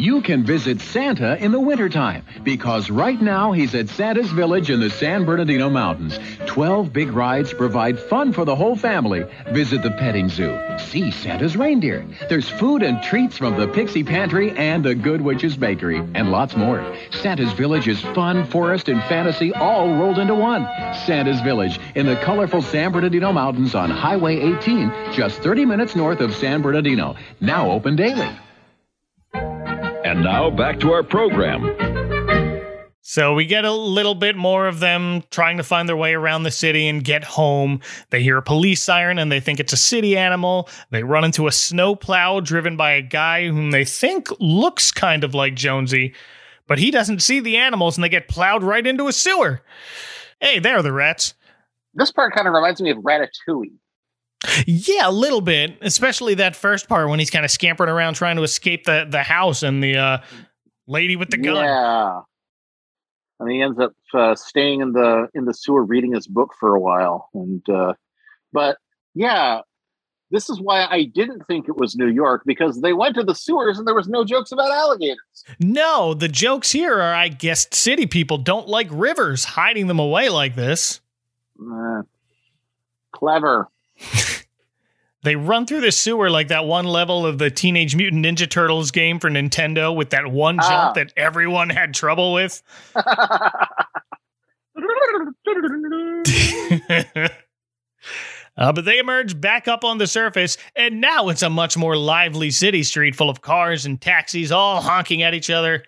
You 0.00 0.22
can 0.22 0.44
visit 0.44 0.80
Santa 0.80 1.36
in 1.36 1.52
the 1.52 1.60
wintertime 1.60 2.24
because 2.42 2.88
right 2.88 3.20
now 3.20 3.52
he's 3.52 3.74
at 3.74 3.90
Santa's 3.90 4.30
Village 4.30 4.70
in 4.70 4.80
the 4.80 4.88
San 4.88 5.26
Bernardino 5.26 5.68
Mountains. 5.68 6.18
Twelve 6.46 6.90
big 6.90 7.12
rides 7.12 7.52
provide 7.52 8.00
fun 8.00 8.32
for 8.32 8.46
the 8.46 8.56
whole 8.56 8.76
family. 8.76 9.26
Visit 9.50 9.82
the 9.82 9.90
petting 9.90 10.30
zoo. 10.30 10.58
See 10.78 11.10
Santa's 11.10 11.54
reindeer. 11.54 12.06
There's 12.30 12.48
food 12.48 12.82
and 12.82 13.02
treats 13.02 13.36
from 13.36 13.58
the 13.58 13.68
Pixie 13.68 14.02
Pantry 14.02 14.52
and 14.52 14.82
the 14.82 14.94
Good 14.94 15.20
Witch's 15.20 15.58
Bakery, 15.58 15.98
and 15.98 16.32
lots 16.32 16.56
more. 16.56 16.82
Santa's 17.10 17.52
Village 17.52 17.86
is 17.86 18.00
fun, 18.00 18.46
forest, 18.46 18.88
and 18.88 19.02
fantasy 19.02 19.52
all 19.52 19.92
rolled 19.96 20.18
into 20.18 20.34
one. 20.34 20.66
Santa's 21.04 21.42
Village 21.42 21.78
in 21.94 22.06
the 22.06 22.16
colorful 22.16 22.62
San 22.62 22.90
Bernardino 22.90 23.34
Mountains 23.34 23.74
on 23.74 23.90
Highway 23.90 24.38
18, 24.38 25.12
just 25.12 25.42
30 25.42 25.66
minutes 25.66 25.94
north 25.94 26.20
of 26.20 26.34
San 26.34 26.62
Bernardino. 26.62 27.16
Now 27.38 27.70
open 27.70 27.96
daily. 27.96 28.30
And 30.10 30.24
now 30.24 30.50
back 30.50 30.80
to 30.80 30.90
our 30.90 31.04
program. 31.04 31.62
So 33.00 33.32
we 33.32 33.46
get 33.46 33.64
a 33.64 33.70
little 33.70 34.16
bit 34.16 34.34
more 34.34 34.66
of 34.66 34.80
them 34.80 35.22
trying 35.30 35.56
to 35.58 35.62
find 35.62 35.88
their 35.88 35.96
way 35.96 36.14
around 36.14 36.42
the 36.42 36.50
city 36.50 36.88
and 36.88 37.04
get 37.04 37.22
home. 37.22 37.78
They 38.10 38.20
hear 38.20 38.36
a 38.36 38.42
police 38.42 38.82
siren 38.82 39.20
and 39.20 39.30
they 39.30 39.38
think 39.38 39.60
it's 39.60 39.72
a 39.72 39.76
city 39.76 40.16
animal. 40.16 40.68
They 40.90 41.04
run 41.04 41.22
into 41.22 41.46
a 41.46 41.52
snowplow 41.52 42.40
driven 42.40 42.76
by 42.76 42.90
a 42.90 43.02
guy 43.02 43.46
whom 43.46 43.70
they 43.70 43.84
think 43.84 44.26
looks 44.40 44.90
kind 44.90 45.22
of 45.22 45.32
like 45.32 45.54
Jonesy, 45.54 46.12
but 46.66 46.80
he 46.80 46.90
doesn't 46.90 47.22
see 47.22 47.38
the 47.38 47.56
animals 47.56 47.96
and 47.96 48.02
they 48.02 48.08
get 48.08 48.26
plowed 48.26 48.64
right 48.64 48.84
into 48.84 49.06
a 49.06 49.12
sewer. 49.12 49.62
Hey, 50.40 50.58
there 50.58 50.76
are 50.76 50.82
the 50.82 50.92
rats. 50.92 51.34
This 51.94 52.10
part 52.10 52.34
kind 52.34 52.48
of 52.48 52.54
reminds 52.54 52.82
me 52.82 52.90
of 52.90 52.98
Ratatouille. 52.98 53.78
Yeah, 54.66 55.08
a 55.08 55.10
little 55.10 55.42
bit, 55.42 55.76
especially 55.82 56.34
that 56.34 56.56
first 56.56 56.88
part 56.88 57.08
when 57.08 57.18
he's 57.18 57.30
kind 57.30 57.44
of 57.44 57.50
scampering 57.50 57.90
around 57.90 58.14
trying 58.14 58.36
to 58.36 58.42
escape 58.42 58.84
the, 58.84 59.06
the 59.08 59.22
house 59.22 59.62
and 59.62 59.82
the 59.82 59.96
uh, 59.96 60.18
lady 60.86 61.16
with 61.16 61.30
the 61.30 61.36
gun. 61.36 61.56
Yeah. 61.56 62.20
And 63.38 63.50
he 63.50 63.62
ends 63.62 63.78
up 63.78 63.92
uh, 64.14 64.34
staying 64.34 64.80
in 64.80 64.92
the 64.92 65.28
in 65.34 65.46
the 65.46 65.54
sewer 65.54 65.84
reading 65.84 66.14
his 66.14 66.26
book 66.26 66.54
for 66.58 66.74
a 66.74 66.80
while. 66.80 67.28
And 67.34 67.66
uh, 67.68 67.94
but 68.52 68.76
yeah, 69.14 69.60
this 70.30 70.48
is 70.48 70.60
why 70.60 70.86
I 70.86 71.04
didn't 71.04 71.46
think 71.46 71.68
it 71.68 71.76
was 71.76 71.96
New 71.96 72.08
York 72.08 72.42
because 72.46 72.80
they 72.80 72.92
went 72.92 73.16
to 73.16 73.24
the 73.24 73.34
sewers 73.34 73.78
and 73.78 73.86
there 73.86 73.94
was 73.94 74.08
no 74.08 74.24
jokes 74.24 74.52
about 74.52 74.70
alligators. 74.70 75.18
No, 75.58 76.14
the 76.14 76.28
jokes 76.28 76.70
here 76.70 77.00
are, 77.00 77.14
I 77.14 77.28
guess, 77.28 77.66
city 77.72 78.06
people 78.06 78.38
don't 78.38 78.68
like 78.68 78.88
rivers 78.90 79.44
hiding 79.44 79.86
them 79.86 79.98
away 79.98 80.28
like 80.28 80.54
this. 80.54 81.00
Clever. 83.12 83.68
They 85.22 85.36
run 85.36 85.66
through 85.66 85.82
the 85.82 85.92
sewer 85.92 86.30
like 86.30 86.48
that 86.48 86.64
one 86.64 86.86
level 86.86 87.26
of 87.26 87.36
the 87.36 87.50
Teenage 87.50 87.94
Mutant 87.94 88.24
Ninja 88.24 88.48
Turtles 88.50 88.90
game 88.90 89.20
for 89.20 89.28
Nintendo 89.28 89.94
with 89.94 90.08
that 90.10 90.28
one 90.28 90.56
jump 90.56 90.70
Ah. 90.70 90.92
that 90.94 91.12
everyone 91.14 91.68
had 91.68 91.92
trouble 91.92 92.32
with. 92.32 92.62
Uh, 98.56 98.72
but 98.72 98.84
they 98.84 98.98
emerge 98.98 99.40
back 99.40 99.68
up 99.68 99.84
on 99.84 99.96
the 99.98 100.06
surface, 100.06 100.58
and 100.76 101.00
now 101.00 101.28
it's 101.28 101.40
a 101.40 101.48
much 101.48 101.76
more 101.78 101.96
lively 101.96 102.50
city 102.50 102.82
street 102.82 103.14
full 103.14 103.30
of 103.30 103.40
cars 103.40 103.86
and 103.86 104.00
taxis 104.00 104.52
all 104.52 104.82
honking 104.82 105.22
at 105.22 105.32
each 105.34 105.48
other. 105.48 105.82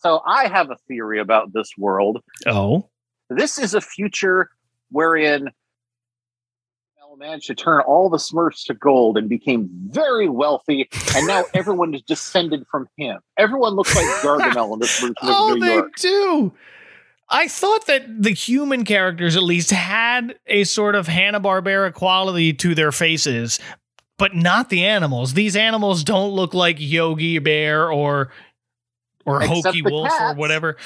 So 0.00 0.20
I 0.26 0.46
have 0.48 0.70
a 0.70 0.76
theory 0.88 1.20
about 1.20 1.52
this 1.54 1.70
world. 1.78 2.22
Oh, 2.46 2.88
This 3.30 3.56
is 3.56 3.72
a 3.72 3.80
future 3.80 4.50
wherein 4.90 5.48
managed 7.18 7.46
to 7.46 7.54
turn 7.54 7.80
all 7.82 8.08
the 8.08 8.18
Smurfs 8.18 8.64
to 8.66 8.74
gold 8.74 9.16
and 9.16 9.28
became 9.28 9.68
very 9.88 10.28
wealthy, 10.28 10.88
and 11.14 11.26
now 11.26 11.44
everyone 11.54 11.94
is 11.94 12.02
descended 12.02 12.66
from 12.70 12.88
him. 12.96 13.18
Everyone 13.38 13.74
looks 13.74 13.94
like 13.94 14.06
Gargamel 14.22 14.74
in 14.74 14.80
this 14.80 14.98
version 15.00 15.14
oh, 15.22 15.52
of 15.52 15.58
New 15.58 15.66
they 15.66 15.74
York. 15.74 15.96
do. 15.96 16.52
I 17.28 17.48
thought 17.48 17.86
that 17.86 18.22
the 18.22 18.30
human 18.30 18.84
characters 18.84 19.36
at 19.36 19.42
least 19.42 19.70
had 19.70 20.38
a 20.46 20.64
sort 20.64 20.94
of 20.94 21.08
Hanna 21.08 21.40
Barbera 21.40 21.92
quality 21.92 22.52
to 22.54 22.74
their 22.74 22.92
faces, 22.92 23.58
but 24.16 24.34
not 24.34 24.70
the 24.70 24.84
animals. 24.84 25.34
These 25.34 25.56
animals 25.56 26.04
don't 26.04 26.30
look 26.30 26.54
like 26.54 26.76
Yogi 26.78 27.38
Bear 27.40 27.90
or 27.90 28.30
or 29.26 29.42
Except 29.42 29.66
Hokey 29.66 29.82
Wolf 29.82 30.10
or 30.20 30.34
whatever. 30.34 30.76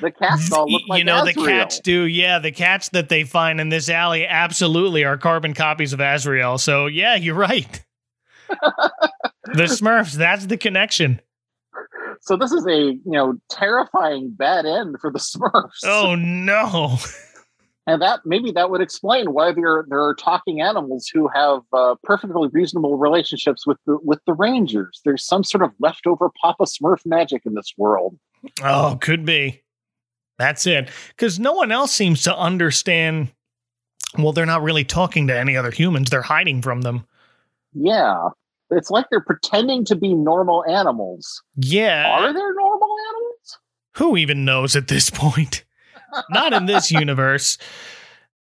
The 0.00 0.10
cats 0.10 0.50
all 0.50 0.70
look 0.70 0.82
like 0.88 0.98
you 0.98 1.04
know 1.04 1.24
the 1.24 1.34
cats 1.34 1.80
do. 1.80 2.04
Yeah, 2.04 2.38
the 2.38 2.50
cats 2.50 2.88
that 2.88 3.08
they 3.08 3.24
find 3.24 3.60
in 3.60 3.68
this 3.68 3.88
alley 3.88 4.26
absolutely 4.26 5.04
are 5.04 5.18
carbon 5.18 5.54
copies 5.54 5.92
of 5.92 6.00
Azrael. 6.00 6.58
So 6.58 6.86
yeah, 6.86 7.14
you're 7.14 7.34
right. 7.34 7.84
the 8.48 9.64
Smurfs. 9.64 10.14
That's 10.14 10.46
the 10.46 10.56
connection. 10.56 11.20
So 12.22 12.36
this 12.36 12.52
is 12.52 12.66
a 12.66 12.78
you 12.78 13.00
know 13.04 13.34
terrifying 13.50 14.30
bad 14.30 14.66
end 14.66 14.96
for 15.00 15.12
the 15.12 15.18
Smurfs. 15.18 15.84
Oh 15.84 16.14
no. 16.16 16.98
and 17.86 18.00
that 18.02 18.20
maybe 18.24 18.50
that 18.52 18.70
would 18.70 18.80
explain 18.80 19.32
why 19.32 19.52
there 19.52 19.84
there 19.88 20.04
are 20.04 20.14
talking 20.14 20.60
animals 20.60 21.08
who 21.12 21.28
have 21.28 21.60
uh, 21.72 21.94
perfectly 22.02 22.48
reasonable 22.52 22.96
relationships 22.96 23.66
with 23.66 23.78
the 23.86 23.98
with 24.02 24.20
the 24.26 24.34
rangers. 24.34 25.00
There's 25.04 25.24
some 25.24 25.44
sort 25.44 25.64
of 25.64 25.72
leftover 25.80 26.30
Papa 26.40 26.64
Smurf 26.64 26.98
magic 27.04 27.42
in 27.46 27.54
this 27.54 27.72
world. 27.76 28.18
Oh, 28.62 28.98
could 29.00 29.24
be. 29.24 29.62
That's 30.38 30.66
it. 30.66 30.90
Because 31.08 31.38
no 31.38 31.52
one 31.52 31.70
else 31.72 31.92
seems 31.92 32.22
to 32.22 32.36
understand. 32.36 33.30
Well, 34.18 34.32
they're 34.32 34.46
not 34.46 34.62
really 34.62 34.84
talking 34.84 35.26
to 35.28 35.38
any 35.38 35.56
other 35.56 35.70
humans. 35.70 36.10
They're 36.10 36.22
hiding 36.22 36.62
from 36.62 36.80
them. 36.82 37.06
Yeah, 37.72 38.30
it's 38.70 38.90
like 38.90 39.06
they're 39.10 39.20
pretending 39.20 39.84
to 39.86 39.96
be 39.96 40.14
normal 40.14 40.64
animals. 40.68 41.42
Yeah. 41.56 42.08
Are 42.10 42.32
there 42.32 42.54
normal 42.54 42.88
animals? 43.10 43.58
Who 43.96 44.16
even 44.16 44.44
knows 44.44 44.76
at 44.76 44.88
this 44.88 45.10
point? 45.14 45.64
Not 46.30 46.52
in 46.52 46.66
this 46.66 46.90
universe. 46.90 47.58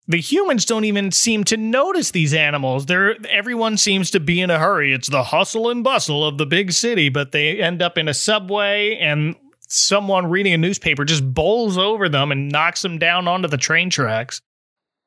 The 0.06 0.20
humans 0.20 0.64
don't 0.64 0.84
even 0.84 1.12
seem 1.12 1.44
to 1.44 1.56
notice 1.58 2.12
these 2.12 2.32
animals. 2.32 2.86
They're 2.86 3.16
everyone 3.28 3.76
seems 3.76 4.10
to 4.12 4.20
be 4.20 4.40
in 4.40 4.50
a 4.50 4.58
hurry. 4.58 4.94
It's 4.94 5.10
the 5.10 5.22
hustle 5.22 5.68
and 5.68 5.84
bustle 5.84 6.26
of 6.26 6.38
the 6.38 6.46
big 6.46 6.72
city, 6.72 7.10
but 7.10 7.32
they 7.32 7.60
end 7.60 7.82
up 7.82 7.98
in 7.98 8.08
a 8.08 8.14
subway 8.14 8.96
and 8.96 9.36
someone 9.68 10.30
reading 10.30 10.54
a 10.54 10.58
newspaper 10.58 11.04
just 11.04 11.34
bowls 11.34 11.76
over 11.76 12.08
them 12.08 12.32
and 12.32 12.50
knocks 12.50 12.80
them 12.80 12.98
down 12.98 13.28
onto 13.28 13.48
the 13.48 13.58
train 13.58 13.90
tracks. 13.90 14.40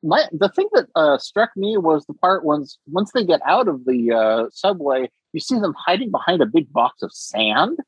My 0.04 0.26
the 0.32 0.49
thing 0.49 0.68
that 0.74 0.88
uh, 0.95 1.18
struck 1.18 1.49
me 1.56 1.78
was 1.78 2.06
the 2.06 2.14
part 2.14 2.45
once 2.45 2.78
once 2.88 3.12
they 3.12 3.26
get 3.26 3.41
out 3.45 3.68
of 3.68 3.86
the 3.86 4.12
uh, 4.12 4.49
subway, 4.52 5.10
you 5.34 5.39
see 5.39 5.60
them 5.60 5.74
hiding 5.86 6.12
behind 6.12 6.41
a 6.41 6.45
big 6.45 6.72
box 6.72 7.02
of 7.02 7.12
sand. 7.12 7.80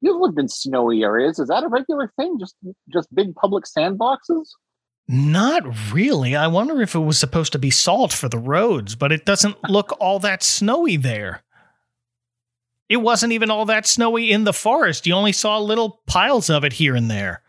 You've 0.00 0.20
lived 0.20 0.38
in 0.38 0.48
snowy 0.48 1.02
areas. 1.02 1.38
Is 1.38 1.48
that 1.48 1.64
a 1.64 1.68
regular 1.68 2.12
thing? 2.16 2.38
Just 2.38 2.56
just 2.92 3.14
big 3.14 3.34
public 3.34 3.64
sandboxes? 3.64 4.48
Not 5.08 5.92
really. 5.92 6.36
I 6.36 6.46
wonder 6.46 6.80
if 6.80 6.94
it 6.94 7.00
was 7.00 7.18
supposed 7.18 7.52
to 7.52 7.58
be 7.58 7.70
salt 7.70 8.12
for 8.12 8.28
the 8.28 8.38
roads, 8.38 8.94
but 8.94 9.10
it 9.10 9.24
doesn't 9.24 9.56
look 9.68 9.96
all 10.00 10.20
that 10.20 10.42
snowy 10.42 10.96
there. 10.96 11.42
It 12.88 12.98
wasn't 12.98 13.32
even 13.32 13.50
all 13.50 13.66
that 13.66 13.86
snowy 13.86 14.30
in 14.30 14.44
the 14.44 14.52
forest. 14.52 15.06
You 15.06 15.14
only 15.14 15.32
saw 15.32 15.58
little 15.58 16.00
piles 16.06 16.50
of 16.50 16.64
it 16.64 16.72
here 16.72 16.96
and 16.96 17.10
there. 17.10 17.42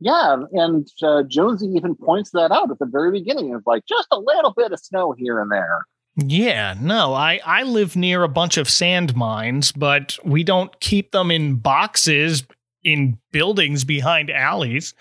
Yeah, 0.00 0.44
and 0.52 0.88
uh, 1.02 1.24
Jonesy 1.24 1.66
even 1.74 1.96
points 1.96 2.30
that 2.30 2.52
out 2.52 2.70
at 2.70 2.78
the 2.78 2.86
very 2.86 3.10
beginning. 3.10 3.52
It's 3.54 3.66
like 3.66 3.84
just 3.86 4.06
a 4.12 4.18
little 4.18 4.52
bit 4.56 4.72
of 4.72 4.78
snow 4.78 5.12
here 5.18 5.40
and 5.40 5.50
there. 5.50 5.86
Yeah, 6.20 6.74
no, 6.80 7.14
I, 7.14 7.40
I 7.46 7.62
live 7.62 7.94
near 7.94 8.24
a 8.24 8.28
bunch 8.28 8.56
of 8.56 8.68
sand 8.68 9.14
mines, 9.14 9.70
but 9.70 10.18
we 10.24 10.42
don't 10.42 10.78
keep 10.80 11.12
them 11.12 11.30
in 11.30 11.56
boxes 11.56 12.44
in 12.82 13.18
buildings 13.30 13.84
behind 13.84 14.28
alleys. 14.28 14.94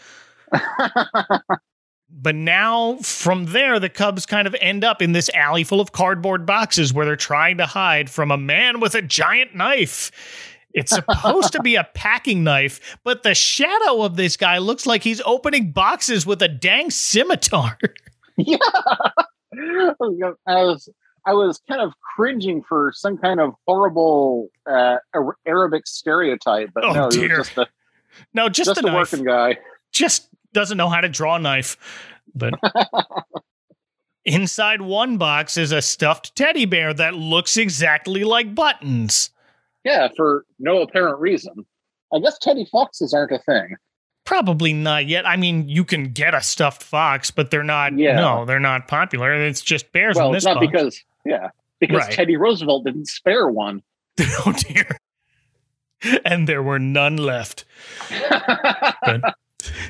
but 2.11 2.35
now 2.35 2.97
from 2.97 3.45
there, 3.45 3.79
the 3.79 3.89
Cubs 3.89 4.27
kind 4.27 4.47
of 4.47 4.55
end 4.61 4.83
up 4.83 5.01
in 5.01 5.13
this 5.13 5.29
alley 5.33 5.63
full 5.63 5.81
of 5.81 5.91
cardboard 5.91 6.45
boxes 6.45 6.93
where 6.93 7.05
they're 7.05 7.15
trying 7.15 7.57
to 7.57 7.65
hide 7.65 8.11
from 8.11 8.29
a 8.29 8.37
man 8.37 8.79
with 8.79 8.93
a 8.93 9.01
giant 9.01 9.55
knife. 9.55 10.11
It's 10.73 10.91
supposed 10.91 11.51
to 11.53 11.61
be 11.63 11.75
a 11.75 11.83
packing 11.95 12.43
knife, 12.43 12.99
but 13.03 13.23
the 13.23 13.33
shadow 13.33 14.03
of 14.03 14.17
this 14.17 14.37
guy 14.37 14.59
looks 14.59 14.85
like 14.85 15.01
he's 15.01 15.21
opening 15.25 15.71
boxes 15.71 16.27
with 16.27 16.43
a 16.43 16.47
dang 16.47 16.91
scimitar. 16.91 17.79
yeah. 18.37 18.57
I 19.55 20.63
was 20.63 20.87
I 21.25 21.33
was 21.33 21.61
kind 21.67 21.81
of 21.81 21.93
cringing 22.15 22.63
for 22.63 22.91
some 22.95 23.17
kind 23.17 23.39
of 23.39 23.53
horrible 23.67 24.49
uh, 24.65 24.97
Arabic 25.45 25.87
stereotype, 25.87 26.69
but 26.73 26.85
oh, 26.85 26.93
no, 26.93 27.09
dear. 27.09 27.37
just 27.37 27.57
a, 27.57 27.67
no, 28.33 28.49
just, 28.49 28.69
just 28.69 28.83
a, 28.83 28.87
a 28.87 28.93
working 28.93 29.23
guy. 29.23 29.57
Just 29.91 30.29
doesn't 30.53 30.77
know 30.77 30.89
how 30.89 31.01
to 31.01 31.09
draw 31.09 31.35
a 31.35 31.39
knife. 31.39 31.77
But 32.33 32.53
inside 34.25 34.81
one 34.81 35.17
box 35.17 35.57
is 35.57 35.71
a 35.71 35.81
stuffed 35.81 36.35
teddy 36.35 36.65
bear 36.65 36.93
that 36.93 37.15
looks 37.15 37.57
exactly 37.57 38.23
like 38.23 38.53
buttons. 38.55 39.31
Yeah, 39.83 40.09
for 40.15 40.45
no 40.59 40.81
apparent 40.81 41.19
reason. 41.19 41.65
I 42.13 42.19
guess 42.19 42.37
teddy 42.37 42.67
foxes 42.71 43.13
aren't 43.13 43.31
a 43.31 43.39
thing. 43.39 43.75
Probably 44.27 44.73
not 44.73 45.07
yet. 45.07 45.25
I 45.25 45.37
mean, 45.37 45.69
you 45.69 45.85
can 45.85 46.11
get 46.11 46.35
a 46.35 46.41
stuffed 46.43 46.83
fox, 46.83 47.31
but 47.31 47.49
they're 47.49 47.63
not. 47.63 47.97
Yeah. 47.97 48.17
No, 48.17 48.43
they're 48.43 48.59
not 48.59 48.89
popular. 48.89 49.33
It's 49.33 49.61
just 49.61 49.93
bears 49.93 50.17
well, 50.17 50.31
in 50.31 50.35
it's 50.35 50.43
this 50.43 50.53
not 50.53 50.59
box. 50.59 50.69
because 50.69 51.03
yeah, 51.25 51.49
because 51.79 52.01
Right. 52.01 52.11
Teddy 52.11 52.35
Roosevelt 52.35 52.83
didn't 52.83 53.07
spare 53.07 53.47
one. 53.47 53.81
oh 54.19 54.53
dear. 54.67 54.99
And 56.25 56.45
there 56.45 56.61
were 56.61 56.77
none 56.77 57.15
left. 57.15 57.63
But- 58.09 59.33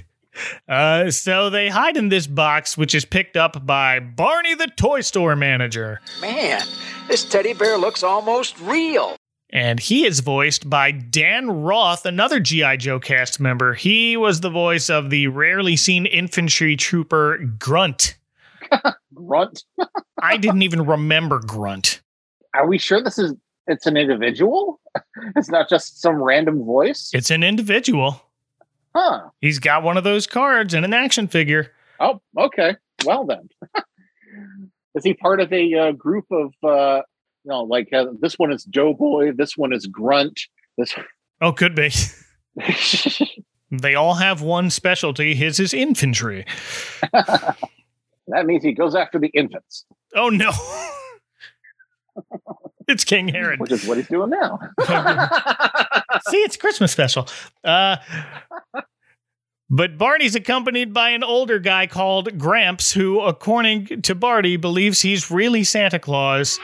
uh, 0.69 1.09
so 1.09 1.49
they 1.49 1.69
hide 1.69 1.97
in 1.97 2.09
this 2.09 2.27
box, 2.27 2.77
which 2.77 2.93
is 2.93 3.05
picked 3.05 3.37
up 3.37 3.65
by 3.65 3.99
Barney, 3.99 4.53
the 4.53 4.67
toy 4.67 5.01
store 5.01 5.35
manager. 5.35 5.99
Man, 6.21 6.61
this 7.07 7.25
teddy 7.25 7.55
bear 7.55 7.75
looks 7.75 8.03
almost 8.03 8.59
real. 8.59 9.17
And 9.49 9.79
he 9.79 10.05
is 10.05 10.19
voiced 10.19 10.69
by 10.69 10.91
Dan 10.91 11.49
Roth, 11.49 12.05
another 12.05 12.39
G.I. 12.39 12.77
Joe 12.77 12.99
cast 12.99 13.39
member. 13.39 13.73
He 13.73 14.17
was 14.17 14.41
the 14.41 14.49
voice 14.49 14.89
of 14.89 15.09
the 15.09 15.27
rarely 15.27 15.77
seen 15.77 16.05
infantry 16.05 16.75
trooper 16.75 17.37
Grunt. 17.57 18.17
Grunt. 19.13 19.63
I 20.21 20.37
didn't 20.37 20.63
even 20.63 20.85
remember 20.85 21.39
Grunt. 21.39 22.01
Are 22.53 22.67
we 22.67 22.77
sure 22.77 23.01
this 23.01 23.17
is 23.17 23.33
it's 23.67 23.85
an 23.85 23.95
individual? 23.95 24.81
it's 25.35 25.49
not 25.49 25.69
just 25.69 26.01
some 26.01 26.21
random 26.21 26.65
voice? 26.65 27.11
It's 27.13 27.31
an 27.31 27.43
individual. 27.43 28.21
Huh. 28.93 29.29
He's 29.41 29.59
got 29.59 29.83
one 29.83 29.97
of 29.97 30.03
those 30.03 30.27
cards 30.27 30.73
and 30.73 30.83
an 30.83 30.93
action 30.93 31.27
figure. 31.27 31.71
Oh, 31.99 32.21
okay. 32.37 32.75
Well 33.05 33.25
then. 33.25 33.49
is 34.95 35.03
he 35.03 35.13
part 35.13 35.39
of 35.39 35.53
a 35.53 35.73
uh, 35.73 35.91
group 35.93 36.25
of 36.31 36.53
uh 36.63 37.01
you 37.47 37.53
know, 37.53 37.63
like 37.63 37.93
uh, 37.93 38.07
this 38.19 38.37
one 38.37 38.51
is 38.51 38.65
Doughboy, 38.65 39.31
this 39.33 39.55
one 39.55 39.71
is 39.71 39.87
Grunt, 39.87 40.37
this 40.77 40.93
Oh, 41.41 41.53
could 41.53 41.75
be. 41.75 41.91
they 43.71 43.95
all 43.95 44.15
have 44.15 44.41
one 44.41 44.69
specialty. 44.69 45.33
His 45.33 45.59
is 45.61 45.73
infantry. 45.73 46.45
that 47.13 48.45
means 48.45 48.63
he 48.63 48.73
goes 48.73 48.95
after 48.95 49.17
the 49.17 49.27
infants, 49.29 49.85
Oh, 50.15 50.27
no. 50.29 50.51
it's 52.89 53.05
King 53.05 53.29
Herod. 53.29 53.61
which 53.61 53.71
is 53.71 53.85
what 53.87 53.95
he's 53.97 54.07
doing 54.09 54.31
now. 54.31 54.59
See, 56.29 56.37
it's 56.37 56.57
Christmas 56.57 56.91
special. 56.91 57.27
Uh, 57.63 57.95
but 59.69 59.97
Barney's 59.97 60.35
accompanied 60.35 60.93
by 60.93 61.09
an 61.09 61.23
older 61.23 61.59
guy 61.59 61.87
called 61.87 62.37
Gramps, 62.37 62.93
who, 62.93 63.19
according 63.21 64.01
to 64.03 64.15
Barney, 64.15 64.57
believes 64.57 65.01
he's 65.01 65.29
really 65.29 65.63
Santa 65.63 65.99
Claus. 65.99 66.59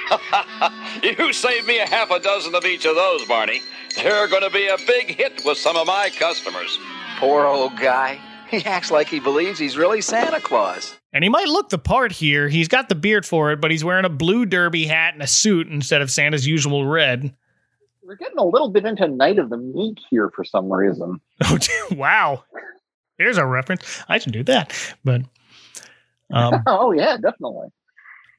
you 1.03 1.33
saved 1.33 1.67
me 1.67 1.79
a 1.79 1.87
half 1.87 2.11
a 2.11 2.19
dozen 2.19 2.55
of 2.55 2.65
each 2.65 2.85
of 2.85 2.95
those, 2.95 3.25
Barney. 3.25 3.61
They're 3.95 4.27
going 4.27 4.43
to 4.43 4.49
be 4.49 4.67
a 4.67 4.77
big 4.87 5.15
hit 5.15 5.41
with 5.45 5.57
some 5.57 5.75
of 5.75 5.85
my 5.87 6.09
customers. 6.17 6.79
Poor 7.17 7.45
old 7.45 7.77
guy. 7.77 8.19
He 8.49 8.63
acts 8.65 8.91
like 8.91 9.07
he 9.07 9.19
believes 9.19 9.59
he's 9.59 9.77
really 9.77 10.01
Santa 10.01 10.39
Claus. 10.39 10.95
And 11.11 11.23
he 11.23 11.29
might 11.29 11.47
look 11.47 11.69
the 11.69 11.77
part 11.77 12.11
here. 12.11 12.47
He's 12.47 12.67
got 12.67 12.87
the 12.87 12.95
beard 12.95 13.25
for 13.25 13.51
it, 13.51 13.59
but 13.59 13.71
he's 13.71 13.83
wearing 13.83 14.05
a 14.05 14.09
blue 14.09 14.45
derby 14.45 14.85
hat 14.85 15.13
and 15.13 15.23
a 15.23 15.27
suit 15.27 15.67
instead 15.67 16.01
of 16.01 16.09
Santa's 16.09 16.47
usual 16.47 16.85
red. 16.85 17.33
We're 18.03 18.15
getting 18.15 18.37
a 18.37 18.45
little 18.45 18.69
bit 18.69 18.85
into 18.85 19.07
Night 19.07 19.39
of 19.39 19.49
the 19.49 19.57
Meek 19.57 19.97
here 20.09 20.29
for 20.29 20.43
some 20.43 20.71
reason. 20.71 21.19
Oh, 21.43 21.57
wow. 21.91 22.43
Here's 23.17 23.37
a 23.37 23.45
reference. 23.45 24.03
I 24.07 24.17
should 24.17 24.33
do 24.33 24.43
that. 24.43 24.73
But 25.03 25.21
um, 26.31 26.63
oh 26.67 26.91
yeah, 26.91 27.17
definitely. 27.17 27.69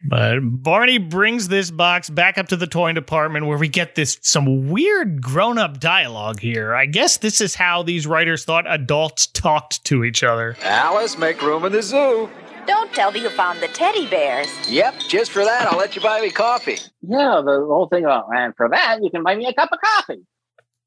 But 0.07 0.41
Barney 0.43 0.99
brings 0.99 1.49
this 1.49 1.70
box 1.70 2.11
back 2.11 2.37
up 2.37 2.49
to 2.49 2.57
the 2.57 2.66
toy 2.66 2.93
department 2.93 3.47
where 3.47 3.57
we 3.57 3.68
get 3.68 3.95
this 3.95 4.18
some 4.20 4.68
weird 4.68 5.22
grown-up 5.22 5.81
dialogue 5.81 6.41
here. 6.41 6.75
I 6.75 6.85
guess 6.85 7.16
this 7.16 7.41
is 7.41 7.55
how 7.55 7.83
these 7.83 8.07
writers 8.07 8.45
thought 8.45 8.70
adults 8.70 9.27
talked 9.27 9.83
to 9.87 10.05
each 10.05 10.22
other. 10.22 10.57
Alice, 10.62 11.16
make 11.16 11.41
room 11.41 11.64
in 11.64 11.72
the 11.72 11.83
zoo. 11.83 12.29
Don't 12.66 12.93
tell 12.93 13.12
me 13.12 13.20
you 13.20 13.31
found 13.31 13.61
the 13.61 13.68
teddy 13.68 14.07
bears. 14.07 14.49
Yep, 14.70 14.95
just 15.09 15.31
for 15.31 15.45
that, 15.45 15.68
I'll 15.70 15.79
let 15.79 15.97
you 15.97 16.03
buy 16.03 16.20
me 16.20 16.31
coffee. 16.31 16.79
Yeah, 17.01 17.41
the 17.45 17.64
whole 17.66 17.89
thing 17.89 18.05
about 18.05 18.27
and 18.35 18.55
for 18.57 18.68
that 18.68 18.99
you 19.03 19.11
can 19.11 19.22
buy 19.22 19.37
me 19.37 19.47
a 19.47 19.55
cup 19.55 19.70
of 19.72 19.79
coffee. 19.81 20.22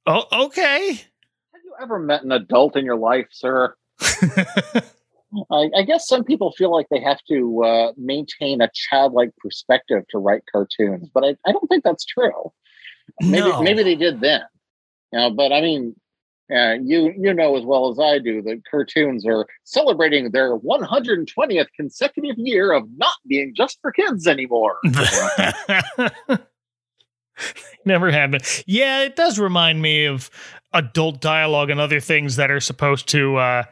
Oh, 0.06 0.46
okay. 0.46 1.02
Have 1.78 1.90
you 1.90 1.96
ever 1.96 2.00
met 2.00 2.24
an 2.24 2.32
adult 2.32 2.76
in 2.76 2.86
your 2.86 2.96
life, 2.98 3.28
sir? 3.32 3.76
I, 4.02 5.70
I 5.76 5.84
guess 5.86 6.08
some 6.08 6.24
people 6.24 6.52
feel 6.54 6.72
like 6.72 6.88
they 6.90 7.02
have 7.02 7.20
to 7.30 7.64
uh, 7.64 7.92
maintain 7.98 8.62
a 8.62 8.70
childlike 8.74 9.30
perspective 9.38 10.04
to 10.10 10.18
write 10.18 10.42
cartoons, 10.52 11.08
but 11.14 11.24
I, 11.24 11.36
I 11.46 11.52
don't 11.52 11.68
think 11.68 11.84
that's 11.84 12.06
true. 12.06 12.52
Maybe 13.22 13.50
No. 13.50 13.62
maybe 13.62 13.84
they 13.84 13.94
did 13.96 14.22
then, 14.22 14.42
you 15.14 15.20
know. 15.20 15.30
But 15.30 15.52
I 15.54 15.62
mean, 15.62 15.96
uh, 16.52 16.78
you 16.82 17.14
you 17.16 17.32
know 17.34 17.56
as 17.58 17.64
well 17.64 17.90
as 17.92 18.00
I 18.00 18.18
do 18.20 18.42
that 18.44 18.64
cartoons 18.70 19.26
are 19.28 19.46
celebrating 19.64 20.32
their 20.32 20.58
120th 20.58 21.68
consecutive 21.76 22.38
year 22.38 22.72
of 22.72 22.86
not 22.98 23.14
being 23.28 23.54
just 23.56 23.78
for 23.82 23.92
kids 23.92 24.26
anymore. 24.26 24.78
Never 27.86 28.12
have 28.12 28.32
been. 28.32 28.42
Yeah, 28.66 29.04
it 29.04 29.16
does 29.16 29.40
remind 29.40 29.82
me 29.82 30.06
of 30.06 30.30
adult 30.74 31.22
dialogue 31.22 31.70
and 31.70 31.80
other 31.80 32.00
things 32.00 32.36
that 32.36 32.52
are 32.52 32.60
supposed 32.60 33.08
to 33.10 33.38
uh, 33.38 33.64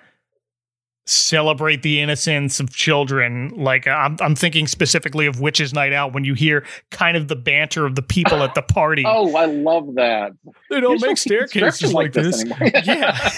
celebrate 1.06 1.84
the 1.84 2.00
innocence 2.02 2.60
of 2.60 2.72
children. 2.72 3.50
Like 3.56 3.88
I'm, 3.88 4.18
I'm 4.22 4.36
thinking 4.36 4.68
specifically 4.68 5.26
of 5.26 5.40
Witches 5.40 5.74
Night 5.74 5.94
Out 5.94 6.14
when 6.14 6.24
you 6.24 6.34
hear 6.34 6.66
kind 6.92 7.18
of 7.18 7.28
the 7.28 7.36
banter 7.36 7.86
of 7.86 7.96
the 7.96 8.02
people 8.02 8.44
at 8.44 8.56
the 8.56 8.62
party. 8.74 9.04
Oh, 9.06 9.36
I 9.36 9.46
love 9.46 9.96
that. 9.96 10.32
They 10.70 10.80
don't 10.80 10.94
make 10.94 11.02
don't 11.02 11.18
see 11.18 11.30
construction 11.30 11.90
staircases 11.90 11.94
like 11.94 12.14
this. 12.14 12.42
anymore. 12.42 12.72
yeah. 12.86 13.32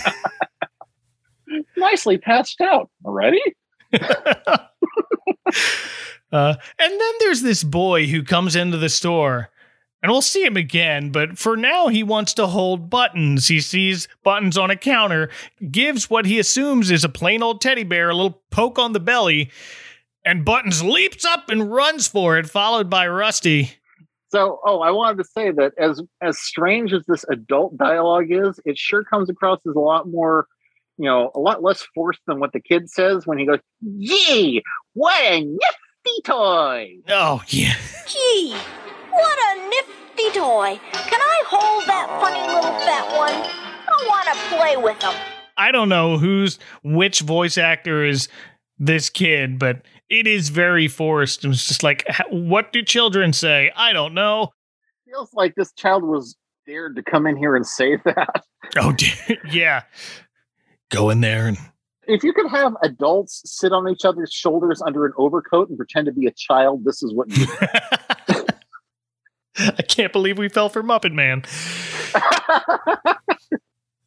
Nicely 1.76 2.18
patched 2.18 2.62
out. 2.62 2.90
Already? 3.06 3.42
Uh, 6.32 6.56
and 6.78 6.92
then 6.92 7.14
there's 7.20 7.42
this 7.42 7.64
boy 7.64 8.06
who 8.06 8.22
comes 8.22 8.56
into 8.56 8.78
the 8.78 8.90
store, 8.90 9.50
and 10.02 10.12
we'll 10.12 10.22
see 10.22 10.44
him 10.44 10.58
again, 10.58 11.12
but 11.12 11.38
for 11.38 11.58
now 11.58 11.88
he 11.88 12.04
wants 12.04 12.34
to 12.36 12.48
hold 12.48 12.90
buttons. 12.90 13.48
He 13.48 13.60
sees 13.60 14.08
buttons 14.24 14.58
on 14.58 14.70
a 14.70 14.76
counter, 14.76 15.30
gives 15.72 16.10
what 16.10 16.26
he 16.26 16.40
assumes 16.40 16.92
is 16.92 17.04
a 17.04 17.10
plain 17.10 17.42
old 17.42 17.62
teddy 17.62 17.84
bear 17.84 18.10
a 18.10 18.16
little 18.16 18.42
poke 18.52 18.78
on 18.78 18.94
the 18.94 19.00
belly, 19.00 19.50
and 20.24 20.44
Buttons 20.44 20.84
leaps 20.84 21.24
up 21.24 21.50
and 21.50 21.72
runs 21.72 22.08
for 22.08 22.38
it, 22.38 22.50
followed 22.50 22.90
by 22.90 23.08
Rusty. 23.08 23.72
So, 24.30 24.60
oh, 24.66 24.82
I 24.82 24.92
wanted 24.92 25.20
to 25.20 25.24
say 25.24 25.52
that 25.52 25.72
as 25.78 26.02
as 26.22 26.38
strange 26.38 26.92
as 26.92 27.06
this 27.08 27.24
adult 27.32 27.78
dialogue 27.78 28.28
is, 28.30 28.60
it 28.66 28.78
sure 28.78 29.06
comes 29.06 29.30
across 29.30 29.60
as 29.66 29.74
a 29.74 29.80
lot 29.80 30.10
more, 30.10 30.48
you 30.98 31.06
know, 31.06 31.32
a 31.34 31.40
lot 31.40 31.64
less 31.64 31.82
forced 31.96 32.20
than 32.28 32.42
what 32.42 32.52
the 32.52 32.60
kid 32.60 32.90
says 32.90 33.26
when 33.26 33.38
he 33.38 33.46
goes, 33.46 33.60
"Gee, 34.00 34.62
what 34.94 35.16
a 35.24 35.40
nifty 35.40 36.22
toy!" 36.26 36.98
Oh 37.08 37.42
yeah. 37.48 37.76
Gee, 38.06 38.58
what 39.12 39.58
a 39.58 39.70
nifty 39.70 40.40
toy. 40.40 40.80
Can 40.94 41.22
I 41.22 41.44
hold 41.48 41.86
that 41.86 42.08
funny 42.22 42.42
little 42.48 42.78
fat 42.86 43.18
one? 43.18 43.34
I 43.88 44.08
want 44.08 44.28
to 44.28 44.56
play 44.56 44.78
with 44.78 45.02
him. 45.02 45.14
I 45.58 45.72
don't 45.72 45.90
know 45.90 46.18
who's 46.18 46.60
which 46.84 47.22
voice 47.22 47.58
actor 47.58 48.04
is 48.04 48.28
this 48.80 49.10
kid, 49.10 49.58
but 49.58 49.82
it 50.10 50.28
is 50.28 50.50
very 50.50 50.88
forced. 50.88 51.44
It 51.44 51.48
was 51.48 51.66
just 51.66 51.84
like, 51.84 52.06
what 52.30 52.72
do 52.72 52.84
children 52.84 53.34
say? 53.34 53.72
I 53.76 53.92
don't 53.94 54.14
know. 54.14 54.52
Feels 55.06 55.34
like 55.34 55.56
this 55.56 55.74
child 55.74 56.04
was 56.04 56.36
dared 56.66 56.96
to 56.98 57.04
come 57.04 57.26
in 57.26 57.36
here 57.38 57.56
and 57.56 57.66
say 57.66 57.96
that. 58.06 58.44
Oh, 58.78 58.92
dear. 58.92 59.38
yeah. 59.52 59.84
Go 60.92 61.10
in 61.10 61.22
there 61.22 61.48
and 61.48 61.58
If 62.08 62.24
you 62.24 62.34
could 62.34 62.50
have 62.50 62.74
adults 62.84 63.42
sit 63.46 63.74
on 63.74 63.90
each 63.90 64.06
other's 64.06 64.32
shoulders 64.32 64.82
under 64.86 65.06
an 65.06 65.14
overcoat 65.18 65.70
and 65.70 65.78
pretend 65.78 66.06
to 66.06 66.14
be 66.14 66.28
a 66.28 66.32
child, 66.32 66.86
this 66.86 67.02
is 67.02 67.14
what 67.14 67.30
you. 67.36 67.46
I 69.78 69.82
can't 69.82 70.14
believe 70.14 70.38
we 70.38 70.50
fell 70.50 70.70
for 70.70 70.84
Muppet 70.84 71.14
Man. 71.14 71.44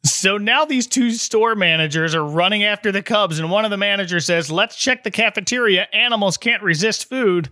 so 0.05 0.37
now 0.37 0.65
these 0.65 0.87
two 0.87 1.11
store 1.11 1.55
managers 1.55 2.15
are 2.15 2.23
running 2.23 2.63
after 2.63 2.91
the 2.91 3.01
Cubs, 3.01 3.39
and 3.39 3.51
one 3.51 3.65
of 3.65 3.71
the 3.71 3.77
managers 3.77 4.25
says, 4.25 4.51
Let's 4.51 4.75
check 4.75 5.03
the 5.03 5.11
cafeteria. 5.11 5.87
Animals 5.93 6.37
can't 6.37 6.63
resist 6.63 7.09
food. 7.09 7.49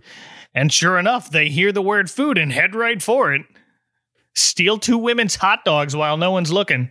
And 0.54 0.72
sure 0.72 0.98
enough, 0.98 1.30
they 1.30 1.48
hear 1.48 1.70
the 1.72 1.82
word 1.82 2.10
food 2.10 2.36
and 2.36 2.52
head 2.52 2.74
right 2.74 3.00
for 3.00 3.32
it. 3.32 3.42
Steal 4.34 4.78
two 4.78 4.98
women's 4.98 5.36
hot 5.36 5.60
dogs 5.64 5.94
while 5.94 6.16
no 6.16 6.30
one's 6.32 6.52
looking. 6.52 6.90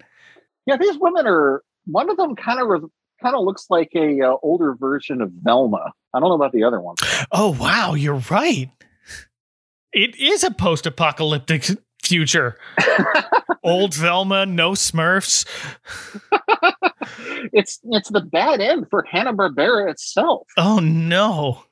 yeah, 0.66 0.78
these 0.78 0.98
women 1.00 1.28
are. 1.28 1.64
One 1.86 2.10
of 2.10 2.18
them 2.18 2.36
kind 2.36 2.60
of 2.62 2.90
kind 3.22 3.36
of 3.36 3.44
looks 3.44 3.66
like 3.70 3.90
a 3.96 4.22
uh, 4.22 4.36
older 4.44 4.76
version 4.76 5.22
of 5.22 5.32
Velma. 5.44 5.92
I 6.14 6.20
don't 6.20 6.30
know 6.30 6.36
about 6.36 6.52
the 6.52 6.64
other 6.64 6.80
one. 6.80 6.96
Oh, 7.32 7.56
wow, 7.60 7.94
you're 7.94 8.22
right. 8.30 8.70
It 9.94 10.16
is 10.18 10.44
a 10.44 10.52
post 10.52 10.86
apocalyptic 10.86 11.66
future. 12.04 12.58
Old 13.64 13.94
Velma, 13.94 14.46
no 14.46 14.72
Smurfs. 14.72 15.46
it's 17.54 17.80
it's 17.84 18.10
the 18.10 18.22
bad 18.22 18.62
end 18.62 18.88
for 18.90 19.04
Hanna 19.04 19.34
Barbera 19.34 19.90
itself. 19.92 20.48
Oh 20.58 20.80
no. 20.80 21.64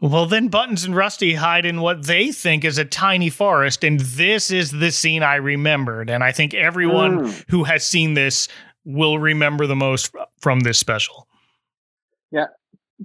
well, 0.00 0.26
then 0.26 0.48
Buttons 0.48 0.84
and 0.84 0.96
Rusty 0.96 1.34
hide 1.34 1.66
in 1.66 1.80
what 1.80 2.06
they 2.06 2.32
think 2.32 2.64
is 2.64 2.78
a 2.78 2.84
tiny 2.84 3.28
forest, 3.30 3.84
and 3.84 4.00
this 4.00 4.50
is 4.50 4.70
the 4.72 4.90
scene 4.90 5.22
I 5.22 5.36
remembered. 5.36 6.08
And 6.10 6.24
I 6.24 6.32
think 6.32 6.54
everyone 6.54 7.20
Mm. 7.26 7.44
who 7.50 7.64
has 7.64 7.86
seen 7.86 8.14
this 8.14 8.48
will 8.84 9.18
remember 9.18 9.66
the 9.66 9.76
most 9.76 10.14
from 10.40 10.60
this 10.60 10.78
special. 10.78 11.28
Yeah. 12.32 12.46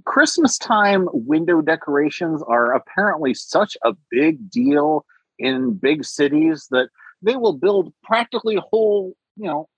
Christmas 0.04 0.58
time 0.58 1.08
window 1.12 1.60
decorations 1.60 2.42
are 2.46 2.74
apparently 2.74 3.34
such 3.34 3.76
a 3.82 3.94
big 4.10 4.50
deal 4.50 5.04
in 5.38 5.74
big 5.74 6.04
cities 6.04 6.66
that 6.70 6.88
they 7.22 7.36
will 7.36 7.54
build 7.54 7.92
practically 8.02 8.58
whole, 8.70 9.14
you 9.36 9.46
know, 9.46 9.68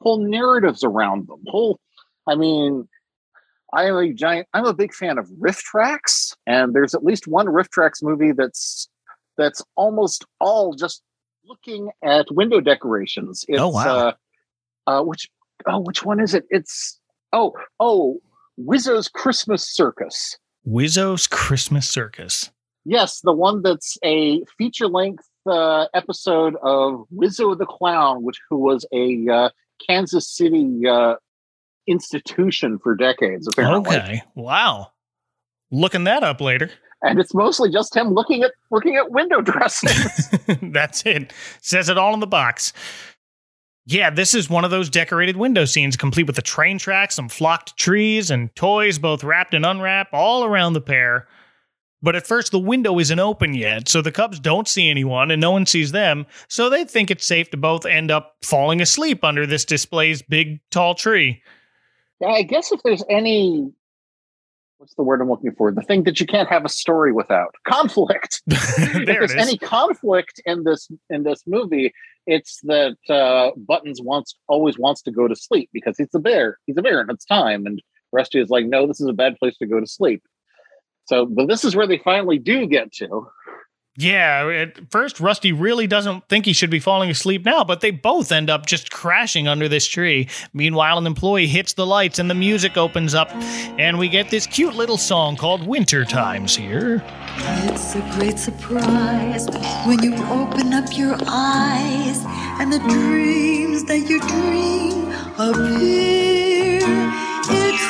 whole 0.00 0.18
narratives 0.18 0.82
around 0.84 1.28
them. 1.28 1.42
Whole 1.46 1.80
I 2.26 2.34
mean, 2.34 2.88
I 3.72 3.84
am 3.84 3.96
a 3.96 4.12
giant 4.12 4.48
I'm 4.52 4.64
a 4.66 4.74
big 4.74 4.94
fan 4.94 5.18
of 5.18 5.28
RiffTrax, 5.30 6.34
and 6.46 6.74
there's 6.74 6.94
at 6.94 7.04
least 7.04 7.26
one 7.26 7.46
RiffTrax 7.46 8.02
movie 8.02 8.32
that's 8.32 8.88
that's 9.36 9.62
almost 9.76 10.26
all 10.40 10.74
just 10.74 11.02
looking 11.44 11.90
at 12.02 12.30
window 12.30 12.60
decorations. 12.60 13.44
It's, 13.48 13.60
Oh, 13.60 13.68
wow. 13.68 13.96
Uh, 13.96 14.12
uh, 14.86 15.02
which 15.02 15.28
oh, 15.66 15.80
which 15.80 16.04
one 16.04 16.20
is 16.20 16.34
it? 16.34 16.44
It's 16.50 17.00
oh 17.32 17.52
oh 17.78 18.20
Whizzo's 18.58 19.08
Christmas 19.08 19.66
Circus. 19.66 20.36
Whizzo's 20.66 21.26
Christmas 21.26 21.88
Circus. 21.88 22.50
Yes, 22.84 23.20
the 23.20 23.32
one 23.32 23.62
that's 23.62 23.96
a 24.04 24.44
feature 24.56 24.88
length 24.88 25.24
uh, 25.46 25.86
episode 25.94 26.56
of 26.62 27.04
Whizzo 27.14 27.56
the 27.56 27.66
Clown, 27.66 28.22
which 28.22 28.38
who 28.48 28.58
was 28.58 28.86
a 28.92 29.26
uh, 29.28 29.50
Kansas 29.86 30.28
City 30.28 30.86
uh, 30.86 31.16
institution 31.86 32.78
for 32.78 32.94
decades, 32.94 33.48
apparently. 33.48 33.96
Okay. 33.96 34.22
Wow. 34.34 34.88
Looking 35.70 36.04
that 36.04 36.22
up 36.22 36.40
later. 36.40 36.70
And 37.02 37.20
it's 37.20 37.34
mostly 37.34 37.70
just 37.70 37.94
him 37.96 38.08
looking 38.08 38.42
at 38.42 38.52
looking 38.70 38.96
at 38.96 39.10
window 39.12 39.40
dressings. 39.42 40.30
That's 40.62 41.06
it. 41.06 41.32
Says 41.60 41.88
it 41.88 41.98
all 41.98 42.14
in 42.14 42.20
the 42.20 42.26
box. 42.26 42.72
Yeah, 43.90 44.10
this 44.10 44.34
is 44.34 44.50
one 44.50 44.66
of 44.66 44.70
those 44.70 44.90
decorated 44.90 45.38
window 45.38 45.64
scenes, 45.64 45.96
complete 45.96 46.26
with 46.26 46.36
a 46.36 46.42
train 46.42 46.78
track, 46.78 47.10
some 47.10 47.30
flocked 47.30 47.74
trees, 47.78 48.30
and 48.30 48.54
toys 48.54 48.98
both 48.98 49.24
wrapped 49.24 49.54
and 49.54 49.64
unwrapped 49.64 50.12
all 50.12 50.44
around 50.44 50.74
the 50.74 50.82
pair. 50.82 51.26
But 52.02 52.14
at 52.14 52.26
first, 52.26 52.52
the 52.52 52.58
window 52.58 52.98
isn't 52.98 53.18
open 53.18 53.54
yet, 53.54 53.88
so 53.88 54.02
the 54.02 54.12
Cubs 54.12 54.40
don't 54.40 54.68
see 54.68 54.90
anyone 54.90 55.30
and 55.30 55.40
no 55.40 55.52
one 55.52 55.64
sees 55.64 55.90
them, 55.90 56.26
so 56.48 56.68
they 56.68 56.84
think 56.84 57.10
it's 57.10 57.24
safe 57.24 57.50
to 57.50 57.56
both 57.56 57.86
end 57.86 58.10
up 58.10 58.36
falling 58.42 58.82
asleep 58.82 59.24
under 59.24 59.46
this 59.46 59.64
display's 59.64 60.20
big, 60.20 60.60
tall 60.70 60.94
tree. 60.94 61.42
Yeah, 62.20 62.28
I 62.28 62.42
guess 62.42 62.70
if 62.70 62.82
there's 62.82 63.04
any 63.08 63.72
what's 64.78 64.94
the 64.94 65.02
word 65.02 65.20
I'm 65.20 65.28
looking 65.28 65.52
for? 65.52 65.70
The 65.72 65.82
thing 65.82 66.04
that 66.04 66.20
you 66.20 66.26
can't 66.26 66.48
have 66.48 66.64
a 66.64 66.68
story 66.68 67.12
without. 67.12 67.54
Conflict. 67.66 68.42
if 68.46 69.06
there's 69.06 69.32
is. 69.32 69.36
any 69.36 69.58
conflict 69.58 70.40
in 70.46 70.64
this 70.64 70.88
in 71.10 71.24
this 71.24 71.42
movie, 71.46 71.92
it's 72.26 72.60
that 72.62 72.96
uh, 73.08 73.50
Buttons 73.56 74.00
wants 74.00 74.36
always 74.48 74.78
wants 74.78 75.02
to 75.02 75.10
go 75.10 75.28
to 75.28 75.36
sleep 75.36 75.68
because 75.72 75.96
he's 75.98 76.14
a 76.14 76.20
bear. 76.20 76.58
He's 76.66 76.76
a 76.76 76.82
bear 76.82 77.00
and 77.00 77.10
it's 77.10 77.24
time. 77.24 77.66
And 77.66 77.82
Rusty 78.12 78.40
is 78.40 78.48
like, 78.48 78.66
no, 78.66 78.86
this 78.86 79.00
is 79.00 79.08
a 79.08 79.12
bad 79.12 79.36
place 79.38 79.56
to 79.58 79.66
go 79.66 79.80
to 79.80 79.86
sleep. 79.86 80.22
So, 81.06 81.26
but 81.26 81.48
this 81.48 81.64
is 81.64 81.74
where 81.74 81.86
they 81.86 81.98
finally 81.98 82.38
do 82.38 82.66
get 82.66 82.92
to. 82.94 83.26
Yeah, 84.00 84.48
at 84.48 84.92
first, 84.92 85.18
Rusty 85.18 85.50
really 85.50 85.88
doesn't 85.88 86.28
think 86.28 86.44
he 86.44 86.52
should 86.52 86.70
be 86.70 86.78
falling 86.78 87.10
asleep 87.10 87.44
now, 87.44 87.64
but 87.64 87.80
they 87.80 87.90
both 87.90 88.30
end 88.30 88.48
up 88.48 88.64
just 88.64 88.92
crashing 88.92 89.48
under 89.48 89.68
this 89.68 89.88
tree. 89.88 90.28
Meanwhile, 90.52 90.98
an 90.98 91.06
employee 91.06 91.48
hits 91.48 91.72
the 91.72 91.84
lights 91.84 92.20
and 92.20 92.30
the 92.30 92.34
music 92.36 92.76
opens 92.76 93.12
up, 93.12 93.28
and 93.34 93.98
we 93.98 94.08
get 94.08 94.30
this 94.30 94.46
cute 94.46 94.76
little 94.76 94.98
song 94.98 95.34
called 95.34 95.66
Winter 95.66 96.04
Times 96.04 96.54
here. 96.54 97.02
It's 97.38 97.96
a 97.96 98.00
great 98.12 98.38
surprise 98.38 99.48
when 99.84 100.00
you 100.00 100.14
open 100.26 100.74
up 100.74 100.96
your 100.96 101.16
eyes 101.26 102.22
and 102.60 102.72
the 102.72 102.78
dreams 102.78 103.82
that 103.86 104.08
you 104.08 104.20
dream 104.20 105.10
appear. 105.40 106.78
It's 107.50 107.87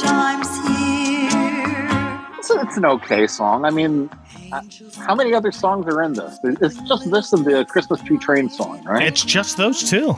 time's 0.00 0.48
here. 0.68 2.42
So 2.42 2.60
it's 2.60 2.76
an 2.76 2.84
okay 2.86 3.26
song. 3.26 3.64
I 3.64 3.70
mean, 3.70 4.10
uh, 4.52 4.62
how 4.98 5.14
many 5.14 5.34
other 5.34 5.52
songs 5.52 5.86
are 5.86 6.02
in 6.02 6.14
this? 6.14 6.38
It's 6.44 6.80
just 6.82 7.10
this 7.10 7.32
and 7.32 7.44
the 7.44 7.64
Christmas 7.64 8.00
Tree 8.02 8.18
Train 8.18 8.48
song, 8.48 8.82
right? 8.84 9.06
It's 9.06 9.24
just 9.24 9.56
those 9.56 9.88
two. 9.88 10.16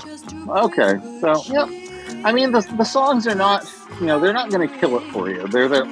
Okay, 0.48 0.98
so 1.20 1.42
yep. 1.46 1.68
I 2.24 2.32
mean 2.32 2.52
the 2.52 2.60
the 2.76 2.84
songs 2.84 3.26
are 3.26 3.34
not, 3.34 3.64
you 4.00 4.06
know, 4.06 4.20
they're 4.20 4.32
not 4.32 4.50
going 4.50 4.68
to 4.68 4.78
kill 4.78 4.96
it 4.98 5.10
for 5.12 5.30
you. 5.30 5.46
They're 5.48 5.68
there. 5.68 5.86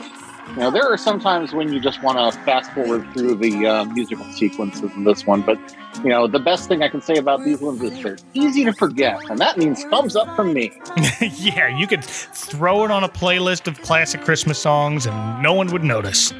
You 0.50 0.56
know, 0.64 0.70
there 0.70 0.90
are 0.90 0.96
some 0.96 1.20
times 1.20 1.52
when 1.52 1.72
you 1.72 1.78
just 1.78 2.02
want 2.02 2.18
to 2.18 2.40
fast 2.40 2.72
forward 2.72 3.06
through 3.12 3.36
the 3.36 3.66
uh, 3.66 3.84
musical 3.84 4.24
sequences 4.32 4.90
in 4.92 5.04
this 5.04 5.24
one, 5.26 5.42
but 5.42 5.58
you 6.02 6.10
know, 6.10 6.26
the 6.26 6.38
best 6.38 6.68
thing 6.68 6.82
I 6.82 6.88
can 6.88 7.00
say 7.00 7.16
about 7.16 7.44
these 7.44 7.60
ones 7.60 7.82
is 7.82 8.02
they're 8.02 8.16
easy 8.34 8.64
to 8.64 8.72
forget, 8.72 9.18
and 9.30 9.38
that 9.38 9.56
means 9.56 9.84
thumbs 9.84 10.16
up 10.16 10.34
from 10.34 10.52
me. 10.52 10.72
yeah, 11.20 11.68
you 11.68 11.86
could 11.86 12.04
throw 12.04 12.84
it 12.84 12.90
on 12.90 13.04
a 13.04 13.08
playlist 13.08 13.66
of 13.68 13.80
classic 13.82 14.22
Christmas 14.22 14.58
songs 14.58 15.06
and 15.06 15.42
no 15.42 15.52
one 15.52 15.68
would 15.68 15.84
notice. 15.84 16.32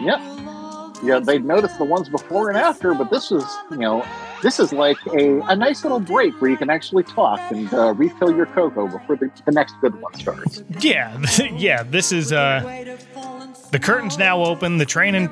Yep. 0.00 0.20
Yeah, 1.02 1.20
they'd 1.20 1.44
notice 1.44 1.72
the 1.74 1.84
ones 1.84 2.08
before 2.08 2.48
and 2.48 2.58
after, 2.58 2.94
but 2.94 3.10
this 3.10 3.30
is, 3.30 3.44
you 3.70 3.76
know, 3.76 4.04
this 4.42 4.58
is 4.58 4.72
like 4.72 4.96
a, 5.12 5.40
a 5.40 5.56
nice 5.56 5.82
little 5.82 6.00
break 6.00 6.40
where 6.40 6.50
you 6.50 6.56
can 6.56 6.70
actually 6.70 7.02
talk 7.02 7.40
and 7.50 7.72
uh, 7.72 7.92
refill 7.94 8.34
your 8.34 8.46
cocoa 8.46 8.86
before 8.86 9.16
the, 9.16 9.30
the 9.44 9.52
next 9.52 9.74
good 9.80 10.00
one 10.00 10.14
starts. 10.14 10.62
Yeah, 10.80 11.20
yeah. 11.52 11.82
This 11.82 12.12
is 12.12 12.32
uh, 12.32 12.96
the 13.76 13.80
curtains 13.80 14.16
now 14.16 14.42
open. 14.42 14.78
The 14.78 14.86
train 14.86 15.14
and 15.14 15.28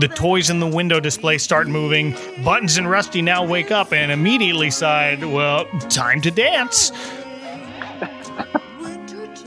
the 0.00 0.08
toys 0.14 0.50
in 0.50 0.60
the 0.60 0.68
window 0.68 1.00
display 1.00 1.36
start 1.36 1.66
moving. 1.66 2.14
Buttons 2.44 2.76
and 2.76 2.88
Rusty 2.88 3.20
now 3.20 3.44
wake 3.44 3.72
up 3.72 3.92
and 3.92 4.12
immediately 4.12 4.70
side, 4.70 5.24
well, 5.24 5.66
time 5.88 6.20
to 6.22 6.30
dance. 6.30 6.92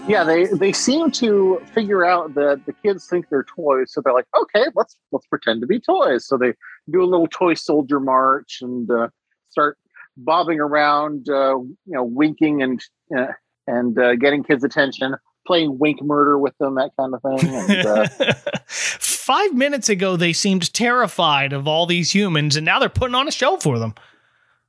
Yeah, 0.07 0.23
they 0.23 0.45
they 0.45 0.71
seem 0.71 1.09
to 1.11 1.59
figure 1.73 2.05
out 2.05 2.35
that 2.35 2.63
the 2.67 2.73
kids 2.73 3.07
think 3.07 3.27
they're 3.29 3.43
toys, 3.43 3.91
so 3.91 4.01
they're 4.01 4.13
like, 4.13 4.27
okay, 4.39 4.65
let's 4.75 4.95
let's 5.11 5.25
pretend 5.25 5.61
to 5.61 5.67
be 5.67 5.79
toys. 5.79 6.27
So 6.27 6.37
they 6.37 6.53
do 6.91 7.01
a 7.01 7.09
little 7.09 7.25
toy 7.25 7.55
soldier 7.55 7.99
march 7.99 8.59
and 8.61 8.87
uh, 8.91 9.07
start 9.49 9.79
bobbing 10.15 10.59
around, 10.59 11.27
uh, 11.27 11.57
you 11.57 11.75
know, 11.87 12.03
winking 12.03 12.61
and 12.61 12.79
uh, 13.17 13.31
and 13.65 13.97
uh, 13.97 14.15
getting 14.15 14.43
kids' 14.43 14.63
attention, 14.63 15.15
playing 15.45 15.77
wink 15.79 16.01
murder 16.01 16.37
with 16.37 16.57
them, 16.57 16.75
that 16.75 16.91
kind 16.99 17.13
of 17.13 17.21
thing. 17.21 17.53
And, 17.53 17.87
uh, 17.87 18.33
Five 18.67 19.53
minutes 19.53 19.89
ago, 19.89 20.15
they 20.17 20.33
seemed 20.33 20.71
terrified 20.73 21.51
of 21.53 21.67
all 21.67 21.85
these 21.85 22.13
humans, 22.13 22.55
and 22.55 22.65
now 22.65 22.79
they're 22.79 22.89
putting 22.89 23.15
on 23.15 23.27
a 23.27 23.31
show 23.31 23.57
for 23.57 23.79
them. 23.79 23.95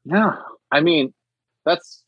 yeah, 0.05 0.37
I 0.72 0.81
mean, 0.81 1.12
that's 1.64 2.03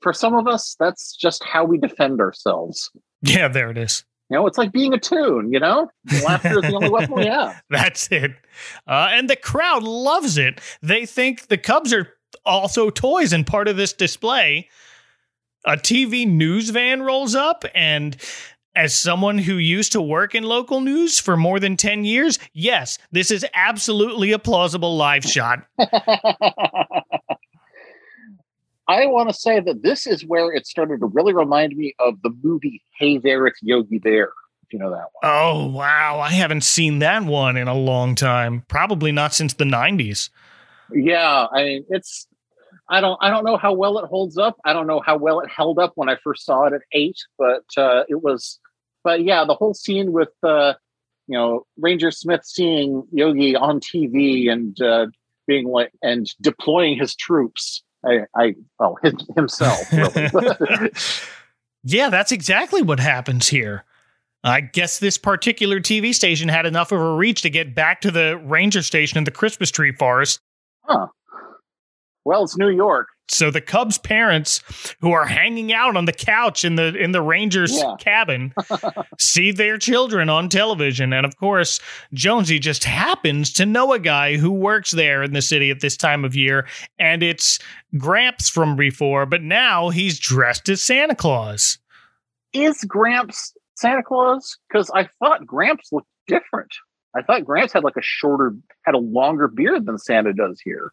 for 0.00 0.12
some 0.12 0.34
of 0.34 0.46
us, 0.46 0.76
that's 0.80 1.14
just 1.14 1.44
how 1.44 1.64
we 1.64 1.78
defend 1.78 2.20
ourselves. 2.20 2.90
Yeah, 3.22 3.48
there 3.48 3.70
it 3.70 3.76
is. 3.76 4.04
You 4.30 4.36
know, 4.36 4.46
it's 4.46 4.56
like 4.58 4.72
being 4.72 4.94
a 4.94 4.98
tune. 4.98 5.52
You 5.52 5.58
know, 5.60 5.90
laughter 6.24 6.60
is 6.60 6.70
the 6.70 6.74
only 6.74 6.88
weapon 6.88 7.16
we 7.16 7.26
have. 7.26 7.60
That's 7.70 8.10
it. 8.12 8.30
Uh, 8.86 9.08
and 9.10 9.28
the 9.28 9.34
crowd 9.34 9.82
loves 9.82 10.38
it. 10.38 10.60
They 10.82 11.04
think 11.04 11.48
the 11.48 11.58
Cubs 11.58 11.92
are 11.92 12.06
also 12.46 12.90
toys 12.90 13.32
and 13.32 13.44
part 13.44 13.66
of 13.66 13.76
this 13.76 13.92
display. 13.92 14.68
A 15.64 15.76
TV 15.76 16.26
news 16.26 16.70
van 16.70 17.02
rolls 17.02 17.34
up, 17.34 17.64
and 17.74 18.16
as 18.74 18.94
someone 18.94 19.38
who 19.38 19.56
used 19.56 19.92
to 19.92 20.00
work 20.00 20.34
in 20.34 20.44
local 20.44 20.80
news 20.80 21.18
for 21.18 21.36
more 21.36 21.60
than 21.60 21.76
10 21.76 22.04
years, 22.04 22.38
yes, 22.52 22.98
this 23.12 23.30
is 23.30 23.44
absolutely 23.52 24.32
a 24.32 24.38
plausible 24.38 24.96
live 24.96 25.24
shot. 25.24 25.66
I 28.88 29.06
want 29.06 29.28
to 29.28 29.34
say 29.34 29.60
that 29.60 29.82
this 29.82 30.06
is 30.06 30.24
where 30.24 30.52
it 30.52 30.66
started 30.66 31.00
to 31.00 31.06
really 31.06 31.32
remind 31.32 31.76
me 31.76 31.94
of 31.98 32.20
the 32.22 32.30
movie 32.42 32.82
Hey 32.98 33.18
There, 33.18 33.46
It's 33.46 33.62
Yogi 33.62 33.98
Bear. 33.98 34.32
If 34.64 34.72
you 34.72 34.78
know 34.78 34.90
that 34.90 35.06
one. 35.12 35.22
Oh, 35.22 35.66
wow. 35.68 36.20
I 36.20 36.30
haven't 36.30 36.64
seen 36.64 37.00
that 37.00 37.24
one 37.24 37.56
in 37.56 37.68
a 37.68 37.74
long 37.74 38.14
time. 38.14 38.64
Probably 38.66 39.12
not 39.12 39.34
since 39.34 39.54
the 39.54 39.64
90s. 39.64 40.30
Yeah, 40.92 41.46
I 41.52 41.62
mean, 41.64 41.84
it's. 41.88 42.26
I 42.90 43.00
don't. 43.00 43.18
I 43.22 43.30
don't 43.30 43.44
know 43.44 43.56
how 43.56 43.72
well 43.72 43.98
it 43.98 44.06
holds 44.06 44.36
up. 44.36 44.58
I 44.64 44.72
don't 44.72 44.86
know 44.86 45.00
how 45.00 45.16
well 45.16 45.40
it 45.40 45.50
held 45.50 45.78
up 45.78 45.92
when 45.94 46.08
I 46.08 46.16
first 46.22 46.44
saw 46.44 46.64
it 46.64 46.72
at 46.72 46.82
eight, 46.92 47.16
but 47.38 47.64
uh, 47.76 48.04
it 48.08 48.22
was. 48.22 48.58
But 49.02 49.24
yeah, 49.24 49.44
the 49.44 49.54
whole 49.54 49.74
scene 49.74 50.12
with 50.12 50.30
uh, 50.42 50.74
you 51.26 51.38
know 51.38 51.66
Ranger 51.78 52.10
Smith 52.10 52.44
seeing 52.44 53.04
Yogi 53.12 53.56
on 53.56 53.80
TV 53.80 54.50
and 54.50 54.80
uh, 54.82 55.06
being 55.46 55.68
like 55.68 55.92
and 56.02 56.30
deploying 56.40 56.98
his 56.98 57.14
troops. 57.14 57.82
I, 58.04 58.20
I 58.36 58.54
well 58.78 58.98
his, 59.02 59.14
himself. 59.36 59.92
Really. 59.92 60.90
Yeah, 61.82 62.10
that's 62.10 62.32
exactly 62.32 62.82
what 62.82 63.00
happens 63.00 63.48
here. 63.48 63.84
I 64.42 64.60
guess 64.60 64.98
this 64.98 65.18
particular 65.18 65.80
TV 65.80 66.14
station 66.14 66.48
had 66.48 66.66
enough 66.66 66.92
of 66.92 67.00
a 67.00 67.14
reach 67.14 67.42
to 67.42 67.50
get 67.50 67.74
back 67.74 68.00
to 68.02 68.10
the 68.10 68.38
ranger 68.38 68.82
station 68.82 69.18
in 69.18 69.24
the 69.24 69.30
Christmas 69.30 69.70
tree 69.70 69.92
forest. 69.92 70.40
huh. 70.82 71.08
Well, 72.30 72.44
it's 72.44 72.56
New 72.56 72.70
York. 72.70 73.08
So 73.26 73.50
the 73.50 73.60
Cubs 73.60 73.98
parents 73.98 74.60
who 75.00 75.10
are 75.10 75.26
hanging 75.26 75.72
out 75.72 75.96
on 75.96 76.04
the 76.04 76.12
couch 76.12 76.64
in 76.64 76.76
the 76.76 76.94
in 76.96 77.10
the 77.10 77.20
Rangers 77.20 77.76
Yeah. 77.76 77.96
cabin 77.98 78.54
see 79.18 79.50
their 79.50 79.78
children 79.78 80.28
on 80.28 80.48
television 80.48 81.12
and 81.12 81.26
of 81.26 81.36
course 81.38 81.80
Jonesy 82.12 82.60
just 82.60 82.84
happens 82.84 83.52
to 83.54 83.66
know 83.66 83.92
a 83.92 83.98
guy 83.98 84.36
who 84.36 84.52
works 84.52 84.92
there 84.92 85.24
in 85.24 85.32
the 85.32 85.42
city 85.42 85.72
at 85.72 85.80
this 85.80 85.96
time 85.96 86.24
of 86.24 86.36
year 86.36 86.68
and 87.00 87.20
it's 87.24 87.58
Gramps 87.98 88.48
from 88.48 88.76
before 88.76 89.26
but 89.26 89.42
now 89.42 89.88
he's 89.88 90.20
dressed 90.20 90.68
as 90.68 90.80
Santa 90.80 91.16
Claus. 91.16 91.78
Is 92.52 92.84
Gramps 92.84 93.52
Santa 93.76 94.04
Claus? 94.04 94.56
Because 94.68 94.88
I 94.94 95.08
thought 95.18 95.44
Gramps 95.46 95.88
looked 95.92 96.08
different. 96.28 96.72
I 97.16 97.22
thought 97.22 97.44
Gramps 97.44 97.72
had 97.72 97.82
like 97.82 97.96
a 97.96 98.02
shorter, 98.02 98.54
had 98.84 98.94
a 98.94 98.98
longer 98.98 99.48
beard 99.48 99.84
than 99.86 99.98
Santa 99.98 100.32
does 100.32 100.60
here. 100.64 100.92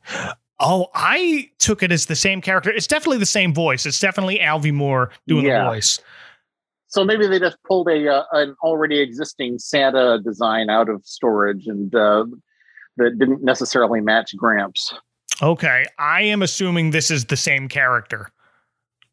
Oh, 0.60 0.88
I 0.96 1.50
took 1.60 1.84
it 1.84 1.92
as 1.92 2.08
the 2.08 2.16
same 2.16 2.42
character. 2.42 2.72
It's 2.72 2.88
definitely 2.88 3.20
the 3.20 3.26
same 3.28 3.54
voice. 3.54 3.86
It's 3.86 4.00
definitely 4.00 4.40
Alvy 4.40 4.74
Moore 4.74 5.12
doing 5.28 5.46
Yeah. 5.46 5.64
the 5.64 5.70
voice. 5.70 6.00
So 6.88 7.04
maybe 7.04 7.28
they 7.28 7.38
just 7.40 7.58
pulled 7.68 7.90
a 7.90 8.08
uh, 8.12 8.24
an 8.32 8.56
already 8.64 9.00
existing 9.00 9.60
Santa 9.60 10.20
design 10.24 10.70
out 10.70 10.90
of 10.90 11.06
storage 11.06 11.68
and 11.68 11.94
uh, 11.94 12.26
that 12.96 13.20
didn't 13.20 13.44
necessarily 13.44 14.02
match 14.02 14.36
Gramps. 14.36 14.94
Okay, 15.42 15.86
I 16.00 16.22
am 16.24 16.42
assuming 16.42 16.90
this 16.92 17.12
is 17.12 17.26
the 17.26 17.38
same 17.38 17.68
character. 17.68 18.32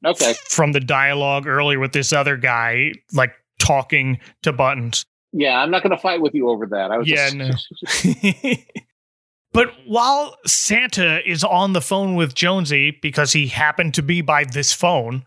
Okay. 0.06 0.34
From 0.48 0.72
the 0.72 0.80
dialogue 0.80 1.46
earlier 1.46 1.78
with 1.78 1.92
this 1.92 2.12
other 2.12 2.36
guy, 2.36 2.92
like 3.12 3.34
talking 3.58 4.18
to 4.42 4.52
Buttons. 4.52 5.04
Yeah, 5.32 5.58
I'm 5.60 5.70
not 5.70 5.82
going 5.82 5.90
to 5.90 6.00
fight 6.00 6.20
with 6.20 6.32
you 6.34 6.48
over 6.48 6.64
that. 6.66 6.90
I 6.92 6.96
was 6.98 7.08
Yeah, 7.08 7.28
just, 7.30 8.04
no. 8.04 8.52
But 9.54 9.72
while 9.86 10.36
Santa 10.44 11.26
is 11.26 11.44
on 11.44 11.74
the 11.74 11.80
phone 11.80 12.16
with 12.16 12.34
Jonesy 12.34 12.90
because 12.90 13.32
he 13.32 13.46
happened 13.46 13.94
to 13.94 14.02
be 14.02 14.20
by 14.20 14.42
this 14.42 14.72
phone 14.72 15.24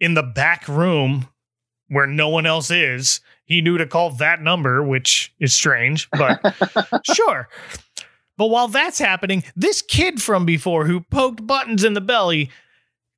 in 0.00 0.14
the 0.14 0.24
back 0.24 0.66
room 0.66 1.28
where 1.88 2.08
no 2.08 2.28
one 2.28 2.46
else 2.46 2.72
is, 2.72 3.20
he 3.44 3.60
knew 3.60 3.78
to 3.78 3.86
call 3.86 4.10
that 4.10 4.42
number, 4.42 4.82
which 4.82 5.32
is 5.38 5.54
strange, 5.54 6.10
but 6.10 6.40
sure. 7.14 7.48
But 8.36 8.48
while 8.48 8.66
that's 8.66 8.98
happening, 8.98 9.44
this 9.54 9.82
kid 9.82 10.20
from 10.20 10.44
before 10.44 10.86
who 10.86 11.02
poked 11.02 11.46
buttons 11.46 11.84
in 11.84 11.94
the 11.94 12.00
belly 12.00 12.50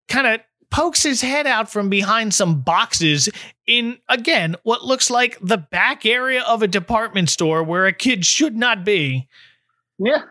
kind 0.06 0.26
of 0.26 0.40
pokes 0.70 1.02
his 1.02 1.22
head 1.22 1.46
out 1.46 1.70
from 1.70 1.88
behind 1.88 2.34
some 2.34 2.60
boxes 2.60 3.30
in, 3.66 3.96
again, 4.10 4.54
what 4.64 4.84
looks 4.84 5.08
like 5.08 5.38
the 5.40 5.56
back 5.56 6.04
area 6.04 6.42
of 6.42 6.62
a 6.62 6.68
department 6.68 7.30
store 7.30 7.62
where 7.62 7.86
a 7.86 7.92
kid 7.94 8.26
should 8.26 8.54
not 8.54 8.84
be. 8.84 9.28
Yeah. 10.04 10.22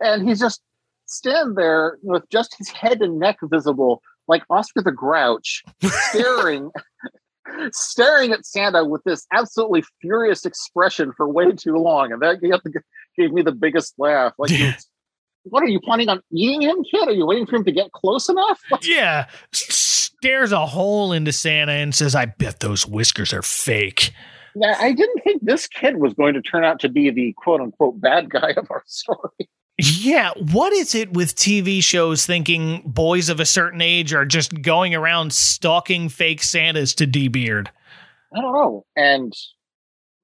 And 0.00 0.26
he's 0.28 0.40
just 0.40 0.60
stand 1.06 1.56
there 1.56 1.98
with 2.02 2.22
just 2.30 2.54
his 2.58 2.68
head 2.68 3.00
and 3.02 3.18
neck 3.18 3.38
visible, 3.42 4.00
like 4.28 4.42
Oscar 4.50 4.82
the 4.82 4.92
Grouch, 4.92 5.62
staring 6.10 6.70
staring 7.72 8.32
at 8.32 8.44
Santa 8.44 8.84
with 8.84 9.02
this 9.04 9.26
absolutely 9.32 9.84
furious 10.00 10.44
expression 10.44 11.12
for 11.16 11.28
way 11.28 11.52
too 11.52 11.76
long. 11.76 12.12
And 12.12 12.20
that 12.22 12.40
gave, 12.40 12.52
gave 13.18 13.32
me 13.32 13.42
the 13.42 13.52
biggest 13.52 13.94
laugh. 13.98 14.32
Like 14.38 14.50
you- 14.50 14.72
what 15.44 15.62
are 15.62 15.68
you 15.68 15.78
planning 15.80 16.08
on 16.08 16.20
eating 16.32 16.62
him, 16.62 16.82
kid? 16.90 17.06
Are 17.08 17.12
you 17.12 17.24
waiting 17.24 17.46
for 17.46 17.54
him 17.56 17.64
to 17.64 17.72
get 17.72 17.92
close 17.92 18.28
enough? 18.28 18.60
Yeah. 18.82 19.26
Stares 19.52 20.50
a 20.50 20.66
hole 20.66 21.12
into 21.12 21.32
Santa 21.32 21.70
and 21.72 21.94
says, 21.94 22.16
I 22.16 22.24
bet 22.26 22.58
those 22.58 22.84
whiskers 22.84 23.32
are 23.32 23.42
fake. 23.42 24.10
Yeah, 24.58 24.74
I 24.80 24.92
didn't 24.92 25.22
think 25.22 25.44
this 25.44 25.66
kid 25.66 25.98
was 25.98 26.14
going 26.14 26.32
to 26.32 26.40
turn 26.40 26.64
out 26.64 26.80
to 26.80 26.88
be 26.88 27.10
the 27.10 27.34
quote 27.34 27.60
unquote 27.60 28.00
bad 28.00 28.30
guy 28.30 28.54
of 28.56 28.70
our 28.70 28.82
story. 28.86 29.50
Yeah, 29.78 30.30
what 30.38 30.72
is 30.72 30.94
it 30.94 31.12
with 31.12 31.36
TV 31.36 31.84
shows 31.84 32.24
thinking 32.24 32.80
boys 32.86 33.28
of 33.28 33.38
a 33.38 33.44
certain 33.44 33.82
age 33.82 34.14
are 34.14 34.24
just 34.24 34.62
going 34.62 34.94
around 34.94 35.34
stalking 35.34 36.08
fake 36.08 36.42
Santas 36.42 36.94
to 36.94 37.06
D-Beard? 37.06 37.70
I 38.34 38.40
don't 38.40 38.54
know. 38.54 38.86
And 38.96 39.34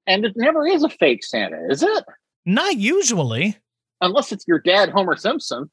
and 0.07 0.25
it 0.25 0.33
never 0.35 0.65
is 0.65 0.83
a 0.83 0.89
fake 0.89 1.23
Santa, 1.23 1.59
is 1.69 1.83
it? 1.83 2.03
Not 2.43 2.77
usually. 2.77 3.55
Unless 4.01 4.31
it's 4.31 4.47
your 4.47 4.59
dad, 4.59 4.89
Homer 4.89 5.15
Simpson. 5.15 5.69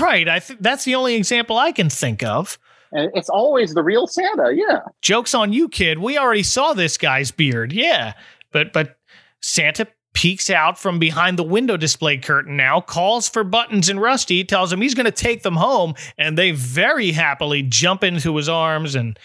Right. 0.00 0.28
I 0.28 0.40
think 0.40 0.60
that's 0.60 0.84
the 0.84 0.96
only 0.96 1.14
example 1.14 1.56
I 1.56 1.70
can 1.70 1.88
think 1.88 2.24
of. 2.24 2.58
And 2.92 3.10
it's 3.14 3.28
always 3.28 3.74
the 3.74 3.82
real 3.82 4.06
Santa, 4.06 4.52
yeah. 4.54 4.80
Joke's 5.00 5.34
on 5.34 5.52
you, 5.52 5.68
kid. 5.68 5.98
We 5.98 6.18
already 6.18 6.42
saw 6.42 6.72
this 6.72 6.98
guy's 6.98 7.30
beard. 7.30 7.72
Yeah. 7.72 8.14
But 8.52 8.72
but 8.72 8.96
Santa 9.40 9.86
peeks 10.12 10.50
out 10.50 10.78
from 10.78 10.98
behind 10.98 11.38
the 11.38 11.44
window 11.44 11.76
display 11.76 12.18
curtain 12.18 12.56
now, 12.56 12.80
calls 12.80 13.28
for 13.28 13.44
Buttons 13.44 13.88
and 13.88 14.00
Rusty, 14.00 14.42
tells 14.44 14.72
him 14.72 14.80
he's 14.80 14.94
going 14.94 15.06
to 15.06 15.12
take 15.12 15.44
them 15.44 15.54
home, 15.54 15.94
and 16.18 16.36
they 16.36 16.50
very 16.50 17.12
happily 17.12 17.62
jump 17.62 18.02
into 18.02 18.36
his 18.36 18.48
arms 18.48 18.94
and 18.94 19.18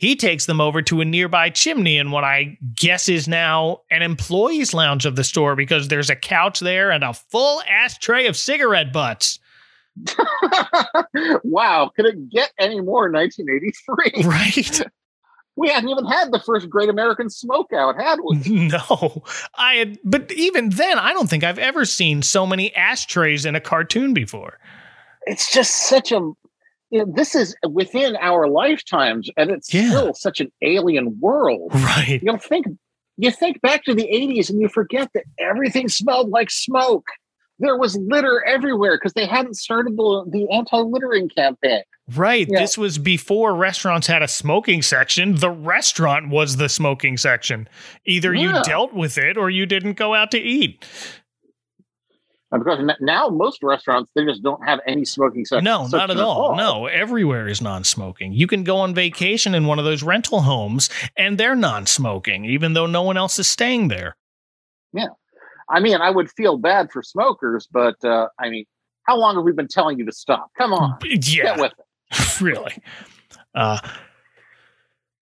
he 0.00 0.16
takes 0.16 0.46
them 0.46 0.62
over 0.62 0.80
to 0.80 1.02
a 1.02 1.04
nearby 1.04 1.50
chimney 1.50 1.98
in 1.98 2.10
what 2.10 2.24
I 2.24 2.56
guess 2.74 3.06
is 3.06 3.28
now 3.28 3.82
an 3.90 4.00
employees' 4.00 4.72
lounge 4.72 5.04
of 5.04 5.14
the 5.14 5.24
store 5.24 5.54
because 5.54 5.88
there's 5.88 6.08
a 6.08 6.16
couch 6.16 6.60
there 6.60 6.90
and 6.90 7.04
a 7.04 7.12
full 7.12 7.60
ashtray 7.68 8.26
of 8.26 8.34
cigarette 8.34 8.94
butts. 8.94 9.38
wow, 11.44 11.90
could 11.94 12.06
it 12.06 12.28
get 12.30 12.50
any 12.58 12.80
more 12.80 13.10
1983? 13.10 14.24
Right. 14.24 14.80
We 15.56 15.68
hadn't 15.68 15.90
even 15.90 16.06
had 16.06 16.32
the 16.32 16.40
first 16.40 16.70
Great 16.70 16.88
American 16.88 17.26
Smokeout, 17.26 18.00
had 18.00 18.18
we? 18.24 18.38
No, 18.70 19.22
I 19.56 19.74
had, 19.74 19.98
but 20.04 20.32
even 20.32 20.70
then, 20.70 20.98
I 20.98 21.12
don't 21.12 21.28
think 21.28 21.44
I've 21.44 21.58
ever 21.58 21.84
seen 21.84 22.22
so 22.22 22.46
many 22.46 22.74
ashtrays 22.74 23.44
in 23.44 23.54
a 23.54 23.60
cartoon 23.60 24.14
before. 24.14 24.58
it's 25.26 25.52
just 25.52 25.88
such 25.88 26.12
a 26.12 26.20
you 26.90 27.04
know, 27.04 27.12
this 27.14 27.34
is 27.34 27.54
within 27.68 28.16
our 28.16 28.48
lifetimes 28.48 29.28
and 29.36 29.50
it's 29.50 29.74
Yeah. 29.74 29.90
still 29.90 30.14
such 30.14 30.40
an 30.40 30.50
alien 30.62 31.18
world 31.20 31.72
Right. 31.74 32.20
you 32.22 32.32
know 32.32 32.38
think 32.38 32.66
you 33.18 33.30
think 33.30 33.60
back 33.60 33.84
to 33.84 33.94
the 33.94 34.08
80s 34.10 34.48
and 34.48 34.60
you 34.62 34.68
forget 34.68 35.10
that 35.14 35.24
everything 35.38 35.88
smelled 35.88 36.30
like 36.30 36.50
smoke 36.50 37.04
there 37.60 37.76
was 37.76 37.96
litter 37.96 38.44
everywhere 38.46 38.96
because 38.96 39.12
they 39.12 39.26
hadn't 39.26 39.54
started 39.54 39.96
the, 39.96 40.24
the 40.32 40.48
anti-littering 40.50 41.28
campaign 41.28 41.82
Right. 42.16 42.48
Yeah. 42.48 42.60
This 42.60 42.76
was 42.76 42.98
before 42.98 43.54
restaurants 43.54 44.06
had 44.06 44.22
a 44.22 44.28
smoking 44.28 44.82
section. 44.82 45.36
The 45.36 45.50
restaurant 45.50 46.28
was 46.28 46.56
the 46.56 46.68
smoking 46.68 47.16
section. 47.16 47.68
Either 48.04 48.34
you 48.34 48.52
dealt 48.64 48.92
with 48.92 49.16
it 49.16 49.36
or 49.36 49.48
you 49.48 49.64
didn't 49.66 49.92
go 49.92 50.14
out 50.14 50.30
to 50.32 50.38
eat. 50.38 50.84
And 52.52 52.64
because 52.64 52.80
now 53.00 53.28
most 53.28 53.62
restaurants 53.62 54.10
they 54.16 54.24
just 54.24 54.42
don't 54.42 54.66
have 54.66 54.80
any 54.84 55.04
smoking 55.04 55.44
section 55.44 55.62
No, 55.62 55.86
not 55.86 56.10
at 56.10 56.18
all. 56.18 56.56
No, 56.56 56.86
everywhere 56.86 57.46
is 57.46 57.60
non 57.60 57.84
smoking. 57.84 58.32
You 58.32 58.48
can 58.48 58.64
go 58.64 58.78
on 58.78 58.92
vacation 58.92 59.54
in 59.54 59.66
one 59.66 59.78
of 59.78 59.84
those 59.84 60.02
rental 60.02 60.40
homes 60.40 60.90
and 61.16 61.38
they're 61.38 61.54
non 61.54 61.86
smoking, 61.86 62.44
even 62.44 62.72
though 62.72 62.86
no 62.86 63.02
one 63.02 63.16
else 63.16 63.38
is 63.38 63.46
staying 63.46 63.86
there. 63.86 64.16
Yeah. 64.92 65.06
I 65.70 65.80
mean, 65.80 65.96
I 65.96 66.10
would 66.10 66.30
feel 66.30 66.58
bad 66.58 66.90
for 66.90 67.02
smokers, 67.02 67.68
but 67.70 68.02
uh, 68.04 68.28
I 68.38 68.50
mean, 68.50 68.64
how 69.04 69.16
long 69.16 69.36
have 69.36 69.44
we 69.44 69.52
been 69.52 69.68
telling 69.68 69.98
you 69.98 70.04
to 70.06 70.12
stop? 70.12 70.50
Come 70.58 70.72
on. 70.72 70.98
Yeah. 71.04 71.56
Get 71.56 71.60
with 71.60 71.72
it. 72.10 72.40
really. 72.40 72.76
Uh, 73.54 73.78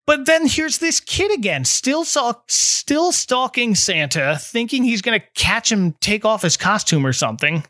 but 0.05 0.25
then 0.25 0.47
here's 0.47 0.77
this 0.77 0.99
kid 1.01 1.37
again, 1.37 1.65
still 1.65 2.05
saw, 2.05 2.33
still 2.47 3.11
stalking 3.11 3.75
Santa, 3.75 4.37
thinking 4.39 4.83
he's 4.83 5.01
going 5.01 5.19
to 5.19 5.25
catch 5.35 5.71
him, 5.71 5.93
take 5.99 6.23
off 6.23 6.41
his 6.41 6.55
costume 6.55 7.05
or 7.05 7.13
something. 7.13 7.63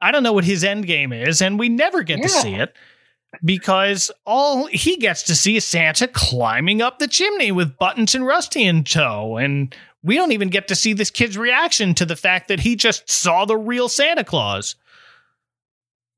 I 0.00 0.10
don't 0.10 0.22
know 0.22 0.32
what 0.32 0.44
his 0.44 0.64
end 0.64 0.86
game 0.86 1.12
is, 1.12 1.42
and 1.42 1.58
we 1.58 1.68
never 1.68 2.02
get 2.02 2.22
to 2.22 2.28
see 2.28 2.54
it 2.54 2.74
because 3.44 4.10
all 4.24 4.66
he 4.66 4.96
gets 4.96 5.22
to 5.24 5.34
see 5.34 5.56
is 5.56 5.64
Santa 5.64 6.08
climbing 6.08 6.82
up 6.82 6.98
the 6.98 7.08
chimney 7.08 7.52
with 7.52 7.76
Buttons 7.78 8.14
and 8.14 8.26
Rusty 8.26 8.64
in 8.64 8.84
tow, 8.84 9.36
and 9.36 9.74
we 10.06 10.14
don't 10.14 10.30
even 10.30 10.48
get 10.50 10.68
to 10.68 10.76
see 10.76 10.92
this 10.92 11.10
kid's 11.10 11.36
reaction 11.36 11.92
to 11.96 12.06
the 12.06 12.14
fact 12.14 12.46
that 12.46 12.60
he 12.60 12.76
just 12.76 13.10
saw 13.10 13.44
the 13.44 13.56
real 13.56 13.88
Santa 13.88 14.22
Claus. 14.22 14.76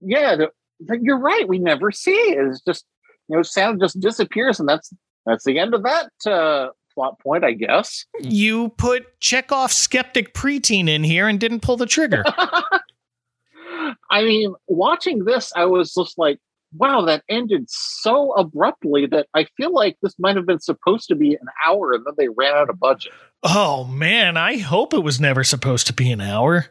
Yeah, 0.03 0.37
the, 0.37 0.99
you're 1.01 1.19
right. 1.19 1.49
We 1.49 1.59
never 1.59 1.91
see 1.91 2.13
it. 2.13 2.47
It's 2.47 2.61
just 2.61 2.85
you 3.29 3.37
know, 3.37 3.43
Santa 3.43 3.79
just 3.79 3.99
disappears, 3.99 4.61
and 4.61 4.69
that's 4.69 4.93
that's 5.25 5.45
the 5.45 5.59
end 5.59 5.73
of 5.73 5.85
that 5.85 6.11
uh, 6.31 6.69
plot 6.95 7.19
point, 7.21 7.45
I 7.45 7.53
guess. 7.53 8.05
You 8.21 8.69
put 8.71 9.19
Chekhov 9.21 9.73
skeptic 9.73 10.35
preteen 10.35 10.89
in 10.89 11.03
here 11.03 11.27
and 11.27 11.41
didn't 11.41 11.61
pull 11.61 11.79
the 11.79 11.87
trigger. 11.87 12.25
I 14.11 14.23
mean, 14.23 14.55
watching 14.67 15.25
this, 15.25 15.51
I 15.57 15.65
was 15.65 15.95
just 15.95 16.19
like, 16.19 16.39
wow, 16.75 17.03
that 17.03 17.23
ended 17.29 17.65
so 17.69 18.33
abruptly 18.33 19.07
that 19.07 19.29
I 19.35 19.47
feel 19.57 19.73
like 19.73 19.97
this 20.03 20.15
might 20.19 20.37
have 20.37 20.47
been 20.47 20.61
supposed 20.61 21.09
to 21.09 21.15
be 21.15 21.35
an 21.35 21.49
hour, 21.67 21.95
and 21.95 22.05
then 22.05 22.15
they 22.19 22.29
ran 22.29 22.55
out 22.55 22.69
of 22.69 22.79
budget. 22.79 23.13
Oh 23.43 23.85
man, 23.85 24.37
I 24.37 24.59
hope 24.59 24.95
it 24.95 25.03
was 25.03 25.21
never 25.21 25.45
supposed 25.45 25.87
to 25.89 25.93
be 25.93 26.11
an 26.11 26.21
hour. 26.21 26.67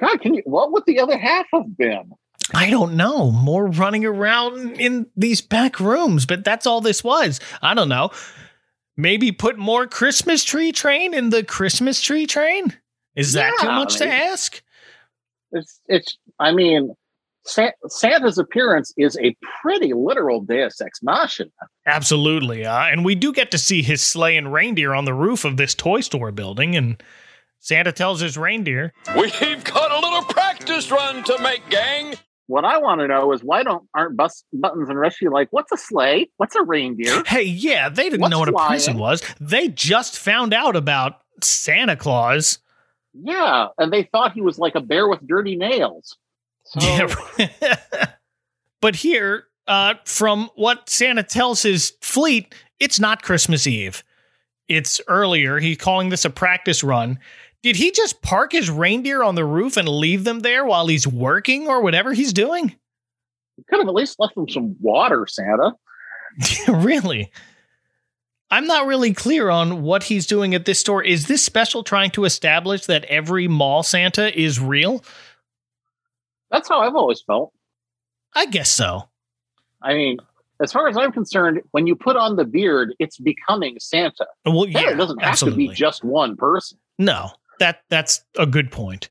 God, 0.00 0.20
can 0.20 0.34
you? 0.34 0.42
What 0.44 0.72
would 0.72 0.84
the 0.86 1.00
other 1.00 1.18
half 1.18 1.46
have 1.52 1.76
been? 1.76 2.12
I 2.54 2.70
don't 2.70 2.96
know. 2.96 3.30
More 3.30 3.66
running 3.66 4.04
around 4.04 4.80
in 4.80 5.06
these 5.16 5.40
back 5.40 5.80
rooms, 5.80 6.24
but 6.24 6.44
that's 6.44 6.66
all 6.66 6.80
this 6.80 7.04
was. 7.04 7.40
I 7.60 7.74
don't 7.74 7.88
know. 7.88 8.10
Maybe 8.96 9.32
put 9.32 9.58
more 9.58 9.86
Christmas 9.86 10.44
tree 10.44 10.72
train 10.72 11.14
in 11.14 11.30
the 11.30 11.44
Christmas 11.44 12.00
tree 12.00 12.26
train? 12.26 12.76
Is 13.14 13.34
that 13.34 13.52
too 13.60 13.66
Yeah, 13.66 13.74
much 13.76 13.96
to 13.96 14.06
ask? 14.06 14.62
It's 15.52 15.80
it's. 15.86 16.16
I 16.38 16.52
mean, 16.52 16.94
Sa- 17.48 17.70
Santa's 17.88 18.38
appearance 18.38 18.92
is 18.96 19.16
a 19.22 19.36
pretty 19.62 19.92
literal 19.94 20.40
Deus 20.40 20.80
ex 20.80 21.02
machina. 21.02 21.50
Absolutely. 21.86 22.64
Uh, 22.66 22.84
and 22.84 23.04
we 23.04 23.14
do 23.14 23.32
get 23.32 23.50
to 23.52 23.58
see 23.58 23.82
his 23.82 24.02
sleigh 24.02 24.36
and 24.36 24.52
reindeer 24.52 24.92
on 24.94 25.04
the 25.04 25.14
roof 25.14 25.44
of 25.44 25.56
this 25.56 25.74
toy 25.74 26.00
store 26.00 26.30
building. 26.32 26.76
And 26.76 27.02
Santa 27.60 27.92
tells 27.92 28.20
his 28.20 28.36
reindeer, 28.36 28.92
We've 29.16 29.64
got 29.64 29.90
a 29.90 29.98
little 30.00 30.22
practice 30.24 30.90
run 30.90 31.24
to 31.24 31.38
make, 31.42 31.68
gang. 31.70 32.14
What 32.46 32.64
I 32.64 32.78
want 32.78 33.00
to 33.02 33.06
know 33.08 33.32
is 33.32 33.42
why 33.42 33.62
don't 33.62 33.86
aren't 33.94 34.16
bus, 34.16 34.42
Buttons 34.54 34.88
and 34.88 34.98
Rusty 34.98 35.28
like 35.28 35.48
what's 35.50 35.70
a 35.70 35.76
sleigh? 35.76 36.30
What's 36.38 36.54
a 36.56 36.62
reindeer? 36.62 37.22
Hey, 37.26 37.42
yeah, 37.42 37.88
they 37.90 38.04
didn't 38.04 38.20
What's 38.22 38.30
know 38.30 38.38
what 38.38 38.48
a 38.48 38.52
flying? 38.52 38.68
present 38.70 38.98
was. 38.98 39.22
They 39.38 39.68
just 39.68 40.18
found 40.18 40.54
out 40.54 40.74
about 40.74 41.20
Santa 41.42 41.94
Claus. 41.94 42.58
Yeah, 43.12 43.66
and 43.76 43.92
they 43.92 44.04
thought 44.04 44.32
he 44.32 44.40
was 44.40 44.58
like 44.58 44.76
a 44.76 44.80
bear 44.80 45.08
with 45.08 45.26
dirty 45.26 45.56
nails. 45.56 46.16
So, 46.80 47.08
Yeah. 47.48 47.76
but 48.80 48.96
here, 48.96 49.44
uh, 49.66 49.94
from 50.04 50.50
what 50.54 50.88
Santa 50.90 51.22
tells 51.22 51.62
his 51.62 51.92
fleet, 52.00 52.54
it's 52.78 53.00
not 53.00 53.22
Christmas 53.22 53.66
Eve. 53.66 54.02
It's 54.68 55.00
earlier. 55.08 55.58
He's 55.58 55.78
calling 55.78 56.10
this 56.10 56.24
a 56.24 56.30
practice 56.30 56.84
run. 56.84 57.18
Did 57.62 57.76
he 57.76 57.90
just 57.90 58.22
park 58.22 58.52
his 58.52 58.70
reindeer 58.70 59.22
on 59.22 59.34
the 59.34 59.44
roof 59.44 59.76
and 59.76 59.88
leave 59.88 60.24
them 60.24 60.40
there 60.40 60.64
while 60.64 60.86
he's 60.86 61.06
working 61.06 61.68
or 61.68 61.82
whatever 61.82 62.12
he's 62.12 62.32
doing? 62.32 62.76
could 63.68 63.80
have 63.80 63.88
at 63.88 63.94
least 63.94 64.18
left 64.18 64.34
them 64.34 64.48
some 64.48 64.76
water, 64.80 65.26
Santa. 65.28 65.72
really? 66.68 67.32
I'm 68.50 68.66
not 68.66 68.86
really 68.86 69.12
clear 69.12 69.50
on 69.50 69.82
what 69.82 70.04
he's 70.04 70.26
doing 70.26 70.54
at 70.54 70.64
this 70.64 70.78
store. 70.78 71.02
Is 71.02 71.26
this 71.26 71.44
special 71.44 71.82
trying 71.82 72.10
to 72.12 72.24
establish 72.24 72.86
that 72.86 73.04
every 73.04 73.46
mall 73.48 73.82
Santa 73.82 74.38
is 74.38 74.60
real? 74.60 75.04
That's 76.50 76.68
how 76.68 76.80
I've 76.80 76.94
always 76.94 77.22
felt. 77.22 77.52
I 78.34 78.46
guess 78.46 78.70
so. 78.70 79.08
I 79.82 79.94
mean, 79.94 80.18
as 80.60 80.72
far 80.72 80.88
as 80.88 80.96
I'm 80.96 81.12
concerned, 81.12 81.60
when 81.70 81.86
you 81.86 81.94
put 81.94 82.16
on 82.16 82.36
the 82.36 82.44
beard, 82.44 82.94
it's 82.98 83.18
becoming 83.18 83.76
Santa. 83.80 84.26
Well, 84.44 84.64
Santa 84.64 84.90
yeah, 84.90 84.94
doesn't 84.94 85.22
have 85.22 85.38
to 85.40 85.50
be 85.50 85.68
just 85.68 86.02
one 86.04 86.36
person. 86.36 86.78
No, 86.98 87.30
that 87.60 87.82
that's 87.88 88.24
a 88.36 88.46
good 88.46 88.70
point. 88.72 89.10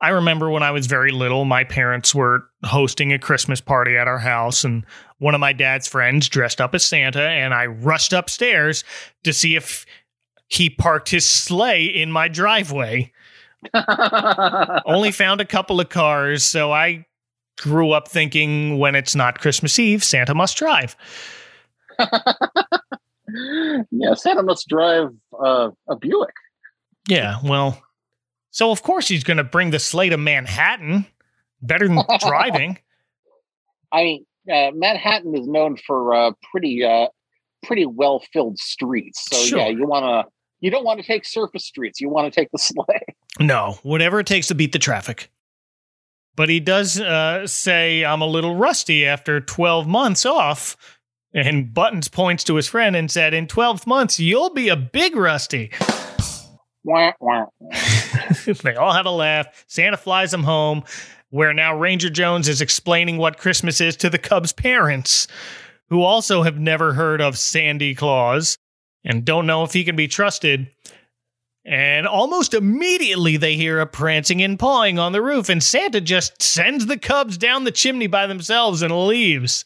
I 0.00 0.08
remember 0.08 0.50
when 0.50 0.64
I 0.64 0.72
was 0.72 0.88
very 0.88 1.12
little, 1.12 1.44
my 1.44 1.62
parents 1.62 2.12
were 2.12 2.48
hosting 2.64 3.12
a 3.12 3.20
Christmas 3.20 3.60
party 3.60 3.96
at 3.96 4.08
our 4.08 4.18
house, 4.18 4.64
and 4.64 4.84
one 5.18 5.34
of 5.34 5.40
my 5.40 5.52
dad's 5.52 5.86
friends 5.86 6.28
dressed 6.28 6.60
up 6.60 6.74
as 6.74 6.84
Santa, 6.84 7.22
and 7.22 7.54
I 7.54 7.66
rushed 7.66 8.12
upstairs 8.12 8.82
to 9.22 9.32
see 9.32 9.54
if 9.54 9.86
he 10.48 10.68
parked 10.68 11.08
his 11.08 11.24
sleigh 11.24 11.84
in 11.84 12.10
my 12.10 12.26
driveway. 12.28 13.12
Only 14.86 15.12
found 15.12 15.40
a 15.40 15.44
couple 15.44 15.80
of 15.80 15.88
cars, 15.88 16.44
so 16.44 16.72
I 16.72 17.06
grew 17.58 17.92
up 17.92 18.08
thinking 18.08 18.78
when 18.78 18.94
it's 18.94 19.14
not 19.14 19.38
Christmas 19.40 19.78
Eve, 19.78 20.02
Santa 20.02 20.34
must 20.34 20.56
drive. 20.56 20.96
yeah, 23.90 24.14
Santa 24.14 24.42
must 24.42 24.68
drive 24.68 25.08
uh, 25.42 25.70
a 25.88 25.96
Buick. 25.96 26.34
Yeah, 27.08 27.36
well, 27.44 27.82
so 28.50 28.70
of 28.70 28.82
course 28.82 29.08
he's 29.08 29.24
going 29.24 29.36
to 29.38 29.44
bring 29.44 29.70
the 29.70 29.78
sleigh 29.78 30.08
to 30.10 30.16
Manhattan. 30.16 31.06
Better 31.60 31.86
than 31.86 31.98
driving. 32.20 32.78
I 33.92 34.02
mean, 34.02 34.26
uh, 34.52 34.70
Manhattan 34.74 35.36
is 35.36 35.46
known 35.46 35.76
for 35.76 36.12
uh, 36.14 36.32
pretty 36.50 36.84
uh, 36.84 37.06
pretty 37.62 37.86
well 37.86 38.20
filled 38.32 38.58
streets. 38.58 39.24
So 39.30 39.36
Sure. 39.36 39.58
yeah, 39.60 39.68
you 39.68 39.86
want 39.86 40.04
to 40.26 40.30
you 40.60 40.70
don't 40.70 40.84
want 40.84 41.00
to 41.00 41.06
take 41.06 41.24
surface 41.24 41.64
streets. 41.64 42.00
You 42.00 42.08
want 42.08 42.32
to 42.32 42.40
take 42.40 42.50
the 42.50 42.58
sleigh. 42.58 43.04
No, 43.40 43.78
whatever 43.82 44.20
it 44.20 44.26
takes 44.26 44.48
to 44.48 44.54
beat 44.54 44.72
the 44.72 44.78
traffic. 44.78 45.30
But 46.34 46.48
he 46.48 46.60
does 46.60 47.00
uh, 47.00 47.46
say, 47.46 48.04
I'm 48.04 48.22
a 48.22 48.26
little 48.26 48.56
rusty 48.56 49.06
after 49.06 49.40
12 49.40 49.86
months 49.86 50.24
off. 50.24 50.76
And 51.34 51.72
Buttons 51.72 52.08
points 52.08 52.44
to 52.44 52.56
his 52.56 52.68
friend 52.68 52.94
and 52.94 53.10
said, 53.10 53.32
In 53.32 53.46
12 53.46 53.86
months, 53.86 54.20
you'll 54.20 54.52
be 54.52 54.68
a 54.68 54.76
big 54.76 55.16
rusty. 55.16 55.70
They 58.62 58.74
all 58.74 58.92
have 58.92 59.06
a 59.06 59.10
laugh. 59.10 59.64
Santa 59.68 59.96
flies 59.96 60.32
them 60.32 60.42
home, 60.42 60.82
where 61.30 61.54
now 61.54 61.76
Ranger 61.78 62.10
Jones 62.10 62.48
is 62.48 62.60
explaining 62.60 63.18
what 63.18 63.38
Christmas 63.38 63.80
is 63.80 63.96
to 63.98 64.10
the 64.10 64.18
Cubs' 64.18 64.52
parents, 64.52 65.28
who 65.90 66.02
also 66.02 66.42
have 66.42 66.58
never 66.58 66.92
heard 66.92 67.20
of 67.20 67.38
Sandy 67.38 67.94
Claus 67.94 68.58
and 69.04 69.24
don't 69.24 69.46
know 69.46 69.62
if 69.62 69.72
he 69.72 69.84
can 69.84 69.96
be 69.96 70.08
trusted. 70.08 70.68
And 71.64 72.08
almost 72.08 72.54
immediately 72.54 73.36
they 73.36 73.54
hear 73.54 73.80
a 73.80 73.86
prancing 73.86 74.42
and 74.42 74.58
pawing 74.58 74.98
on 74.98 75.12
the 75.12 75.22
roof, 75.22 75.48
and 75.48 75.62
Santa 75.62 76.00
just 76.00 76.42
sends 76.42 76.86
the 76.86 76.98
Cubs 76.98 77.38
down 77.38 77.64
the 77.64 77.70
chimney 77.70 78.08
by 78.08 78.26
themselves 78.26 78.82
and 78.82 79.06
leaves. 79.06 79.64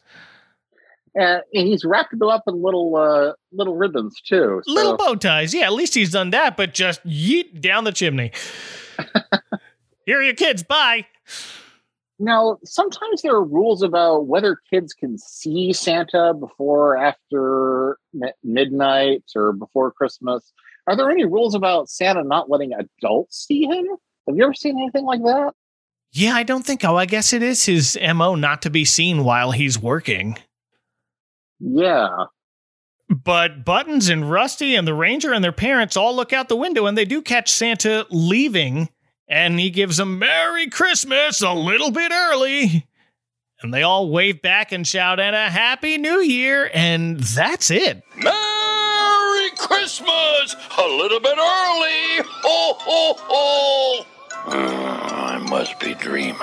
Uh, 1.19 1.39
and 1.53 1.67
he's 1.67 1.83
wrapped 1.83 2.11
them 2.17 2.29
up 2.29 2.43
in 2.47 2.61
little 2.61 2.95
uh, 2.95 3.33
little 3.51 3.75
ribbons 3.75 4.21
too. 4.21 4.61
So. 4.63 4.71
Little 4.71 4.97
bow 4.97 5.15
ties. 5.15 5.53
Yeah, 5.53 5.65
at 5.65 5.73
least 5.73 5.95
he's 5.95 6.11
done 6.11 6.29
that, 6.29 6.55
but 6.55 6.75
just 6.75 7.03
yeet 7.03 7.59
down 7.59 7.85
the 7.85 7.91
chimney. 7.91 8.31
Here 10.05 10.19
are 10.19 10.23
your 10.23 10.35
kids. 10.35 10.61
Bye. 10.61 11.07
Now, 12.19 12.57
sometimes 12.63 13.21
there 13.21 13.33
are 13.33 13.43
rules 13.43 13.81
about 13.81 14.27
whether 14.27 14.59
kids 14.71 14.93
can 14.93 15.17
see 15.17 15.73
Santa 15.73 16.33
before, 16.33 16.93
or 16.93 16.97
after 16.97 17.97
mi- 18.13 18.31
midnight, 18.43 19.23
or 19.35 19.53
before 19.53 19.91
Christmas. 19.91 20.53
Are 20.87 20.95
there 20.95 21.11
any 21.11 21.25
rules 21.25 21.53
about 21.53 21.89
Santa 21.89 22.23
not 22.23 22.49
letting 22.49 22.71
adults 22.73 23.45
see 23.45 23.65
him? 23.65 23.85
Have 24.27 24.37
you 24.37 24.43
ever 24.43 24.53
seen 24.53 24.79
anything 24.79 25.05
like 25.05 25.21
that? 25.21 25.51
Yeah, 26.13 26.33
I 26.33 26.43
don't 26.43 26.65
think. 26.65 26.83
Oh, 26.85 26.95
I 26.95 27.05
guess 27.05 27.33
it 27.33 27.43
is 27.43 27.65
his 27.65 27.97
mo 28.01 28.35
not 28.35 28.61
to 28.61 28.69
be 28.69 28.85
seen 28.85 29.23
while 29.23 29.51
he's 29.51 29.77
working. 29.77 30.37
Yeah. 31.59 32.25
But 33.09 33.63
Buttons 33.63 34.09
and 34.09 34.29
Rusty 34.29 34.75
and 34.75 34.87
the 34.87 34.93
Ranger 34.93 35.33
and 35.33 35.43
their 35.43 35.51
parents 35.51 35.95
all 35.95 36.15
look 36.15 36.33
out 36.33 36.49
the 36.49 36.55
window 36.55 36.85
and 36.85 36.97
they 36.97 37.05
do 37.05 37.21
catch 37.21 37.51
Santa 37.51 38.05
leaving, 38.09 38.89
and 39.27 39.59
he 39.59 39.69
gives 39.69 39.97
them 39.97 40.19
Merry 40.19 40.69
Christmas 40.69 41.41
a 41.41 41.53
little 41.53 41.91
bit 41.91 42.11
early. 42.11 42.87
And 43.61 43.73
they 43.73 43.81
all 43.83 44.09
wave 44.11 44.41
back 44.41 44.71
and 44.71 44.85
shout 44.85 45.19
and 45.19 45.35
a 45.35 45.49
Happy 45.49 45.97
New 45.97 46.19
Year, 46.19 46.69
and 46.73 47.19
that's 47.19 47.71
it. 47.71 48.03
Merry 49.57 49.67
Christmas! 49.67 50.55
A 50.77 50.87
little 50.87 51.19
bit 51.19 51.37
early! 51.37 52.23
Ho, 52.43 52.75
ho, 52.79 53.15
ho! 53.19 54.05
Uh, 54.45 54.51
I 54.51 55.37
must 55.49 55.79
be 55.79 55.93
dreaming. 55.95 56.37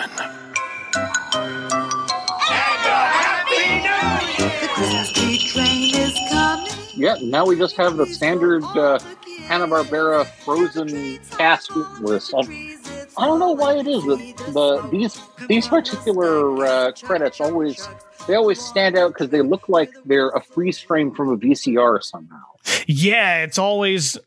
The 4.37 4.69
Christmas 4.75 5.13
tree 5.13 5.39
train 5.39 5.95
is 5.95 6.19
coming. 6.31 6.73
Yeah, 6.95 7.17
now 7.23 7.47
we 7.47 7.57
just 7.57 7.77
have 7.77 7.97
the 7.97 8.07
standard 8.07 8.65
uh, 8.65 8.99
Hanna 9.47 9.67
Barbera 9.67 10.27
Frozen 10.27 11.19
cast 11.37 11.71
list. 12.01 12.33
I, 12.35 12.77
I 13.17 13.27
don't 13.27 13.39
know 13.39 13.53
why 13.53 13.77
it 13.77 13.87
is 13.87 14.03
that 14.05 14.37
the 14.53 14.89
these 14.91 15.21
these 15.49 15.69
particular 15.69 16.65
uh, 16.65 16.93
credits 16.93 17.41
always 17.41 17.89
they 18.27 18.35
always 18.35 18.61
stand 18.61 18.97
out 18.97 19.09
because 19.09 19.29
they 19.31 19.43
look 19.43 19.69
like 19.69 19.93
they're 20.05 20.31
a 20.31 20.41
freeze 20.41 20.81
frame 20.81 21.15
from 21.15 21.31
a 21.31 21.37
VCR 21.37 22.03
somehow. 22.03 22.43
Yeah, 22.87 23.43
it's 23.43 23.59
always 23.59 24.19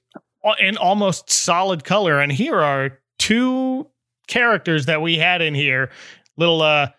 in 0.59 0.77
almost 0.77 1.29
solid 1.29 1.83
color. 1.83 2.19
And 2.19 2.31
here 2.31 2.59
are 2.59 2.99
two 3.17 3.88
characters 4.27 4.85
that 4.85 5.01
we 5.01 5.17
had 5.17 5.41
in 5.41 5.55
here, 5.55 5.89
little 6.38 6.61
uh, 6.61 6.89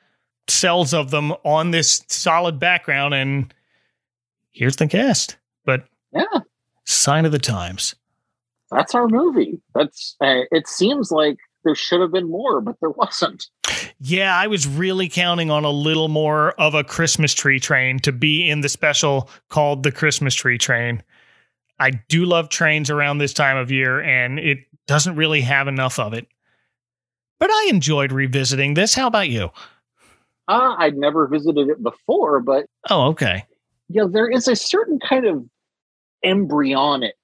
cells 0.48 0.92
of 0.92 1.10
them 1.10 1.32
on 1.44 1.70
this 1.70 2.04
solid 2.08 2.58
background. 2.58 3.14
And 3.14 3.54
here's 4.50 4.76
the 4.76 4.88
cast. 4.88 5.36
But 5.64 5.84
yeah, 6.12 6.40
sign 6.84 7.24
of 7.24 7.32
the 7.32 7.38
times. 7.38 7.94
That's 8.70 8.94
our 8.94 9.08
movie. 9.08 9.60
That's 9.74 10.16
uh, 10.20 10.42
it. 10.50 10.66
Seems 10.66 11.10
like 11.10 11.38
there 11.68 11.74
should 11.74 12.00
have 12.00 12.12
been 12.12 12.30
more, 12.30 12.62
but 12.62 12.76
there 12.80 12.88
wasn't. 12.88 13.46
Yeah, 14.00 14.34
I 14.34 14.46
was 14.46 14.66
really 14.66 15.10
counting 15.10 15.50
on 15.50 15.64
a 15.64 15.70
little 15.70 16.08
more 16.08 16.52
of 16.52 16.74
a 16.74 16.82
Christmas 16.82 17.34
tree 17.34 17.60
train 17.60 17.98
to 18.00 18.12
be 18.12 18.48
in 18.48 18.62
the 18.62 18.70
special 18.70 19.28
called 19.50 19.82
the 19.82 19.92
Christmas 19.92 20.34
tree 20.34 20.56
train. 20.56 21.02
I 21.78 21.90
do 21.90 22.24
love 22.24 22.48
trains 22.48 22.88
around 22.88 23.18
this 23.18 23.34
time 23.34 23.58
of 23.58 23.70
year, 23.70 24.00
and 24.00 24.38
it 24.38 24.60
doesn't 24.86 25.16
really 25.16 25.42
have 25.42 25.68
enough 25.68 25.98
of 25.98 26.14
it. 26.14 26.26
But 27.38 27.50
I 27.50 27.66
enjoyed 27.68 28.12
revisiting 28.12 28.72
this. 28.72 28.94
How 28.94 29.06
about 29.06 29.28
you? 29.28 29.50
Uh, 30.48 30.74
I'd 30.78 30.96
never 30.96 31.26
visited 31.26 31.68
it 31.68 31.82
before, 31.82 32.40
but 32.40 32.64
oh, 32.88 33.08
okay. 33.08 33.44
Yeah, 33.90 34.04
there 34.10 34.30
is 34.30 34.48
a 34.48 34.56
certain 34.56 34.98
kind 34.98 35.26
of 35.26 35.44
embryonic 36.24 37.16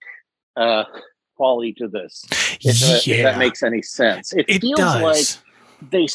uh, 0.59 0.85
quality 1.37 1.73
to 1.75 1.89
this. 1.89 2.25
If, 2.61 2.83
uh, 2.83 3.11
if 3.11 3.23
that 3.23 3.39
makes 3.39 3.63
any 3.63 3.83
sense, 3.83 4.33
it, 4.33 4.47
It 4.49 4.61
feels 4.61 4.79
does. 4.79 5.03
like 5.03 5.91
they. 5.91 6.07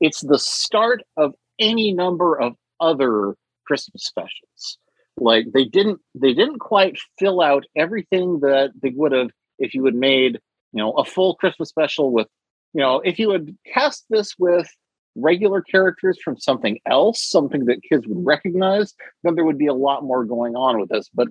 It's 0.00 0.20
the 0.20 0.38
start 0.38 1.02
of 1.16 1.34
any 1.58 1.92
number 1.92 2.38
of 2.38 2.54
other 2.80 3.34
Christmas 3.66 4.04
specials. 4.04 4.78
Like 5.18 5.46
they 5.54 5.64
didn't, 5.64 6.00
they 6.14 6.34
didn't 6.34 6.58
quite 6.58 6.98
fill 7.18 7.40
out 7.40 7.64
everything 7.74 8.40
that 8.40 8.72
they 8.82 8.90
would 8.90 9.12
have 9.12 9.30
if 9.58 9.74
you 9.74 9.84
had 9.86 9.94
made, 9.94 10.34
you 10.72 10.82
know, 10.82 10.92
a 10.92 11.04
full 11.04 11.36
Christmas 11.36 11.70
special 11.70 12.12
with, 12.12 12.28
you 12.74 12.82
know, 12.82 13.00
if 13.00 13.18
you 13.18 13.30
had 13.30 13.56
cast 13.72 14.04
this 14.10 14.34
with 14.38 14.68
regular 15.14 15.62
characters 15.62 16.18
from 16.22 16.36
something 16.36 16.78
else, 16.84 17.22
something 17.22 17.64
that 17.64 17.82
kids 17.82 18.06
would 18.06 18.26
recognize, 18.26 18.92
then 19.22 19.34
there 19.34 19.46
would 19.46 19.56
be 19.56 19.66
a 19.66 19.72
lot 19.74 20.04
more 20.04 20.24
going 20.24 20.54
on 20.54 20.78
with 20.78 20.90
this. 20.90 21.08
But 21.14 21.28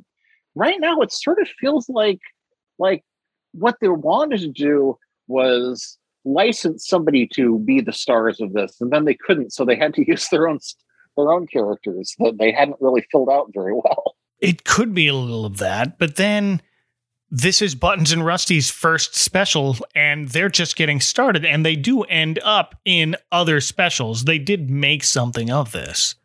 right 0.56 0.80
now, 0.80 1.02
it 1.02 1.12
sort 1.12 1.40
of 1.40 1.48
feels 1.60 1.88
like 1.88 2.20
like 2.80 3.04
what 3.58 3.78
they 3.82 3.88
wanted 3.88 4.39
to 4.41 4.47
do 4.47 4.97
was 5.28 5.97
license 6.24 6.88
somebody 6.88 7.28
to 7.28 7.60
be 7.60 7.82
the 7.82 7.93
stars 7.93 8.41
of 8.41 8.53
this, 8.53 8.80
and 8.82 8.91
then 8.91 9.06
they 9.06 9.14
couldn't, 9.14 9.53
so 9.53 9.64
they 9.66 9.76
had 9.76 9.93
to 9.95 10.08
use 10.08 10.30
their 10.30 10.47
own 10.47 10.60
their 11.18 11.32
own 11.32 11.47
characters 11.47 12.14
that 12.20 12.38
they 12.39 12.51
hadn't 12.51 12.78
really 12.82 13.06
filled 13.10 13.30
out 13.30 13.49
very 13.53 13.74
well. 13.74 14.16
It 14.39 14.66
could 14.66 14.93
be 14.93 15.08
a 15.08 15.14
little 15.14 15.45
of 15.45 15.58
that, 15.58 15.97
but 15.97 16.18
then 16.18 16.62
this 17.32 17.62
is 17.62 17.74
Buttons 17.74 18.12
and 18.12 18.26
Rusty's 18.26 18.70
first 18.70 19.16
special, 19.16 19.78
and 19.95 20.30
they're 20.30 20.49
just 20.49 20.76
getting 20.76 20.99
started, 20.99 21.45
and 21.45 21.66
they 21.66 21.76
do 21.76 22.03
end 22.03 22.39
up 22.43 22.76
in 22.86 23.16
other 23.32 23.62
specials. 23.62 24.26
They 24.26 24.39
did 24.39 24.70
make 24.70 25.03
something 25.03 25.49
of 25.49 25.72
this. 25.72 26.16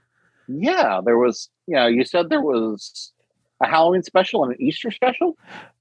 Yeah, 0.48 1.00
there 1.04 1.18
was. 1.18 1.48
Yeah, 1.66 1.86
you 1.86 2.04
said 2.04 2.28
there 2.28 2.42
was 2.42 3.12
a 3.62 3.66
Halloween 3.66 4.02
special 4.02 4.42
and 4.42 4.52
an 4.52 4.60
Easter 4.60 4.90
special. 4.90 5.36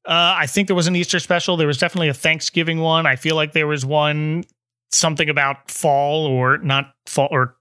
Uh, 0.10 0.34
I 0.38 0.48
think 0.48 0.68
there 0.68 0.76
was 0.76 0.88
an 0.88 0.96
Easter 0.96 1.20
special. 1.20 1.56
There 1.56 1.68
was 1.68 1.78
definitely 1.78 2.10
a 2.10 2.14
Thanksgiving 2.16 2.80
one. 2.80 3.06
I 3.06 3.16
feel 3.16 3.36
like 3.36 3.54
there 3.54 3.68
was 3.68 3.86
one 3.86 4.44
something 4.92 5.30
about 5.30 5.70
fall 5.70 6.26
or 6.26 6.58
not 6.58 6.94
fall 7.06 7.28
or 7.30 7.56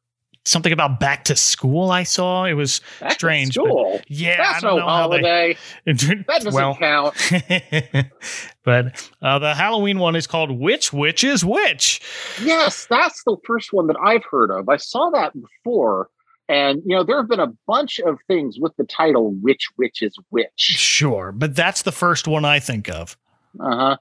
something 0.47 0.73
about 0.73 0.99
back 0.99 1.25
to 1.25 1.37
school. 1.37 1.91
I 1.91 2.05
saw 2.05 2.45
it 2.47 2.55
was 2.55 2.81
Back 3.01 3.11
to 3.11 3.15
strange. 3.17 3.53
school? 3.53 4.01
yeah, 4.09 4.39
That's 4.39 4.65
I 4.65 4.67
don't 4.67 4.79
no 4.79 4.83
know 4.83 4.89
how 4.89 5.09
they- 5.09 5.17
holiday. 5.21 5.57
That 6.27 6.41
doesn't 6.41 6.55
well, 6.55 6.75
count. 6.75 7.15
but 8.65 9.11
uh, 9.21 9.39
the 9.39 9.55
Halloween 9.55 9.99
one 9.99 10.17
is 10.17 10.27
called 10.27 10.51
Which 10.51 10.91
Witch 10.91 11.23
is 11.25 11.45
Which. 11.45 12.01
Yes, 12.43 12.87
that's 12.89 13.23
the 13.25 13.37
first 13.45 13.75
one 13.75 13.89
that 13.89 13.97
I've 14.03 14.25
heard 14.25 14.51
of. 14.51 14.71
I 14.71 14.77
saw 14.79 15.11
that 15.11 15.33
before, 15.39 16.09
and 16.49 16.83
you 16.85 16.97
know 16.97 17.05
there 17.05 17.17
have 17.19 17.29
been 17.29 17.41
a 17.41 17.53
bunch 17.67 17.99
of 18.01 18.19
things 18.27 18.59
with 18.59 18.75
the 18.77 18.85
title 18.85 19.33
"Which 19.41 19.69
Witch 19.77 20.03
is 20.03 20.17
Which." 20.31 20.51
Sure, 20.57 21.33
but 21.33 21.55
that's 21.55 21.83
the 21.83 21.93
first 21.93 22.27
one 22.27 22.45
I 22.45 22.59
think 22.61 22.89
of. 22.89 23.17
Uh 23.61 23.77
huh. 23.77 23.97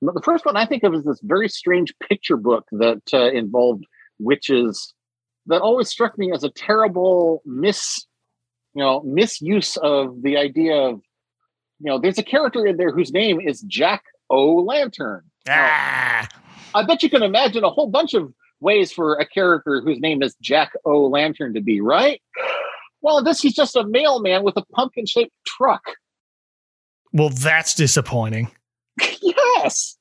The 0.00 0.22
first 0.22 0.44
one 0.44 0.56
I 0.56 0.66
think 0.66 0.82
of 0.82 0.94
is 0.94 1.04
this 1.04 1.20
very 1.22 1.48
strange 1.48 1.94
picture 1.98 2.36
book 2.36 2.66
that 2.72 3.02
uh, 3.12 3.30
involved 3.30 3.84
witches. 4.18 4.92
That 5.46 5.60
always 5.60 5.88
struck 5.88 6.18
me 6.18 6.32
as 6.32 6.42
a 6.42 6.50
terrible 6.50 7.42
mis, 7.44 8.06
you 8.74 8.82
know, 8.82 9.02
misuse 9.02 9.76
of 9.76 10.22
the 10.22 10.38
idea 10.38 10.74
of, 10.74 11.02
you 11.80 11.90
know, 11.90 11.98
there's 11.98 12.18
a 12.18 12.22
character 12.22 12.66
in 12.66 12.78
there 12.78 12.90
whose 12.90 13.12
name 13.12 13.40
is 13.40 13.60
Jack 13.62 14.04
O' 14.30 14.56
Lantern. 14.56 15.22
Ah. 15.48 16.26
I 16.74 16.84
bet 16.86 17.02
you 17.02 17.10
can 17.10 17.22
imagine 17.22 17.62
a 17.62 17.68
whole 17.68 17.88
bunch 17.88 18.14
of 18.14 18.32
ways 18.60 18.92
for 18.92 19.14
a 19.14 19.26
character 19.26 19.80
whose 19.80 20.00
name 20.00 20.22
is 20.22 20.34
Jack 20.40 20.72
O' 20.84 21.06
Lantern 21.06 21.54
to 21.54 21.60
be, 21.60 21.80
right? 21.80 22.20
Well, 23.02 23.22
this 23.22 23.40
he's 23.40 23.54
just 23.54 23.76
a 23.76 23.84
mailman 23.84 24.42
with 24.44 24.56
a 24.56 24.64
pumpkin 24.72 25.06
shaped 25.06 25.34
truck. 25.46 25.82
Well, 27.12 27.28
that's 27.28 27.74
disappointing. 27.74 28.50
yes. 29.22 29.96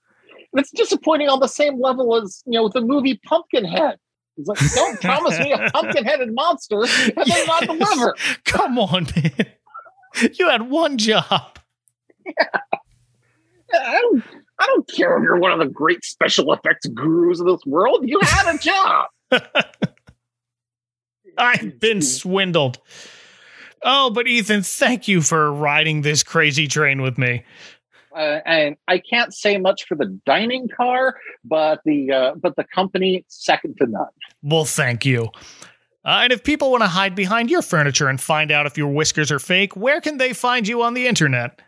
It's 0.54 0.72
disappointing 0.72 1.30
on 1.30 1.40
the 1.40 1.48
same 1.48 1.80
level 1.80 2.16
as, 2.16 2.44
you 2.46 2.54
know, 2.54 2.70
the 2.70 2.82
movie 2.82 3.20
Pumpkinhead. 3.26 3.98
It's 4.38 4.48
like, 4.48 4.74
don't 4.74 5.00
promise 5.02 5.38
me 5.40 5.52
a 5.52 5.70
pumpkin 5.74 6.06
headed 6.06 6.34
monster 6.34 6.82
and 6.82 7.14
then 7.16 7.48
not 7.48 7.64
deliver. 7.64 8.16
Come 8.46 8.80
on, 8.80 9.08
man. 9.16 9.32
You 10.38 10.48
had 10.48 10.70
one 10.70 11.00
job. 11.00 11.58
Don't, 13.72 14.24
I 14.64 14.68
don't 14.68 14.90
care 14.90 15.18
if 15.18 15.24
you're 15.24 15.40
one 15.40 15.52
of 15.52 15.60
the 15.60 15.68
great 15.68 16.06
special 16.06 16.54
effects 16.54 16.88
gurus 16.88 17.42
of 17.42 17.48
this 17.48 17.66
world. 17.66 18.08
You 18.08 18.18
had 18.22 18.56
a 18.56 18.58
job. 18.58 19.08
I've 21.38 21.80
been 21.82 22.02
swindled. 22.02 22.80
Oh, 23.84 24.10
but 24.10 24.26
Ethan, 24.26 24.62
thank 24.64 25.10
you 25.10 25.22
for 25.22 25.52
riding 25.52 26.02
this 26.02 26.24
crazy 26.24 26.68
train 26.70 27.02
with 27.02 27.18
me. 27.18 27.44
uh, 28.16 28.40
and 28.46 28.78
I 28.88 29.00
can't 29.00 29.34
say 29.34 29.58
much 29.58 29.86
for 29.86 29.96
the 29.96 30.06
dining 30.26 30.70
car, 30.70 31.20
but 31.44 31.82
the 31.84 32.12
uh, 32.12 32.36
but 32.36 32.56
the 32.56 32.64
company 32.64 33.26
second 33.28 33.76
to 33.82 33.88
none. 33.88 34.08
Well, 34.42 34.64
thank 34.64 35.06
you. 35.06 35.30
Uh, 36.06 36.20
and 36.24 36.32
if 36.32 36.44
people 36.44 36.72
want 36.72 36.84
to 36.84 36.88
hide 36.88 37.16
behind 37.16 37.50
your 37.50 37.62
furniture 37.62 38.08
and 38.08 38.22
find 38.22 38.50
out 38.52 38.66
if 38.66 38.78
your 38.78 38.94
whiskers 38.94 39.30
are 39.30 39.40
fake, 39.40 39.76
where 39.76 40.00
can 40.00 40.18
they 40.18 40.32
find 40.32 40.68
you 40.68 40.82
on 40.84 40.94
the 40.94 41.08
internet? 41.08 41.62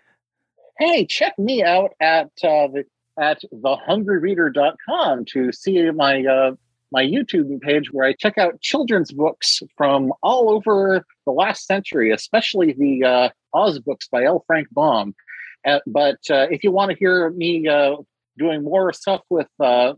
Hey, 0.78 1.05
check 1.05 1.39
me 1.39 1.63
out 1.63 1.93
at 2.01 2.32
uh, 2.43 2.67
the 2.67 2.84
at 3.17 3.41
thehungryreader.com 3.53 5.23
to 5.26 5.51
see 5.53 5.89
my 5.91 6.26
uh, 6.26 6.51
my 6.91 7.01
YouTube 7.01 7.61
page 7.61 7.93
where 7.93 8.07
I 8.07 8.13
check 8.13 8.38
out 8.38 8.59
children's 8.59 9.13
books 9.13 9.61
from 9.78 10.11
all 10.21 10.51
over 10.53 11.05
the 11.26 11.32
last 11.32 11.65
century, 11.65 12.11
especially 12.11 12.73
the 12.73 13.05
uh, 13.05 13.30
Oz 13.53 13.80
books 13.80 14.09
by 14.09 14.26
L. 14.26 14.43
Frank 14.47 14.67
Baum. 14.71 15.15
Uh, 15.65 15.80
but 15.88 16.19
uh, 16.30 16.47
if 16.51 16.61
you 16.61 16.71
want 16.71 16.91
to 16.91 16.97
hear 16.97 17.30
me 17.30 17.69
uh, 17.69 17.95
doing 18.38 18.61
more 18.61 18.91
stuff 18.91 19.21
with 19.30 19.47
uh, 19.61 19.93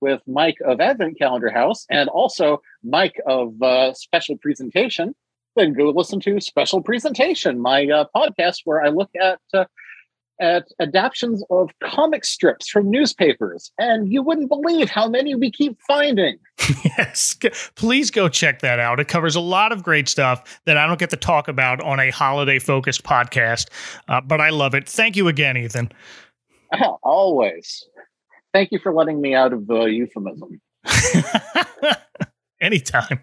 with 0.00 0.22
Mike 0.28 0.58
of 0.64 0.80
Advent 0.80 1.18
Calendar 1.18 1.50
House 1.50 1.86
and 1.90 2.08
also 2.08 2.62
Mike 2.84 3.20
of 3.26 3.60
uh, 3.60 3.92
Special 3.94 4.36
Presentation, 4.38 5.14
then 5.56 5.72
go 5.72 5.90
listen 5.90 6.20
to 6.20 6.40
Special 6.40 6.82
Presentation, 6.82 7.60
my 7.60 7.84
podcast 8.14 8.60
where 8.64 8.80
I 8.80 8.90
look 8.90 9.10
at 9.20 9.40
at 10.40 10.68
adaptions 10.80 11.44
of 11.50 11.70
comic 11.82 12.24
strips 12.24 12.68
from 12.68 12.90
newspapers, 12.90 13.70
and 13.78 14.12
you 14.12 14.22
wouldn't 14.22 14.48
believe 14.48 14.90
how 14.90 15.08
many 15.08 15.34
we 15.34 15.50
keep 15.50 15.78
finding. 15.86 16.38
yes, 16.84 17.36
please 17.74 18.10
go 18.10 18.28
check 18.28 18.60
that 18.60 18.78
out. 18.78 18.98
It 18.98 19.08
covers 19.08 19.36
a 19.36 19.40
lot 19.40 19.72
of 19.72 19.82
great 19.82 20.08
stuff 20.08 20.60
that 20.64 20.76
I 20.76 20.86
don't 20.86 20.98
get 20.98 21.10
to 21.10 21.16
talk 21.16 21.48
about 21.48 21.80
on 21.80 22.00
a 22.00 22.10
holiday 22.10 22.58
focused 22.58 23.02
podcast, 23.02 23.68
uh, 24.08 24.20
but 24.20 24.40
I 24.40 24.50
love 24.50 24.74
it. 24.74 24.88
Thank 24.88 25.16
you 25.16 25.28
again, 25.28 25.56
Ethan. 25.56 25.92
Always. 27.02 27.86
Thank 28.52 28.72
you 28.72 28.78
for 28.78 28.92
letting 28.92 29.20
me 29.20 29.34
out 29.34 29.52
of 29.52 29.66
the 29.66 29.84
euphemism. 29.84 30.60
Anytime. 32.60 33.20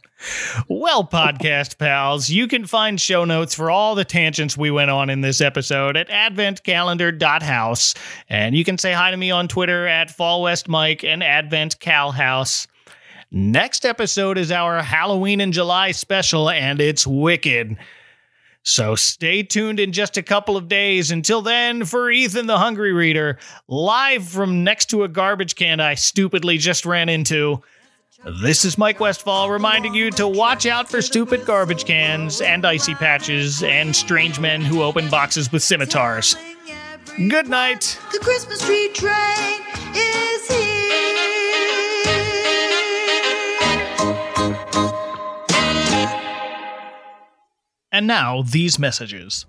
Well, 0.68 1.04
podcast 1.04 1.78
pals, 1.78 2.28
you 2.28 2.48
can 2.48 2.66
find 2.66 3.00
show 3.00 3.24
notes 3.24 3.54
for 3.54 3.70
all 3.70 3.94
the 3.94 4.04
tangents 4.04 4.58
we 4.58 4.72
went 4.72 4.90
on 4.90 5.12
in 5.12 5.22
this 5.22 5.42
episode 5.42 5.96
at 5.96 6.10
adventcalendar.house. 6.10 7.94
And 8.30 8.56
you 8.56 8.64
can 8.64 8.80
say 8.80 8.94
hi 8.94 9.12
to 9.12 9.18
me 9.18 9.30
on 9.30 9.48
Twitter 9.48 9.86
at 9.86 10.10
FallWestMike 10.10 11.04
and 11.04 11.22
AdventCalHouse. 11.22 12.66
Next 13.30 13.86
episode 13.86 14.40
is 14.40 14.52
our 14.52 14.82
Halloween 14.82 15.40
in 15.40 15.52
July 15.52 15.92
special, 15.92 16.50
and 16.50 16.82
it's 16.82 17.06
wicked. 17.06 17.78
So 18.64 18.96
stay 18.96 19.44
tuned 19.44 19.80
in 19.80 19.92
just 19.92 20.18
a 20.18 20.24
couple 20.24 20.58
of 20.58 20.68
days. 20.68 21.12
Until 21.12 21.42
then, 21.42 21.86
for 21.86 22.10
Ethan 22.10 22.48
the 22.48 22.58
Hungry 22.58 22.92
Reader, 22.92 23.38
live 23.68 24.28
from 24.28 24.64
next 24.64 24.88
to 24.88 25.04
a 25.04 25.08
garbage 25.08 25.56
can 25.56 25.80
I 25.80 25.94
stupidly 25.94 26.58
just 26.58 26.86
ran 26.86 27.08
into. 27.08 27.62
This 28.26 28.66
is 28.66 28.80
Mike 28.80 29.00
Westfall 29.00 29.52
reminding 29.52 29.94
you 29.94 30.10
to 30.12 30.28
watch 30.28 30.66
out 30.66 30.90
for 30.90 31.04
stupid 31.04 31.46
garbage 31.46 31.86
cans 31.86 32.42
and 32.42 32.66
icy 32.66 32.96
patches 32.96 33.62
and 33.62 33.96
strange 33.96 34.40
men 34.40 34.62
who 34.62 34.82
open 34.82 35.08
boxes 35.10 35.52
with 35.52 35.62
scimitars. 35.62 36.36
Good 37.16 37.48
night. 37.48 38.00
The 38.12 38.18
Christmas 38.20 38.66
tree 38.66 38.90
train 38.94 39.62
is 39.94 40.48
here. 40.48 40.78
And 47.92 48.08
now, 48.08 48.42
these 48.42 48.80
messages. 48.80 49.46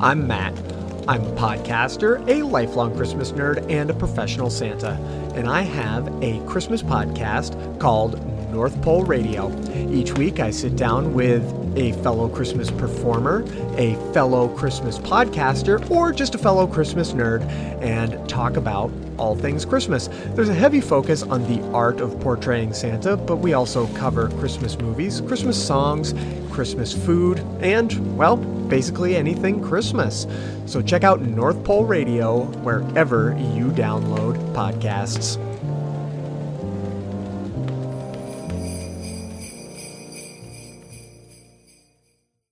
I'm 0.00 0.28
Matt. 0.28 0.56
I'm 1.08 1.24
a 1.24 1.32
podcaster, 1.32 2.24
a 2.28 2.44
lifelong 2.44 2.94
Christmas 2.94 3.32
nerd, 3.32 3.68
and 3.68 3.90
a 3.90 3.94
professional 3.94 4.48
Santa. 4.48 4.92
And 5.34 5.48
I 5.48 5.62
have 5.62 6.06
a 6.22 6.38
Christmas 6.46 6.84
podcast 6.84 7.80
called 7.80 8.24
North 8.52 8.80
Pole 8.80 9.02
Radio. 9.02 9.50
Each 9.90 10.12
week 10.12 10.38
I 10.38 10.50
sit 10.50 10.76
down 10.76 11.14
with 11.14 11.42
a 11.76 11.92
fellow 12.02 12.28
Christmas 12.28 12.70
performer, 12.70 13.42
a 13.76 13.96
fellow 14.12 14.46
Christmas 14.56 14.98
podcaster, 15.00 15.90
or 15.90 16.12
just 16.12 16.36
a 16.36 16.38
fellow 16.38 16.68
Christmas 16.68 17.12
nerd 17.12 17.42
and 17.82 18.28
talk 18.28 18.56
about 18.56 18.92
all 19.16 19.34
things 19.34 19.64
Christmas. 19.64 20.08
There's 20.34 20.48
a 20.48 20.54
heavy 20.54 20.80
focus 20.80 21.24
on 21.24 21.42
the 21.52 21.60
art 21.72 22.00
of 22.00 22.20
portraying 22.20 22.72
Santa, 22.72 23.16
but 23.16 23.36
we 23.36 23.54
also 23.54 23.88
cover 23.94 24.28
Christmas 24.38 24.78
movies, 24.78 25.22
Christmas 25.22 25.60
songs, 25.60 26.14
Christmas 26.52 26.92
food, 26.92 27.40
and, 27.60 28.16
well, 28.16 28.36
basically 28.68 29.16
anything 29.16 29.62
Christmas. 29.62 30.26
So 30.66 30.82
check 30.82 31.04
out 31.04 31.20
North 31.20 31.62
Pole 31.64 31.84
Radio 31.84 32.44
wherever 32.62 33.36
you 33.38 33.70
download 33.70 34.36
podcasts. 34.54 35.38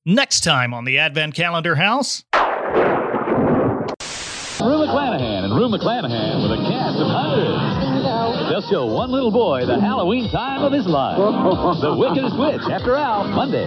Next 0.08 0.44
time 0.44 0.72
on 0.72 0.84
the 0.84 1.00
Advent 1.00 1.34
Calendar 1.34 1.74
House. 1.74 2.22
Rue 2.32 2.40
McClanahan 4.78 5.42
and 5.44 5.52
Rue 5.54 5.68
McClanahan 5.68 6.42
with 6.42 6.52
a 6.52 6.56
cast 6.62 6.96
of 6.98 7.08
hundreds. 7.08 8.48
They'll 8.48 8.62
show 8.70 8.86
one 8.86 9.10
little 9.10 9.32
boy 9.32 9.66
the 9.66 9.80
Halloween 9.80 10.30
time 10.30 10.62
of 10.62 10.72
his 10.72 10.86
life. 10.86 11.18
the 11.80 11.96
Wickedest 11.96 12.38
Witch 12.38 12.62
after 12.70 12.94
Al, 12.94 13.24
Monday. 13.24 13.66